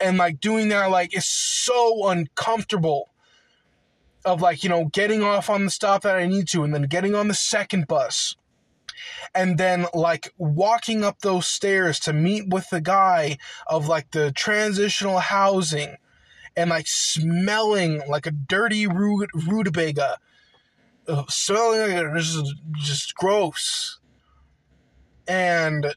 And 0.00 0.16
like 0.16 0.40
doing 0.40 0.68
that 0.68 0.90
like 0.90 1.16
is 1.16 1.26
so 1.26 2.08
uncomfortable 2.08 3.10
of 4.28 4.42
like, 4.42 4.62
you 4.62 4.68
know, 4.68 4.84
getting 4.86 5.22
off 5.22 5.48
on 5.48 5.64
the 5.64 5.70
stop 5.70 6.02
that 6.02 6.16
I 6.16 6.26
need 6.26 6.48
to 6.48 6.62
and 6.62 6.74
then 6.74 6.82
getting 6.82 7.14
on 7.14 7.28
the 7.28 7.34
second 7.34 7.86
bus 7.86 8.36
and 9.34 9.58
then 9.58 9.86
like 9.94 10.32
walking 10.36 11.04
up 11.04 11.20
those 11.20 11.46
stairs 11.46 11.98
to 12.00 12.12
meet 12.12 12.48
with 12.48 12.68
the 12.70 12.80
guy 12.80 13.38
of 13.66 13.88
like 13.88 14.10
the 14.10 14.32
transitional 14.32 15.18
housing 15.18 15.96
and 16.56 16.70
like 16.70 16.86
smelling 16.86 18.02
like 18.08 18.26
a 18.26 18.30
dirty 18.30 18.86
root 18.86 19.30
rutabaga. 19.34 20.18
Uh, 21.06 21.24
smelling 21.28 21.80
like 21.80 21.90
it 21.90 22.20
just 22.20 22.54
just 22.76 23.14
gross. 23.14 23.98
And 25.26 25.94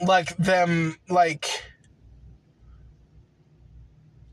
like 0.00 0.36
them 0.36 0.96
like 1.08 1.46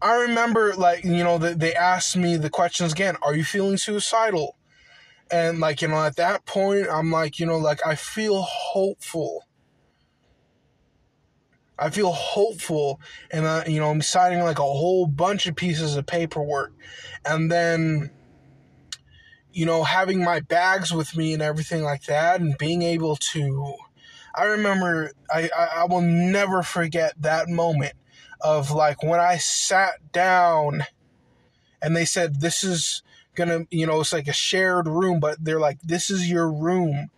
I 0.02 0.22
remember 0.22 0.74
like 0.76 1.04
you 1.04 1.24
know 1.24 1.38
they 1.38 1.74
asked 1.74 2.16
me 2.16 2.38
the 2.38 2.50
questions 2.50 2.94
again 2.94 3.18
are 3.22 3.36
you 3.36 3.44
feeling 3.44 3.78
suicidal? 3.78 4.56
And 5.32 5.60
like, 5.60 5.82
you 5.82 5.88
know, 5.88 6.04
at 6.04 6.16
that 6.16 6.46
point, 6.46 6.88
I'm 6.90 7.12
like, 7.12 7.40
you 7.40 7.46
know, 7.46 7.58
like 7.58 7.86
I 7.86 7.96
feel 7.96 8.42
hopeful. 8.42 9.46
I 11.78 11.90
feel 11.92 12.12
hopeful, 12.12 13.00
and 13.32 13.46
uh, 13.46 13.64
you 13.66 13.80
know, 13.80 13.90
I'm 13.90 14.02
signing 14.02 14.44
like 14.44 14.60
a 14.60 14.64
whole 14.64 15.08
bunch 15.08 15.48
of 15.48 15.56
pieces 15.56 15.96
of 15.96 16.06
paperwork, 16.06 16.74
and 17.24 17.50
then, 17.50 18.12
you 19.54 19.66
know, 19.66 19.86
having 19.86 20.22
my 20.22 20.42
bags 20.42 20.92
with 20.92 21.16
me 21.16 21.34
and 21.34 21.42
everything 21.42 21.84
like 21.84 22.04
that, 22.04 22.42
and 22.42 22.58
being 22.58 22.82
able 22.82 23.16
to, 23.16 23.76
I 24.36 24.44
remember, 24.44 25.14
I 25.34 25.50
I, 25.58 25.68
I 25.78 25.86
will 25.86 26.02
never 26.02 26.64
forget 26.64 27.14
that 27.22 27.48
moment 27.48 27.94
of 28.42 28.72
like 28.72 29.04
when 29.04 29.20
I 29.20 29.38
sat 29.38 30.12
down, 30.12 30.86
and 31.82 31.96
they 31.96 32.06
said, 32.06 32.42
"This 32.42 32.64
is 32.64 33.04
gonna, 33.40 33.66
you 33.72 33.88
know, 33.88 34.02
it's 34.02 34.14
like 34.14 34.28
a 34.28 34.34
shared 34.34 34.88
room, 34.88 35.20
but 35.20 35.44
they're 35.44 35.60
like, 35.60 35.80
this 35.82 36.12
is 36.12 36.30
your 36.30 36.52
room. 36.52 37.10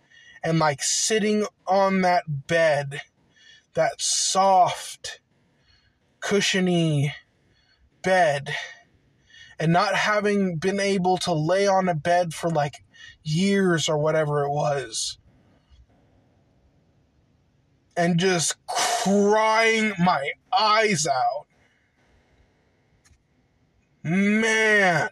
And 0.42 0.58
like 0.58 0.82
sitting 0.82 1.46
on 1.66 2.00
that 2.02 2.46
bed, 2.46 3.02
that 3.74 4.00
soft, 4.00 5.20
cushiony 6.20 7.14
bed, 8.02 8.54
and 9.58 9.72
not 9.72 9.94
having 9.94 10.56
been 10.56 10.80
able 10.80 11.18
to 11.18 11.32
lay 11.32 11.66
on 11.66 11.88
a 11.88 11.94
bed 11.94 12.34
for 12.34 12.50
like 12.50 12.84
years 13.22 13.88
or 13.88 13.98
whatever 13.98 14.44
it 14.44 14.50
was. 14.50 15.18
And 17.96 18.18
just 18.18 18.56
crying 18.66 19.92
my 19.98 20.30
eyes 20.58 21.06
out. 21.06 21.46
Man. 24.02 25.08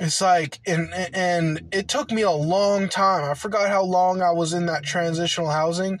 It's 0.00 0.22
like, 0.22 0.60
and 0.66 0.92
and 0.94 1.68
it 1.72 1.86
took 1.86 2.10
me 2.10 2.22
a 2.22 2.30
long 2.30 2.88
time. 2.88 3.30
I 3.30 3.34
forgot 3.34 3.68
how 3.68 3.82
long 3.82 4.22
I 4.22 4.30
was 4.30 4.54
in 4.54 4.64
that 4.64 4.82
transitional 4.82 5.50
housing, 5.50 6.00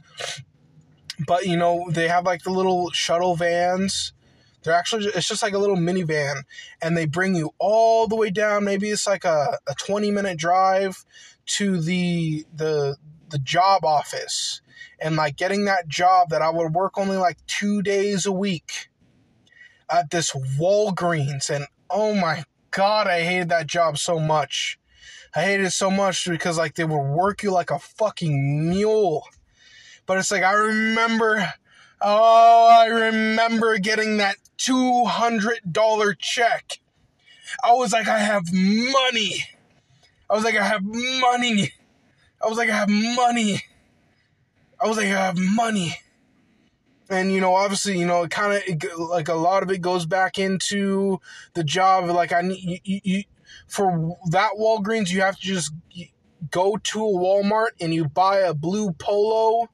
but 1.26 1.46
you 1.46 1.56
know 1.56 1.86
they 1.90 2.08
have 2.08 2.24
like 2.24 2.42
the 2.42 2.50
little 2.50 2.90
shuttle 2.90 3.36
vans. 3.36 4.12
They're 4.62 4.74
actually 4.74 5.06
it's 5.06 5.28
just 5.28 5.42
like 5.42 5.54
a 5.54 5.58
little 5.58 5.76
minivan, 5.76 6.42
and 6.82 6.96
they 6.96 7.06
bring 7.06 7.34
you 7.34 7.54
all 7.58 8.06
the 8.06 8.16
way 8.16 8.30
down. 8.30 8.64
Maybe 8.64 8.90
it's 8.90 9.06
like 9.06 9.24
a, 9.24 9.58
a 9.66 9.74
twenty 9.74 10.10
minute 10.10 10.38
drive 10.38 11.04
to 11.46 11.80
the 11.80 12.44
the 12.54 12.96
the 13.28 13.38
job 13.38 13.84
office, 13.84 14.60
and 15.00 15.16
like 15.16 15.36
getting 15.36 15.64
that 15.64 15.88
job 15.88 16.30
that 16.30 16.42
I 16.42 16.50
would 16.50 16.74
work 16.74 16.98
only 16.98 17.16
like 17.16 17.38
two 17.46 17.82
days 17.82 18.26
a 18.26 18.32
week 18.32 18.90
at 19.90 20.10
this 20.10 20.32
Walgreens, 20.32 21.50
and 21.50 21.66
oh 21.88 22.14
my 22.14 22.44
God, 22.70 23.06
I 23.06 23.22
hated 23.22 23.48
that 23.48 23.66
job 23.66 23.98
so 23.98 24.20
much. 24.20 24.78
I 25.34 25.42
hated 25.42 25.66
it 25.66 25.72
so 25.72 25.90
much 25.90 26.28
because 26.28 26.58
like 26.58 26.74
they 26.74 26.84
would 26.84 27.14
work 27.14 27.42
you 27.42 27.50
like 27.50 27.70
a 27.70 27.78
fucking 27.78 28.68
mule. 28.68 29.24
But 30.10 30.18
it's 30.18 30.32
like 30.32 30.42
I 30.42 30.54
remember 30.54 31.52
oh, 32.02 32.68
I 32.68 32.86
remember 32.86 33.78
getting 33.78 34.16
that 34.16 34.38
$200 34.58 36.18
check. 36.18 36.80
I 37.62 37.74
was 37.74 37.92
like 37.92 38.08
I 38.08 38.18
have 38.18 38.52
money. 38.52 39.44
I 40.28 40.34
was 40.34 40.42
like 40.42 40.56
I 40.56 40.64
have 40.64 40.82
money. 40.82 41.70
I 42.42 42.48
was 42.48 42.58
like 42.58 42.68
I 42.68 42.74
have 42.74 42.88
money. 42.88 43.62
I 44.82 44.88
was 44.88 44.96
like 44.96 45.06
I 45.06 45.10
have 45.10 45.38
money 45.38 45.94
and 47.08 47.32
you 47.32 47.40
know 47.40 47.54
obviously 47.54 47.96
you 47.96 48.06
know 48.06 48.24
it 48.24 48.32
kind 48.32 48.52
of 48.52 48.98
like 48.98 49.28
a 49.28 49.34
lot 49.34 49.62
of 49.62 49.70
it 49.70 49.80
goes 49.80 50.06
back 50.06 50.40
into 50.40 51.20
the 51.54 51.62
job 51.62 52.04
like 52.06 52.32
i 52.32 52.40
need 52.40 52.80
you, 52.84 53.00
you, 53.02 53.24
for 53.66 54.16
that 54.30 54.52
walgreens 54.56 55.10
you 55.10 55.20
have 55.20 55.36
to 55.36 55.42
just 55.42 55.72
go 56.52 56.76
to 56.76 57.04
a 57.04 57.12
walmart 57.12 57.70
and 57.80 57.92
you 57.92 58.04
buy 58.04 58.38
a 58.38 58.54
blue 58.54 58.92
polo 58.92 59.68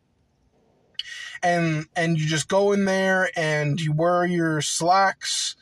and 1.42 1.86
and 1.94 2.18
you 2.18 2.26
just 2.26 2.48
go 2.48 2.72
in 2.72 2.84
there 2.84 3.30
and 3.36 3.80
you 3.80 3.92
wear 3.92 4.24
your 4.24 4.60
slacks 4.60 5.56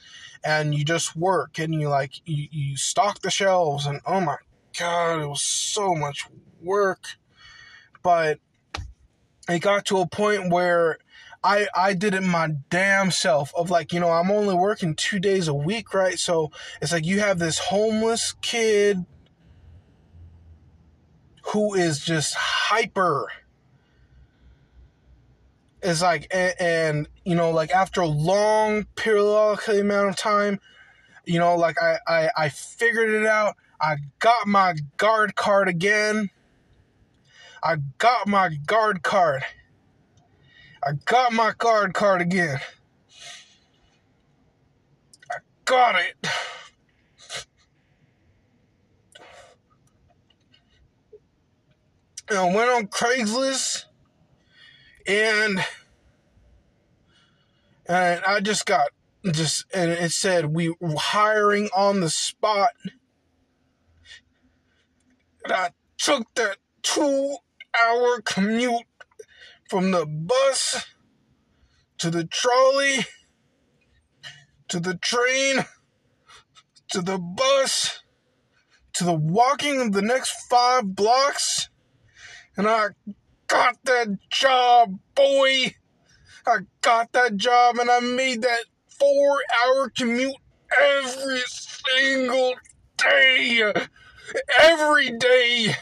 and 0.44 0.74
you 0.74 0.84
just 0.84 1.16
work 1.16 1.58
and 1.58 1.74
you 1.74 1.88
like 1.88 2.12
you, 2.26 2.48
you 2.50 2.76
stock 2.76 3.20
the 3.20 3.30
shelves 3.30 3.86
and 3.86 4.00
oh 4.06 4.20
my 4.20 4.36
god 4.78 5.22
it 5.22 5.26
was 5.26 5.42
so 5.42 5.94
much 5.94 6.26
work 6.62 7.16
but 8.02 8.38
it 9.48 9.60
got 9.60 9.84
to 9.86 9.98
a 9.98 10.06
point 10.06 10.50
where 10.50 10.98
I 11.42 11.68
I 11.74 11.92
did 11.92 12.14
it 12.14 12.22
my 12.22 12.52
damn 12.70 13.10
self 13.10 13.54
of 13.54 13.68
like, 13.70 13.92
you 13.92 14.00
know, 14.00 14.10
I'm 14.10 14.30
only 14.30 14.54
working 14.54 14.94
2 14.94 15.18
days 15.18 15.46
a 15.46 15.54
week, 15.54 15.92
right? 15.92 16.18
So 16.18 16.50
it's 16.80 16.90
like 16.90 17.04
you 17.04 17.20
have 17.20 17.38
this 17.38 17.58
homeless 17.58 18.34
kid 18.40 19.04
who 21.48 21.74
is 21.74 22.00
just 22.00 22.34
hyper 22.34 23.30
is 25.84 26.02
like 26.02 26.26
and, 26.30 26.54
and, 26.58 27.08
you 27.24 27.34
know 27.34 27.50
like 27.50 27.70
after 27.70 28.00
a 28.00 28.06
long 28.06 28.86
periodic 28.96 29.68
amount 29.68 30.08
of 30.08 30.16
time 30.16 30.58
you 31.26 31.38
know 31.38 31.54
like 31.54 31.76
I, 31.80 31.98
I 32.06 32.30
i 32.36 32.48
figured 32.48 33.10
it 33.10 33.26
out. 33.26 33.56
I 33.80 33.96
got 34.18 34.46
my 34.46 34.74
guard 34.96 35.34
card 35.34 35.68
again. 35.68 36.30
I 37.62 37.76
got 37.98 38.26
my 38.28 38.50
guard 38.66 39.02
card. 39.02 39.44
I 40.82 40.92
got 41.04 41.32
my 41.32 41.52
guard 41.58 41.92
card 41.92 42.22
again. 42.22 42.60
I 45.30 45.36
got 45.64 45.96
it. 45.96 46.14
And 52.30 52.38
I 52.38 52.54
went 52.54 52.70
on 52.70 52.86
Craigslist 52.86 53.84
and 55.06 55.64
and 57.86 58.24
I 58.24 58.40
just 58.40 58.66
got 58.66 58.88
just 59.32 59.64
and 59.74 59.90
it 59.90 60.12
said 60.12 60.54
we 60.54 60.74
hiring 60.82 61.68
on 61.76 62.00
the 62.00 62.10
spot. 62.10 62.70
And 65.44 65.52
I 65.52 65.70
took 65.98 66.26
that 66.34 66.56
two 66.82 67.36
hour 67.78 68.20
commute 68.22 68.86
from 69.68 69.90
the 69.90 70.06
bus 70.06 70.86
to 71.98 72.10
the 72.10 72.24
trolley 72.24 73.06
to 74.68 74.80
the 74.80 74.94
train 74.96 75.64
to 76.88 77.00
the 77.00 77.18
bus 77.18 78.00
to 78.94 79.04
the 79.04 79.12
walking 79.12 79.80
of 79.80 79.92
the 79.92 80.02
next 80.02 80.30
five 80.48 80.94
blocks 80.94 81.68
and 82.56 82.68
I 82.68 82.88
got 83.46 83.76
that 83.84 84.18
job, 84.30 84.98
boy. 85.14 85.74
I 86.46 86.58
got 86.82 87.12
that 87.12 87.36
job 87.36 87.78
and 87.78 87.90
I 87.90 88.00
made 88.00 88.42
that 88.42 88.64
four 88.88 89.38
hour 89.64 89.90
commute 89.90 90.36
every 90.78 91.42
single 91.46 92.54
day. 92.96 93.72
Every 94.60 95.10
day. 95.18 95.74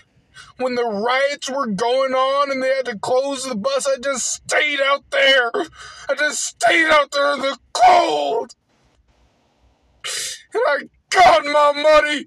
When 0.58 0.74
the 0.74 0.84
riots 0.84 1.50
were 1.50 1.66
going 1.66 2.12
on 2.12 2.50
and 2.50 2.62
they 2.62 2.68
had 2.68 2.84
to 2.86 2.98
close 2.98 3.48
the 3.48 3.56
bus, 3.56 3.88
I 3.88 3.96
just 3.98 4.26
stayed 4.26 4.80
out 4.80 5.10
there. 5.10 5.50
I 5.54 6.14
just 6.16 6.44
stayed 6.44 6.90
out 6.90 7.10
there 7.10 7.34
in 7.34 7.40
the 7.40 7.58
cold. 7.72 8.54
And 10.52 10.62
I 10.66 10.78
got 11.10 11.44
my 11.44 11.82
money. 11.82 12.26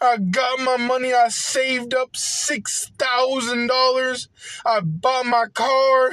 I 0.00 0.18
got 0.18 0.60
my 0.60 0.76
money. 0.76 1.12
I 1.12 1.26
saved 1.28 1.92
up 1.92 2.12
$6,000. 2.12 4.28
I 4.64 4.78
bought 4.80 5.26
my 5.26 5.46
car. 5.52 6.10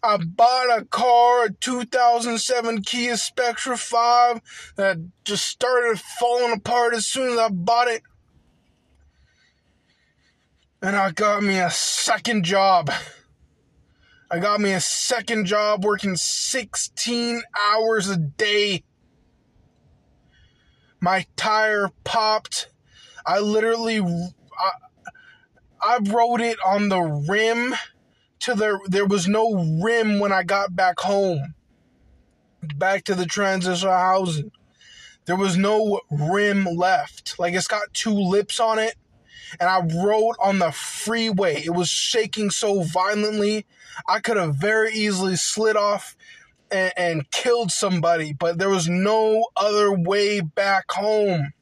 I 0.00 0.18
bought 0.18 0.78
a 0.78 0.84
car, 0.84 1.46
a 1.46 1.50
2007 1.50 2.82
Kia 2.82 3.16
Spectra 3.16 3.76
5 3.76 4.40
that 4.76 4.98
just 5.24 5.44
started 5.44 5.98
falling 5.98 6.52
apart 6.52 6.94
as 6.94 7.08
soon 7.08 7.32
as 7.32 7.38
I 7.38 7.48
bought 7.48 7.88
it. 7.88 8.02
And 10.80 10.94
I 10.94 11.10
got 11.10 11.42
me 11.42 11.58
a 11.58 11.70
second 11.70 12.44
job. 12.44 12.92
I 14.30 14.38
got 14.38 14.60
me 14.60 14.72
a 14.72 14.80
second 14.80 15.46
job 15.46 15.84
working 15.84 16.14
16 16.14 17.42
hours 17.72 18.08
a 18.08 18.16
day 18.16 18.84
my 21.00 21.26
tire 21.36 21.90
popped. 22.04 22.70
I 23.26 23.40
literally, 23.40 24.00
I, 24.00 24.70
I 25.80 25.98
rode 26.02 26.40
it 26.40 26.58
on 26.64 26.88
the 26.88 27.00
rim 27.00 27.74
to 28.40 28.54
the, 28.54 28.80
there 28.86 29.06
was 29.06 29.28
no 29.28 29.78
rim 29.82 30.18
when 30.18 30.32
I 30.32 30.42
got 30.42 30.74
back 30.74 31.00
home, 31.00 31.54
back 32.76 33.04
to 33.04 33.14
the 33.14 33.26
transitional 33.26 33.92
housing. 33.92 34.50
There 35.26 35.36
was 35.36 35.56
no 35.56 36.00
rim 36.10 36.64
left. 36.64 37.38
Like 37.38 37.54
it's 37.54 37.68
got 37.68 37.92
two 37.92 38.14
lips 38.14 38.58
on 38.58 38.78
it. 38.78 38.94
And 39.60 39.68
I 39.68 39.80
rode 40.02 40.36
on 40.42 40.58
the 40.58 40.72
freeway. 40.72 41.62
It 41.64 41.74
was 41.74 41.88
shaking 41.88 42.50
so 42.50 42.82
violently. 42.82 43.66
I 44.06 44.20
could 44.20 44.36
have 44.36 44.56
very 44.56 44.92
easily 44.92 45.36
slid 45.36 45.76
off 45.76 46.16
and, 46.70 46.92
and 46.96 47.30
killed 47.30 47.70
somebody, 47.70 48.32
but 48.32 48.58
there 48.58 48.70
was 48.70 48.88
no 48.88 49.46
other 49.56 49.92
way 49.92 50.40
back 50.40 50.90
home. 50.90 51.52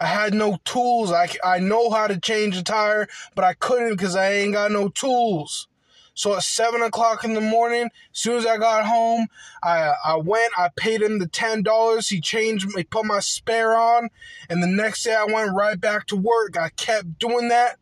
I 0.00 0.06
had 0.06 0.34
no 0.34 0.58
tools. 0.64 1.12
I, 1.12 1.28
I 1.44 1.60
know 1.60 1.90
how 1.90 2.08
to 2.08 2.18
change 2.18 2.56
a 2.56 2.62
tire, 2.64 3.06
but 3.34 3.44
I 3.44 3.54
couldn't 3.54 3.90
because 3.90 4.16
I 4.16 4.32
ain't 4.32 4.52
got 4.52 4.72
no 4.72 4.88
tools. 4.88 5.68
So 6.14 6.34
at 6.34 6.42
seven 6.42 6.82
o'clock 6.82 7.24
in 7.24 7.34
the 7.34 7.40
morning, 7.40 7.84
as 7.84 8.18
soon 8.18 8.36
as 8.36 8.44
I 8.44 8.58
got 8.58 8.84
home, 8.84 9.28
I 9.62 9.94
I 10.04 10.16
went, 10.16 10.52
I 10.58 10.68
paid 10.76 11.00
him 11.00 11.18
the 11.18 11.26
ten 11.26 11.62
dollars. 11.62 12.08
He 12.08 12.20
changed 12.20 12.70
he 12.76 12.84
put 12.84 13.06
my 13.06 13.20
spare 13.20 13.74
on, 13.74 14.10
and 14.50 14.62
the 14.62 14.66
next 14.66 15.04
day 15.04 15.14
I 15.14 15.24
went 15.24 15.54
right 15.54 15.80
back 15.80 16.06
to 16.08 16.16
work. 16.16 16.58
I 16.58 16.68
kept 16.70 17.18
doing 17.18 17.48
that, 17.48 17.78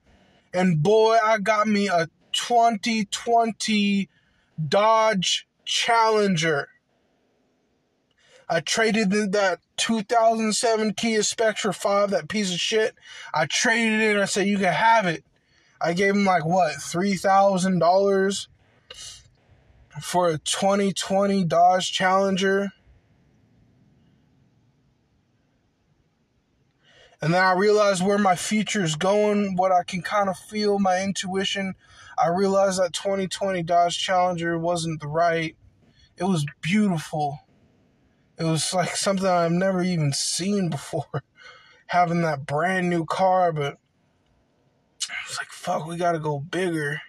and 0.54 0.80
boy, 0.82 1.16
I 1.24 1.38
got 1.38 1.66
me 1.66 1.88
a 1.88 2.08
2020 2.32 4.08
Dodge 4.68 5.46
Challenger. 5.70 6.68
I 8.48 8.58
traded 8.58 9.14
in 9.14 9.30
that 9.30 9.60
2007 9.76 10.94
Kia 10.94 11.22
Spectra 11.22 11.72
5, 11.72 12.10
that 12.10 12.28
piece 12.28 12.52
of 12.52 12.58
shit. 12.58 12.96
I 13.32 13.46
traded 13.46 14.00
it 14.00 14.14
and 14.14 14.22
I 14.22 14.24
said, 14.24 14.48
you 14.48 14.56
can 14.56 14.72
have 14.72 15.06
it. 15.06 15.24
I 15.80 15.92
gave 15.92 16.16
him 16.16 16.24
like, 16.24 16.44
what, 16.44 16.72
$3,000 16.72 18.48
for 20.02 20.30
a 20.30 20.38
2020 20.38 21.44
Dodge 21.44 21.92
Challenger. 21.92 22.70
And 27.22 27.32
then 27.32 27.44
I 27.44 27.52
realized 27.52 28.04
where 28.04 28.18
my 28.18 28.34
future 28.34 28.82
is 28.82 28.96
going, 28.96 29.54
what 29.54 29.70
I 29.70 29.84
can 29.84 30.02
kind 30.02 30.28
of 30.28 30.36
feel, 30.36 30.80
my 30.80 31.00
intuition. 31.00 31.74
I 32.18 32.28
realized 32.28 32.80
that 32.80 32.92
2020 32.92 33.62
Dodge 33.62 33.96
Challenger 33.96 34.58
wasn't 34.58 35.00
the 35.00 35.06
right 35.06 35.54
it 36.20 36.24
was 36.24 36.44
beautiful. 36.60 37.40
It 38.38 38.44
was 38.44 38.74
like 38.74 38.94
something 38.94 39.26
I've 39.26 39.50
never 39.50 39.82
even 39.82 40.12
seen 40.12 40.68
before. 40.68 41.06
Having 41.86 42.22
that 42.22 42.46
brand 42.46 42.88
new 42.88 43.04
car, 43.04 43.52
but 43.52 43.78
it's 45.26 45.38
like, 45.38 45.48
fuck, 45.48 45.86
we 45.86 45.96
gotta 45.96 46.20
go 46.20 46.38
bigger. 46.38 47.00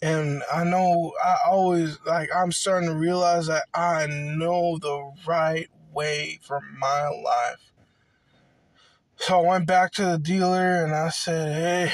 And 0.00 0.42
I 0.52 0.64
know 0.64 1.12
I 1.22 1.38
always, 1.46 1.98
like, 2.06 2.30
I'm 2.34 2.52
starting 2.52 2.88
to 2.88 2.94
realize 2.94 3.48
that 3.48 3.64
I 3.74 4.06
know 4.06 4.78
the 4.78 5.12
right 5.26 5.68
way 5.92 6.38
for 6.42 6.60
my 6.78 7.08
life. 7.08 7.72
So 9.16 9.40
I 9.40 9.48
went 9.48 9.66
back 9.66 9.92
to 9.94 10.04
the 10.04 10.18
dealer 10.18 10.84
and 10.84 10.94
I 10.94 11.08
said, 11.08 11.52
hey, 11.52 11.92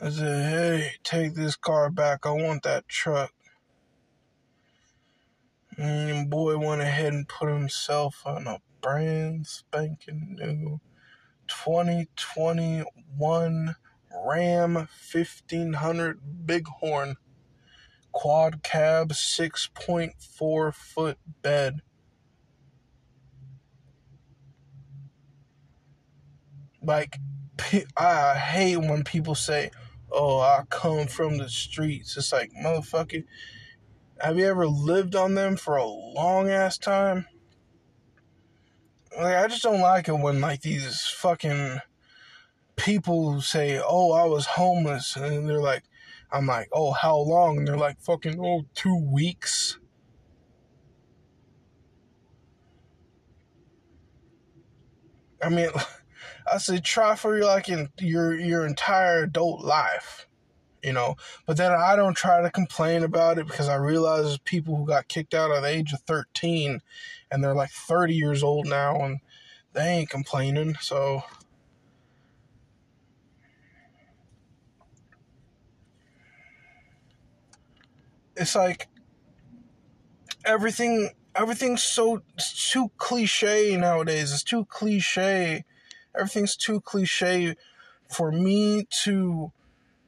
I 0.00 0.10
said, 0.10 0.50
hey, 0.50 0.90
take 1.04 1.34
this 1.34 1.54
car 1.54 1.88
back. 1.88 2.26
I 2.26 2.32
want 2.32 2.64
that 2.64 2.88
truck. 2.88 3.32
And 5.76 6.30
boy 6.30 6.56
went 6.56 6.80
ahead 6.80 7.12
and 7.12 7.28
put 7.28 7.50
himself 7.50 8.22
on 8.24 8.46
a 8.46 8.60
brand 8.80 9.46
spanking 9.46 10.36
new 10.38 10.80
2021 11.48 13.76
Ram 14.24 14.74
1500 14.74 16.46
Bighorn 16.46 17.16
quad 18.12 18.62
cab 18.62 19.10
6.4 19.10 20.74
foot 20.74 21.18
bed. 21.42 21.82
Like, 26.82 27.18
I 27.96 28.34
hate 28.34 28.78
when 28.78 29.04
people 29.04 29.34
say, 29.34 29.70
Oh, 30.10 30.40
I 30.40 30.62
come 30.70 31.08
from 31.08 31.36
the 31.36 31.48
streets. 31.48 32.16
It's 32.16 32.32
like, 32.32 32.52
motherfucker, 32.52 33.24
have 34.20 34.38
you 34.38 34.46
ever 34.46 34.66
lived 34.66 35.14
on 35.14 35.34
them 35.34 35.56
for 35.56 35.76
a 35.76 35.84
long 35.84 36.48
ass 36.48 36.78
time? 36.78 37.26
Like, 39.16 39.36
I 39.36 39.46
just 39.48 39.62
don't 39.62 39.80
like 39.80 40.08
it 40.08 40.18
when, 40.18 40.40
like, 40.40 40.62
these 40.62 41.06
fucking 41.06 41.80
people 42.76 43.40
say, 43.40 43.80
oh, 43.82 44.12
I 44.12 44.24
was 44.24 44.46
homeless. 44.46 45.16
And 45.16 45.48
they're 45.48 45.60
like, 45.60 45.84
I'm 46.30 46.46
like, 46.46 46.68
oh, 46.72 46.92
how 46.92 47.16
long? 47.18 47.58
And 47.58 47.68
they're 47.68 47.76
like, 47.76 48.00
fucking, 48.00 48.38
oh, 48.40 48.66
two 48.74 48.96
weeks. 48.96 49.78
I 55.42 55.48
mean, 55.48 55.70
I 56.52 56.58
said, 56.58 56.84
try 56.84 57.14
for 57.16 57.38
like 57.40 57.68
in 57.68 57.88
your 57.98 58.34
your 58.38 58.66
entire 58.66 59.24
adult 59.24 59.64
life, 59.64 60.26
you 60.82 60.92
know. 60.92 61.16
But 61.46 61.56
then 61.56 61.72
I 61.72 61.96
don't 61.96 62.16
try 62.16 62.42
to 62.42 62.50
complain 62.50 63.02
about 63.04 63.38
it 63.38 63.46
because 63.46 63.68
I 63.68 63.76
realize 63.76 64.38
people 64.38 64.76
who 64.76 64.86
got 64.86 65.08
kicked 65.08 65.34
out 65.34 65.50
at 65.50 65.62
the 65.62 65.68
age 65.68 65.92
of 65.92 66.00
thirteen, 66.00 66.80
and 67.30 67.42
they're 67.42 67.54
like 67.54 67.70
thirty 67.70 68.14
years 68.14 68.42
old 68.42 68.66
now, 68.66 69.00
and 69.04 69.20
they 69.72 69.86
ain't 69.86 70.10
complaining. 70.10 70.76
So. 70.80 71.22
It's 78.38 78.54
like 78.54 78.88
everything 80.44 81.10
everything's 81.34 81.82
so 81.82 82.22
too 82.38 82.90
cliche 82.98 83.76
nowadays. 83.76 84.32
It's 84.32 84.42
too 84.42 84.64
cliche. 84.66 85.64
Everything's 86.14 86.56
too 86.56 86.80
cliche 86.80 87.56
for 88.08 88.32
me 88.32 88.86
to 89.04 89.52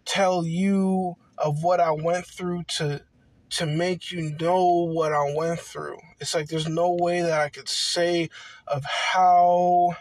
tell 0.08 0.46
you 0.46 1.16
of 1.36 1.62
what 1.62 1.80
I 1.80 1.92
went 1.92 2.26
through 2.26 2.64
to 2.78 3.04
to 3.50 3.66
make 3.66 4.10
you 4.10 4.36
know 4.40 4.88
what 4.92 5.12
I 5.12 5.32
went 5.34 5.60
through. 5.60 5.98
It's 6.18 6.34
like 6.34 6.48
there's 6.48 6.68
no 6.68 6.96
way 6.98 7.22
that 7.22 7.40
I 7.40 7.48
could 7.48 7.68
say 7.68 8.30
of 8.66 8.84
how 8.84 9.96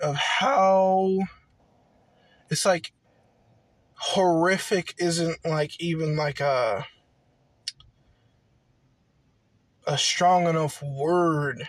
of 0.00 0.16
how 0.16 1.18
it's 2.50 2.66
like 2.66 2.92
horrific 3.94 4.94
isn't 4.98 5.44
like 5.44 5.80
even 5.80 6.16
like 6.16 6.40
a 6.40 6.84
a 9.86 9.96
strong 9.96 10.46
enough 10.46 10.82
word 10.82 11.68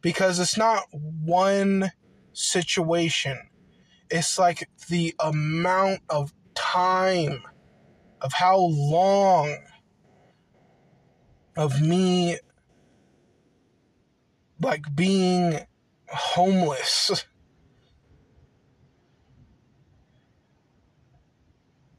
because 0.00 0.38
it's 0.38 0.56
not 0.56 0.84
one 0.92 1.90
situation. 2.32 3.47
It's 4.10 4.38
like 4.38 4.68
the 4.88 5.14
amount 5.20 6.00
of 6.08 6.32
time 6.54 7.42
of 8.20 8.32
how 8.32 8.58
long 8.58 9.56
of 11.56 11.80
me 11.80 12.38
like 14.60 14.94
being 14.94 15.60
homeless. 16.08 17.26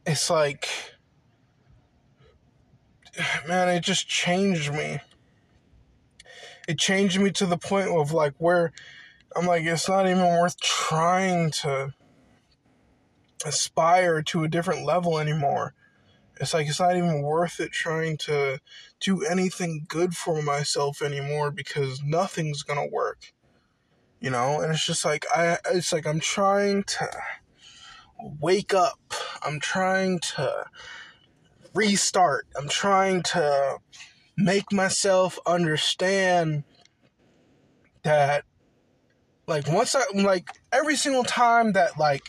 It's 0.05 0.27
like 0.27 0.67
man, 3.47 3.69
it 3.69 3.81
just 3.83 4.07
changed 4.07 4.73
me 4.73 4.99
it 6.69 6.77
changed 6.77 7.19
me 7.19 7.31
to 7.31 7.47
the 7.47 7.57
point 7.57 7.89
of 7.89 8.11
like 8.11 8.35
where 8.37 8.71
I'm 9.35 9.47
like, 9.47 9.63
it's 9.63 9.89
not 9.89 10.07
even 10.07 10.23
worth 10.23 10.59
trying 10.59 11.49
to 11.63 11.95
aspire 13.45 14.21
to 14.23 14.43
a 14.43 14.49
different 14.49 14.85
level 14.85 15.19
anymore. 15.19 15.73
It's 16.39 16.53
like 16.53 16.67
it's 16.67 16.79
not 16.79 16.95
even 16.95 17.21
worth 17.21 17.59
it 17.59 17.71
trying 17.71 18.17
to 18.19 18.59
do 18.99 19.23
anything 19.25 19.85
good 19.87 20.15
for 20.15 20.41
myself 20.41 21.01
anymore 21.01 21.51
because 21.51 22.01
nothing's 22.03 22.63
gonna 22.63 22.87
work. 22.87 23.33
You 24.19 24.29
know, 24.29 24.61
and 24.61 24.71
it's 24.71 24.85
just 24.85 25.05
like 25.05 25.25
I 25.35 25.57
it's 25.71 25.91
like 25.91 26.07
I'm 26.07 26.19
trying 26.19 26.83
to 26.83 27.09
wake 28.39 28.73
up. 28.73 28.99
I'm 29.41 29.59
trying 29.59 30.19
to 30.19 30.65
restart. 31.73 32.47
I'm 32.57 32.69
trying 32.69 33.23
to 33.23 33.77
make 34.37 34.71
myself 34.71 35.39
understand 35.45 36.63
that 38.03 38.45
like 39.47 39.67
once 39.67 39.95
I 39.95 40.03
like 40.13 40.47
every 40.71 40.95
single 40.95 41.23
time 41.23 41.73
that 41.73 41.99
like 41.99 42.23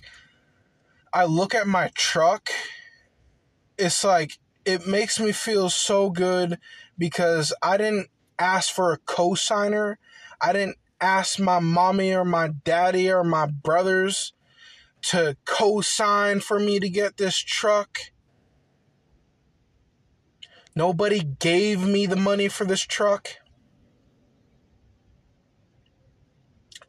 I 1.12 1.24
look 1.24 1.54
at 1.54 1.66
my 1.66 1.90
truck 1.94 2.50
it's 3.80 4.04
like 4.04 4.38
it 4.64 4.86
makes 4.86 5.18
me 5.18 5.32
feel 5.32 5.70
so 5.70 6.10
good 6.10 6.58
because 6.98 7.52
I 7.62 7.78
didn't 7.78 8.08
ask 8.38 8.72
for 8.72 8.92
a 8.92 8.98
cosigner. 8.98 9.96
I 10.40 10.52
didn't 10.52 10.76
ask 11.00 11.38
my 11.38 11.60
mommy 11.60 12.14
or 12.14 12.24
my 12.24 12.50
daddy 12.64 13.10
or 13.10 13.24
my 13.24 13.46
brothers 13.46 14.34
to 15.02 15.36
co-sign 15.46 16.40
for 16.40 16.60
me 16.60 16.78
to 16.78 16.90
get 16.90 17.16
this 17.16 17.38
truck. 17.38 17.98
Nobody 20.76 21.20
gave 21.22 21.82
me 21.82 22.04
the 22.04 22.16
money 22.16 22.48
for 22.48 22.66
this 22.66 22.82
truck. 22.82 23.30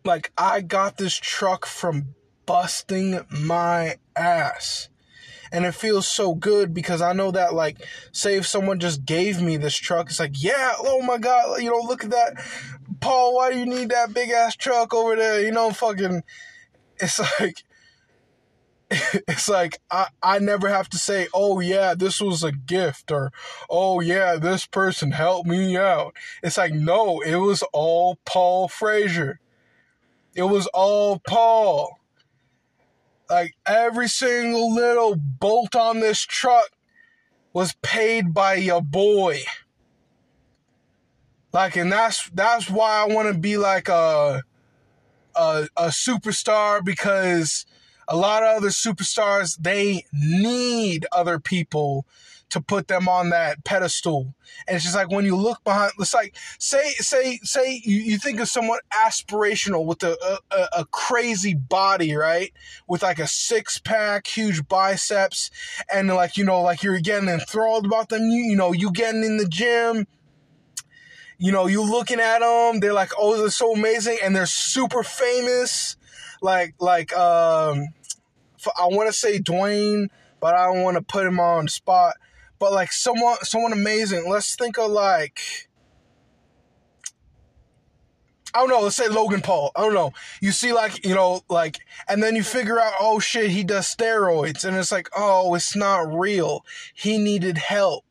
Like, 0.04 0.32
I 0.38 0.62
got 0.62 0.98
this 0.98 1.16
truck 1.16 1.66
from 1.66 2.16
busting 2.46 3.26
my 3.30 3.96
ass. 4.22 4.90
And 5.54 5.66
it 5.66 5.76
feels 5.76 6.08
so 6.08 6.34
good 6.34 6.74
because 6.74 7.02
I 7.02 7.12
know 7.12 7.32
that, 7.32 7.54
like, 7.54 7.86
say 8.14 8.36
if 8.38 8.48
someone 8.48 8.80
just 8.80 9.04
gave 9.04 9.42
me 9.42 9.58
this 9.58 9.76
truck, 9.76 10.10
it's 10.10 10.20
like, 10.20 10.42
yeah, 10.42 10.74
oh 10.80 11.02
my 11.02 11.18
God, 11.18 11.62
you 11.62 11.70
know, 11.70 11.80
look 11.80 12.06
at 12.06 12.12
that. 12.12 12.42
Paul, 13.02 13.36
why 13.36 13.52
do 13.52 13.60
you 13.60 13.66
need 13.66 13.90
that 13.90 14.14
big 14.14 14.30
ass 14.30 14.56
truck 14.56 14.94
over 14.94 15.18
there? 15.18 15.42
You 15.42 15.52
know, 15.52 15.72
fucking, 15.72 16.24
it's 17.00 17.20
like, 17.40 17.64
it's 19.28 19.48
like 19.48 19.80
I, 19.90 20.08
I 20.22 20.40
never 20.40 20.68
have 20.70 20.90
to 20.90 20.98
say, 20.98 21.28
oh 21.34 21.60
yeah, 21.60 21.94
this 21.96 22.20
was 22.20 22.44
a 22.44 22.52
gift 22.52 23.12
or 23.12 23.32
oh 23.70 24.00
yeah, 24.02 24.36
this 24.36 24.66
person 24.66 25.12
helped 25.12 25.48
me 25.48 25.78
out. 25.78 26.16
It's 26.44 26.58
like 26.58 26.74
no, 26.74 27.22
it 27.22 27.38
was 27.38 27.64
all 27.74 28.18
Paul 28.26 28.68
Frazier. 28.68 29.40
It 30.36 30.44
was 30.44 30.68
all 30.68 31.20
Paul. 31.20 32.00
Like 33.32 33.56
every 33.66 34.10
single 34.10 34.76
little 34.76 35.16
bolt 35.16 35.74
on 35.74 36.02
this 36.02 36.20
truck 36.20 36.70
was 37.54 37.74
paid 37.82 38.34
by 38.34 38.56
your 38.56 38.82
boy. 38.82 39.44
Like 41.54 41.78
and 41.78 41.90
that's 41.90 42.30
that's 42.32 42.70
why 42.70 43.02
I 43.02 43.06
want 43.06 43.34
to 43.34 43.40
be 43.40 43.56
like 43.56 43.88
a 43.88 44.44
a 45.34 45.70
a 45.78 45.88
superstar 45.88 46.84
because 46.84 47.66
a 48.06 48.18
lot 48.18 48.44
of 48.44 48.58
other 48.58 48.68
superstars, 48.68 49.58
they 49.58 50.04
need 50.12 51.06
other 51.14 51.40
people 51.40 52.06
to 52.52 52.62
put 52.62 52.88
them 52.88 53.08
on 53.08 53.30
that 53.30 53.64
pedestal. 53.64 54.34
And 54.68 54.76
it's 54.76 54.84
just 54.84 54.96
like 54.96 55.10
when 55.10 55.26
you 55.26 55.36
look 55.36 55.64
behind, 55.64 55.94
it's 55.98 56.14
like 56.14 56.36
say 56.60 56.92
say 56.98 57.40
say 57.44 57.82
you, 57.84 57.98
you 57.98 58.18
think 58.18 58.40
of 58.40 58.48
someone 58.48 58.80
aspirational 58.94 59.86
with 59.86 60.04
a, 60.04 60.18
a, 60.52 60.68
a 60.80 60.86
crazy 60.86 61.54
body, 61.54 62.14
right? 62.14 62.54
With 62.88 63.02
like 63.02 63.20
a 63.20 63.28
six 63.28 63.80
pack, 63.80 64.28
huge 64.28 64.68
biceps, 64.68 65.50
and 65.92 66.08
like 66.10 66.38
you 66.38 66.46
know, 66.46 66.62
like 66.62 66.84
you're 66.84 67.00
getting 67.00 67.30
enthralled 67.30 67.86
about 67.86 68.10
them. 68.10 68.24
You, 68.24 68.42
you 68.44 68.56
know, 68.56 68.74
you 68.74 68.92
getting 68.92 69.24
in 69.24 69.38
the 69.38 69.48
gym. 69.48 70.08
You 71.38 71.52
know, 71.52 71.66
you 71.66 71.82
looking 71.82 72.20
at 72.20 72.40
them, 72.40 72.82
they're 72.82 72.94
like, 72.94 73.10
oh, 73.18 73.36
they're 73.36 73.50
so 73.50 73.74
amazing, 73.74 74.20
and 74.22 74.36
they're 74.36 74.46
super 74.46 75.02
famous. 75.02 75.96
Like 76.42 76.76
like 76.80 77.16
um 77.16 77.88
I 78.78 78.86
want 78.88 79.08
to 79.08 79.14
say 79.14 79.40
Dwayne, 79.40 80.10
but 80.40 80.56
I 80.56 80.66
don't 80.66 80.84
want 80.84 80.98
to 80.98 81.04
put 81.04 81.26
him 81.26 81.40
on 81.40 81.68
spot. 81.68 82.16
But 82.62 82.74
like 82.74 82.92
someone, 82.92 83.38
someone 83.42 83.74
amazing. 83.74 84.30
Let's 84.30 84.56
think 84.56 84.78
of 84.78 84.92
like. 84.92 85.68
I 88.54 88.60
don't 88.60 88.70
know, 88.70 88.82
let's 88.82 88.98
say 88.98 89.08
Logan 89.08 89.42
Paul. 89.42 89.72
I 89.76 89.82
don't 89.82 89.94
know. 89.94 90.12
You 90.42 90.52
see, 90.52 90.74
like, 90.74 91.06
you 91.06 91.16
know, 91.16 91.42
like, 91.50 91.80
and 92.10 92.22
then 92.22 92.36
you 92.36 92.44
figure 92.44 92.82
out, 92.82 92.92
oh 93.00 93.20
shit, 93.20 93.50
he 93.50 93.64
does 93.64 93.88
steroids. 93.88 94.66
And 94.66 94.76
it's 94.76 94.92
like, 94.92 95.08
oh, 95.16 95.56
it's 95.56 95.74
not 95.74 96.14
real. 96.14 96.66
He 96.94 97.18
needed 97.18 97.58
help. 97.58 98.04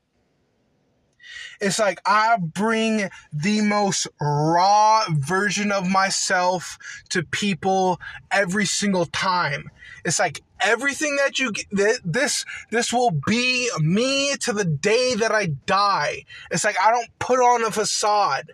It's 1.61 1.79
like 1.79 2.01
I 2.07 2.39
bring 2.39 3.11
the 3.33 3.61
most 3.61 4.09
raw 4.19 5.05
version 5.11 5.71
of 5.71 5.89
myself 5.89 6.79
to 7.11 7.23
people 7.23 8.01
every 8.33 8.65
single 8.65 9.05
time. 9.05 9.71
It's 10.07 10.19
like 10.19 10.41
everything 10.63 11.17
that 11.17 11.39
you 11.39 11.53
get, 11.53 11.67
this 12.05 12.45
this 12.71 12.93
will 12.93 13.11
be 13.11 13.71
me 13.79 14.37
to 14.41 14.53
the 14.53 14.65
day 14.65 15.15
that 15.15 15.33
I 15.33 15.47
die. 15.67 16.25
It's 16.51 16.65
like 16.65 16.77
I 16.83 16.91
don't 16.91 17.09
put 17.19 17.39
on 17.39 17.65
a 17.65 17.71
facade. 17.71 18.53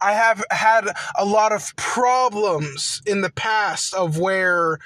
I 0.00 0.12
have 0.12 0.44
had 0.50 0.88
a 1.16 1.24
lot 1.24 1.52
of 1.52 1.74
problems 1.76 3.02
in 3.06 3.20
the 3.20 3.30
past 3.30 3.94
of 3.94 4.18
where 4.18 4.78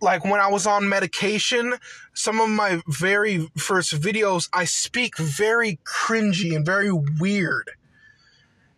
like 0.00 0.24
when 0.24 0.40
I 0.40 0.48
was 0.48 0.66
on 0.66 0.88
medication, 0.88 1.74
some 2.12 2.40
of 2.40 2.50
my 2.50 2.82
very 2.86 3.48
first 3.56 3.98
videos, 4.00 4.48
I 4.52 4.64
speak 4.66 5.16
very 5.16 5.78
cringy 5.84 6.54
and 6.54 6.64
very 6.64 6.92
weird. 6.92 7.70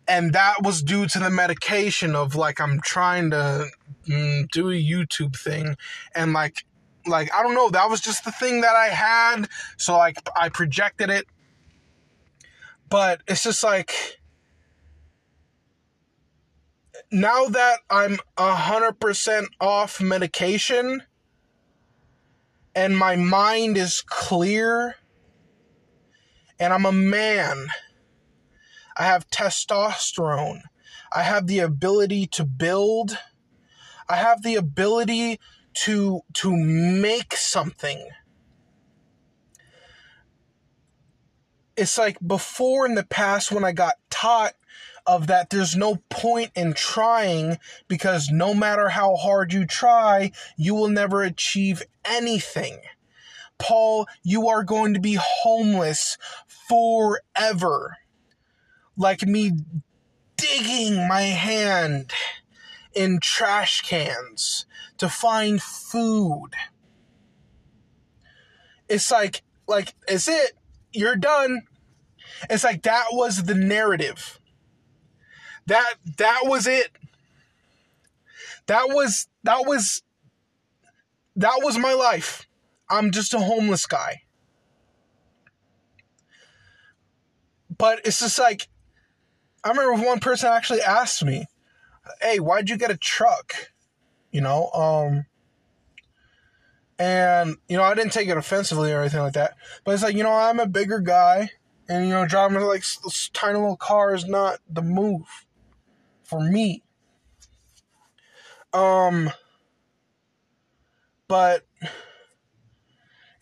And 0.07 0.33
that 0.33 0.63
was 0.63 0.81
due 0.81 1.05
to 1.07 1.19
the 1.19 1.29
medication 1.29 2.15
of 2.15 2.35
like 2.35 2.61
I'm 2.61 2.79
trying 2.79 3.31
to 3.31 3.67
mm, 4.07 4.47
do 4.49 4.69
a 4.69 4.73
YouTube 4.73 5.35
thing 5.35 5.75
and 6.15 6.33
like 6.33 6.65
like 7.05 7.33
I 7.33 7.43
don't 7.43 7.55
know, 7.55 7.69
that 7.69 7.89
was 7.89 8.01
just 8.01 8.25
the 8.25 8.31
thing 8.31 8.61
that 8.61 8.75
I 8.75 8.87
had, 8.87 9.47
so 9.77 9.97
like 9.97 10.17
I 10.35 10.49
projected 10.49 11.09
it. 11.09 11.25
But 12.89 13.21
it's 13.27 13.43
just 13.43 13.63
like 13.63 14.19
now 17.11 17.45
that 17.47 17.79
I'm 17.89 18.17
100% 18.37 19.47
off 19.59 20.01
medication 20.01 21.03
and 22.75 22.97
my 22.97 23.15
mind 23.15 23.77
is 23.77 24.01
clear 24.01 24.95
and 26.59 26.73
I'm 26.73 26.85
a 26.85 26.91
man, 26.91 27.67
I 28.97 29.03
have 29.03 29.29
testosterone, 29.29 30.61
I 31.13 31.23
have 31.23 31.47
the 31.47 31.59
ability 31.59 32.27
to 32.27 32.43
build, 32.43 33.17
I 34.09 34.15
have 34.15 34.41
the 34.41 34.55
ability 34.55 35.39
to 35.85 36.21
to 36.33 36.55
make 36.55 37.35
something. 37.35 38.09
It's 41.75 41.97
like 41.97 42.17
before 42.25 42.87
in 42.87 42.95
the 42.95 43.05
past 43.05 43.51
when 43.51 43.63
I 43.63 43.71
got 43.71 43.95
taught 44.09 44.53
of 45.05 45.27
that 45.27 45.51
there's 45.51 45.75
no 45.75 45.97
point 46.09 46.51
in 46.55 46.73
trying 46.73 47.59
because 47.87 48.29
no 48.29 48.53
matter 48.53 48.89
how 48.89 49.15
hard 49.15 49.53
you 49.53 49.65
try, 49.65 50.31
you 50.57 50.73
will 50.73 50.89
never 50.89 51.21
achieve 51.21 51.83
anything. 52.03 52.79
Paul, 53.59 54.07
you 54.23 54.49
are 54.49 54.63
going 54.63 54.93
to 54.95 54.99
be 54.99 55.17
homeless 55.19 56.17
forever. 56.67 57.97
Like 58.97 59.25
me 59.25 59.51
digging 60.37 61.07
my 61.07 61.21
hand 61.21 62.11
in 62.93 63.19
trash 63.19 63.81
cans 63.81 64.65
to 64.97 65.07
find 65.07 65.61
food. 65.61 66.49
It's 68.89 69.11
like, 69.11 69.43
like, 69.67 69.93
is 70.07 70.27
it? 70.27 70.53
You're 70.93 71.15
done. 71.15 71.63
It's 72.49 72.63
like 72.63 72.83
that 72.83 73.07
was 73.11 73.43
the 73.43 73.53
narrative. 73.53 74.39
That 75.67 75.95
that 76.17 76.41
was 76.45 76.65
it. 76.65 76.91
That 78.67 78.87
was 78.89 79.27
that 79.43 79.65
was 79.65 80.01
that 81.35 81.59
was 81.61 81.77
my 81.77 81.93
life. 81.93 82.47
I'm 82.89 83.11
just 83.11 83.33
a 83.33 83.39
homeless 83.39 83.85
guy. 83.85 84.21
But 87.77 88.01
it's 88.05 88.19
just 88.19 88.39
like 88.39 88.69
I 89.63 89.69
remember 89.69 90.05
one 90.05 90.19
person 90.19 90.49
actually 90.49 90.81
asked 90.81 91.23
me, 91.23 91.45
"Hey, 92.21 92.39
why'd 92.39 92.69
you 92.69 92.77
get 92.77 92.91
a 92.91 92.97
truck?" 92.97 93.53
You 94.31 94.41
know, 94.41 94.69
um 94.71 95.25
and 96.99 97.57
you 97.67 97.77
know, 97.77 97.83
I 97.83 97.93
didn't 97.93 98.13
take 98.13 98.27
it 98.27 98.37
offensively 98.37 98.91
or 98.91 99.01
anything 99.01 99.21
like 99.21 99.33
that. 99.33 99.55
But 99.83 99.93
it's 99.93 100.03
like, 100.03 100.15
you 100.15 100.23
know, 100.23 100.33
I'm 100.33 100.59
a 100.59 100.65
bigger 100.65 100.99
guy 100.99 101.51
and 101.87 102.07
you 102.07 102.13
know, 102.13 102.25
driving 102.25 102.61
like 102.61 102.83
tiny 103.33 103.55
little 103.55 103.77
car 103.77 104.13
is 104.13 104.25
not 104.25 104.59
the 104.69 104.81
move 104.81 105.45
for 106.23 106.39
me. 106.39 106.83
Um, 108.73 109.31
but 111.27 111.65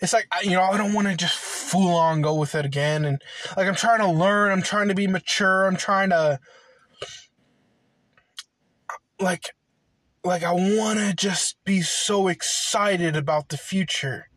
it's 0.05 0.13
like 0.13 0.27
you 0.43 0.51
know 0.51 0.61
I 0.61 0.77
don't 0.77 0.93
want 0.93 1.07
to 1.07 1.15
just 1.15 1.35
fool 1.35 1.95
on 1.95 2.21
go 2.21 2.35
with 2.35 2.53
it 2.53 2.63
again, 2.63 3.05
and 3.05 3.19
like 3.57 3.67
I'm 3.67 3.75
trying 3.75 3.99
to 3.99 4.07
learn, 4.07 4.51
I'm 4.51 4.61
trying 4.61 4.87
to 4.89 4.93
be 4.93 5.07
mature, 5.07 5.65
I'm 5.65 5.75
trying 5.75 6.11
to 6.11 6.39
like 9.19 9.55
like 10.23 10.43
I 10.43 10.51
want 10.51 10.99
to 10.99 11.15
just 11.15 11.57
be 11.65 11.81
so 11.81 12.27
excited 12.27 13.15
about 13.15 13.49
the 13.49 13.57
future 13.57 14.29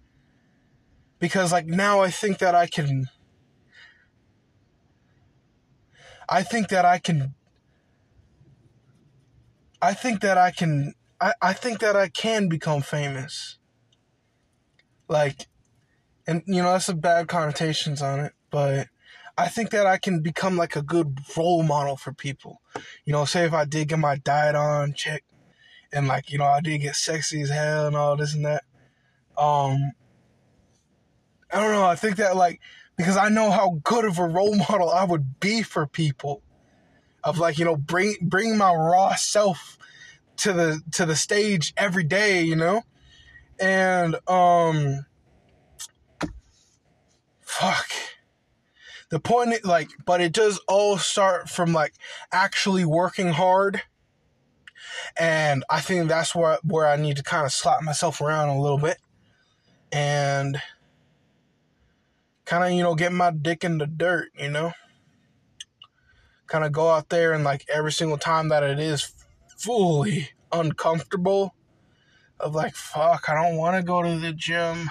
because 1.18 1.52
like 1.52 1.66
now 1.66 2.00
I 2.00 2.10
think 2.10 2.38
that 2.38 2.54
I 2.54 2.66
can 2.66 3.10
I 6.30 6.42
think 6.42 6.68
that 6.68 6.86
I 6.86 6.98
can 6.98 7.34
I 9.82 9.92
think 9.92 10.22
that 10.22 10.38
I 10.38 10.50
can 10.50 10.94
I, 11.20 11.34
I 11.42 11.52
think 11.52 11.80
that 11.80 11.94
I 11.94 12.08
can 12.08 12.48
become 12.48 12.80
famous. 12.80 13.58
Like 15.08 15.46
and 16.28 16.42
you 16.46 16.62
know 16.62 16.72
that's 16.72 16.90
a 16.90 16.94
bad 16.94 17.26
connotations 17.26 18.02
on 18.02 18.20
it, 18.20 18.32
but 18.50 18.86
I 19.38 19.48
think 19.48 19.70
that 19.70 19.86
I 19.86 19.96
can 19.96 20.20
become 20.20 20.56
like 20.56 20.76
a 20.76 20.82
good 20.82 21.20
role 21.36 21.62
model 21.62 21.96
for 21.96 22.12
people. 22.12 22.60
You 23.04 23.14
know, 23.14 23.24
say 23.24 23.44
if 23.44 23.54
I 23.54 23.64
did 23.64 23.88
get 23.88 23.98
my 23.98 24.16
diet 24.16 24.54
on 24.54 24.92
check 24.92 25.24
and 25.92 26.06
like, 26.06 26.30
you 26.30 26.38
know, 26.38 26.44
I 26.44 26.60
did 26.60 26.78
get 26.78 26.96
sexy 26.96 27.40
as 27.40 27.48
hell 27.48 27.86
and 27.86 27.96
all 27.96 28.16
this 28.16 28.34
and 28.34 28.44
that. 28.44 28.64
Um 29.38 29.92
I 31.50 31.60
don't 31.60 31.72
know, 31.72 31.86
I 31.86 31.96
think 31.96 32.16
that 32.16 32.36
like 32.36 32.60
because 32.98 33.16
I 33.16 33.30
know 33.30 33.50
how 33.50 33.80
good 33.82 34.04
of 34.04 34.18
a 34.18 34.26
role 34.26 34.56
model 34.68 34.90
I 34.90 35.04
would 35.04 35.40
be 35.40 35.62
for 35.62 35.86
people 35.86 36.42
of 37.24 37.38
like 37.38 37.58
you 37.58 37.64
know 37.64 37.76
bring 37.76 38.16
bring 38.20 38.58
my 38.58 38.74
raw 38.74 39.14
self 39.14 39.78
to 40.38 40.52
the 40.52 40.82
to 40.92 41.06
the 41.06 41.16
stage 41.16 41.72
every 41.76 42.04
day 42.04 42.42
you 42.42 42.54
know 42.54 42.82
and 43.58 44.16
um 44.28 45.04
fuck. 47.48 47.90
The 49.10 49.18
point 49.18 49.64
like 49.64 49.88
but 50.04 50.20
it 50.20 50.32
does 50.32 50.60
all 50.68 50.98
start 50.98 51.48
from 51.48 51.72
like 51.72 51.94
actually 52.30 52.84
working 52.84 53.28
hard. 53.28 53.82
And 55.18 55.64
i 55.70 55.80
think 55.80 56.08
that's 56.08 56.34
where 56.34 56.58
where 56.62 56.86
i 56.86 56.96
need 56.96 57.16
to 57.16 57.22
kind 57.22 57.46
of 57.46 57.52
slap 57.52 57.82
myself 57.82 58.20
around 58.20 58.50
a 58.50 58.60
little 58.60 58.78
bit. 58.78 58.98
And 59.90 60.60
kind 62.44 62.64
of 62.64 62.72
you 62.72 62.82
know 62.82 62.94
get 62.94 63.12
my 63.12 63.30
dick 63.30 63.64
in 63.64 63.78
the 63.78 63.86
dirt 63.86 64.28
you 64.38 64.50
know? 64.50 64.72
Kind 66.46 66.64
of 66.64 66.72
go 66.72 66.90
out 66.90 67.08
there 67.08 67.32
and 67.32 67.44
like 67.44 67.64
every 67.72 67.92
single 67.92 68.18
time 68.18 68.48
that 68.50 68.62
it 68.62 68.78
is 68.78 69.12
fully 69.56 70.30
uncomfortable 70.52 71.54
of 72.38 72.54
like 72.54 72.74
fuck 72.74 73.28
I 73.30 73.34
don't 73.34 73.56
want 73.56 73.76
to 73.76 73.82
go 73.82 74.02
to 74.02 74.18
the 74.18 74.34
gym 74.34 74.90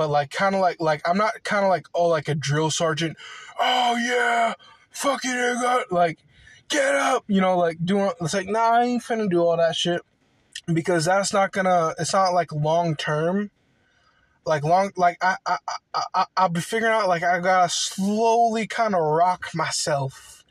but 0.00 0.08
like 0.08 0.30
kind 0.30 0.54
of 0.54 0.62
like 0.62 0.80
like 0.80 1.06
I'm 1.06 1.18
not 1.18 1.44
kind 1.44 1.62
of 1.62 1.68
like 1.68 1.86
oh 1.94 2.06
like 2.06 2.26
a 2.28 2.34
drill 2.34 2.70
sergeant 2.70 3.18
oh 3.58 3.98
yeah 3.98 4.54
fuck 4.88 5.20
it 5.24 5.92
like 5.92 6.20
get 6.70 6.94
up 6.94 7.24
you 7.28 7.42
know 7.42 7.58
like 7.58 7.84
doing 7.84 8.10
it's 8.18 8.32
like 8.32 8.48
nah 8.48 8.78
I 8.78 8.84
ain't 8.84 9.02
finna 9.02 9.28
do 9.28 9.42
all 9.42 9.58
that 9.58 9.76
shit 9.76 10.00
because 10.72 11.04
that's 11.04 11.34
not 11.34 11.52
gonna 11.52 11.92
it's 11.98 12.14
not 12.14 12.32
like 12.32 12.50
long 12.50 12.96
term. 12.96 13.50
Like 14.46 14.64
long 14.64 14.90
like 14.96 15.18
I 15.22 15.36
I 15.44 15.58
I, 15.94 16.02
I 16.14 16.24
I'll 16.34 16.48
be 16.48 16.60
figuring 16.60 16.94
out 16.94 17.08
like 17.08 17.22
I 17.22 17.40
gotta 17.40 17.68
slowly 17.70 18.66
kind 18.66 18.94
of 18.94 19.02
rock 19.02 19.50
myself 19.54 20.44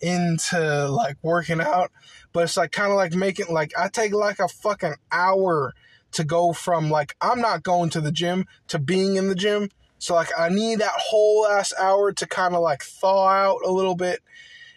into 0.00 0.88
like 0.88 1.18
working 1.20 1.60
out, 1.60 1.92
but 2.32 2.44
it's 2.44 2.56
like 2.56 2.72
kind 2.72 2.90
of 2.90 2.96
like 2.96 3.12
making 3.12 3.52
like 3.52 3.72
I 3.76 3.88
take 3.88 4.14
like 4.14 4.38
a 4.38 4.48
fucking 4.48 4.94
hour 5.12 5.74
to 6.14 6.24
go 6.24 6.52
from 6.52 6.90
like 6.90 7.16
I'm 7.20 7.40
not 7.40 7.62
going 7.62 7.90
to 7.90 8.00
the 8.00 8.12
gym 8.12 8.46
to 8.68 8.78
being 8.78 9.16
in 9.16 9.28
the 9.28 9.34
gym. 9.34 9.70
So 9.98 10.14
like 10.14 10.30
I 10.38 10.48
need 10.48 10.80
that 10.80 10.94
whole 10.96 11.46
ass 11.46 11.72
hour 11.78 12.12
to 12.12 12.26
kind 12.26 12.54
of 12.54 12.60
like 12.60 12.82
thaw 12.82 13.28
out 13.28 13.60
a 13.64 13.70
little 13.70 13.94
bit 13.94 14.20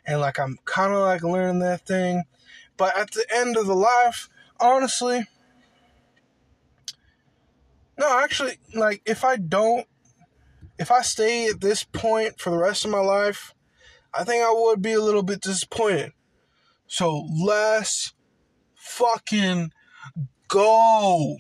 and 0.06 0.22
like 0.22 0.40
I'm 0.40 0.58
kind 0.66 0.94
of 0.94 1.00
like 1.00 1.24
learning 1.24 1.60
that 1.60 1.86
thing. 1.86 2.24
But 2.78 2.98
at 2.98 3.12
the 3.12 3.26
end 3.34 3.58
of 3.58 3.66
the 3.66 3.76
life, 3.76 4.30
honestly, 4.60 5.26
no, 7.98 8.20
actually, 8.20 8.60
like 8.76 9.02
if 9.06 9.24
I 9.24 9.38
don't, 9.38 9.88
if 10.78 10.92
I 10.92 11.02
stay 11.02 11.48
at 11.48 11.60
this 11.60 11.84
point 11.84 12.40
for 12.40 12.52
the 12.52 12.58
rest 12.58 12.86
of 12.86 12.92
my 12.92 13.00
life, 13.00 13.54
I 14.14 14.24
think 14.24 14.44
I 14.44 14.52
would 14.52 14.82
be 14.82 14.94
a 14.94 15.02
little 15.02 15.24
bit 15.24 15.42
disappointed. 15.42 16.14
So 16.86 17.28
let's 17.44 18.14
fucking 18.76 19.72
go. 20.50 21.38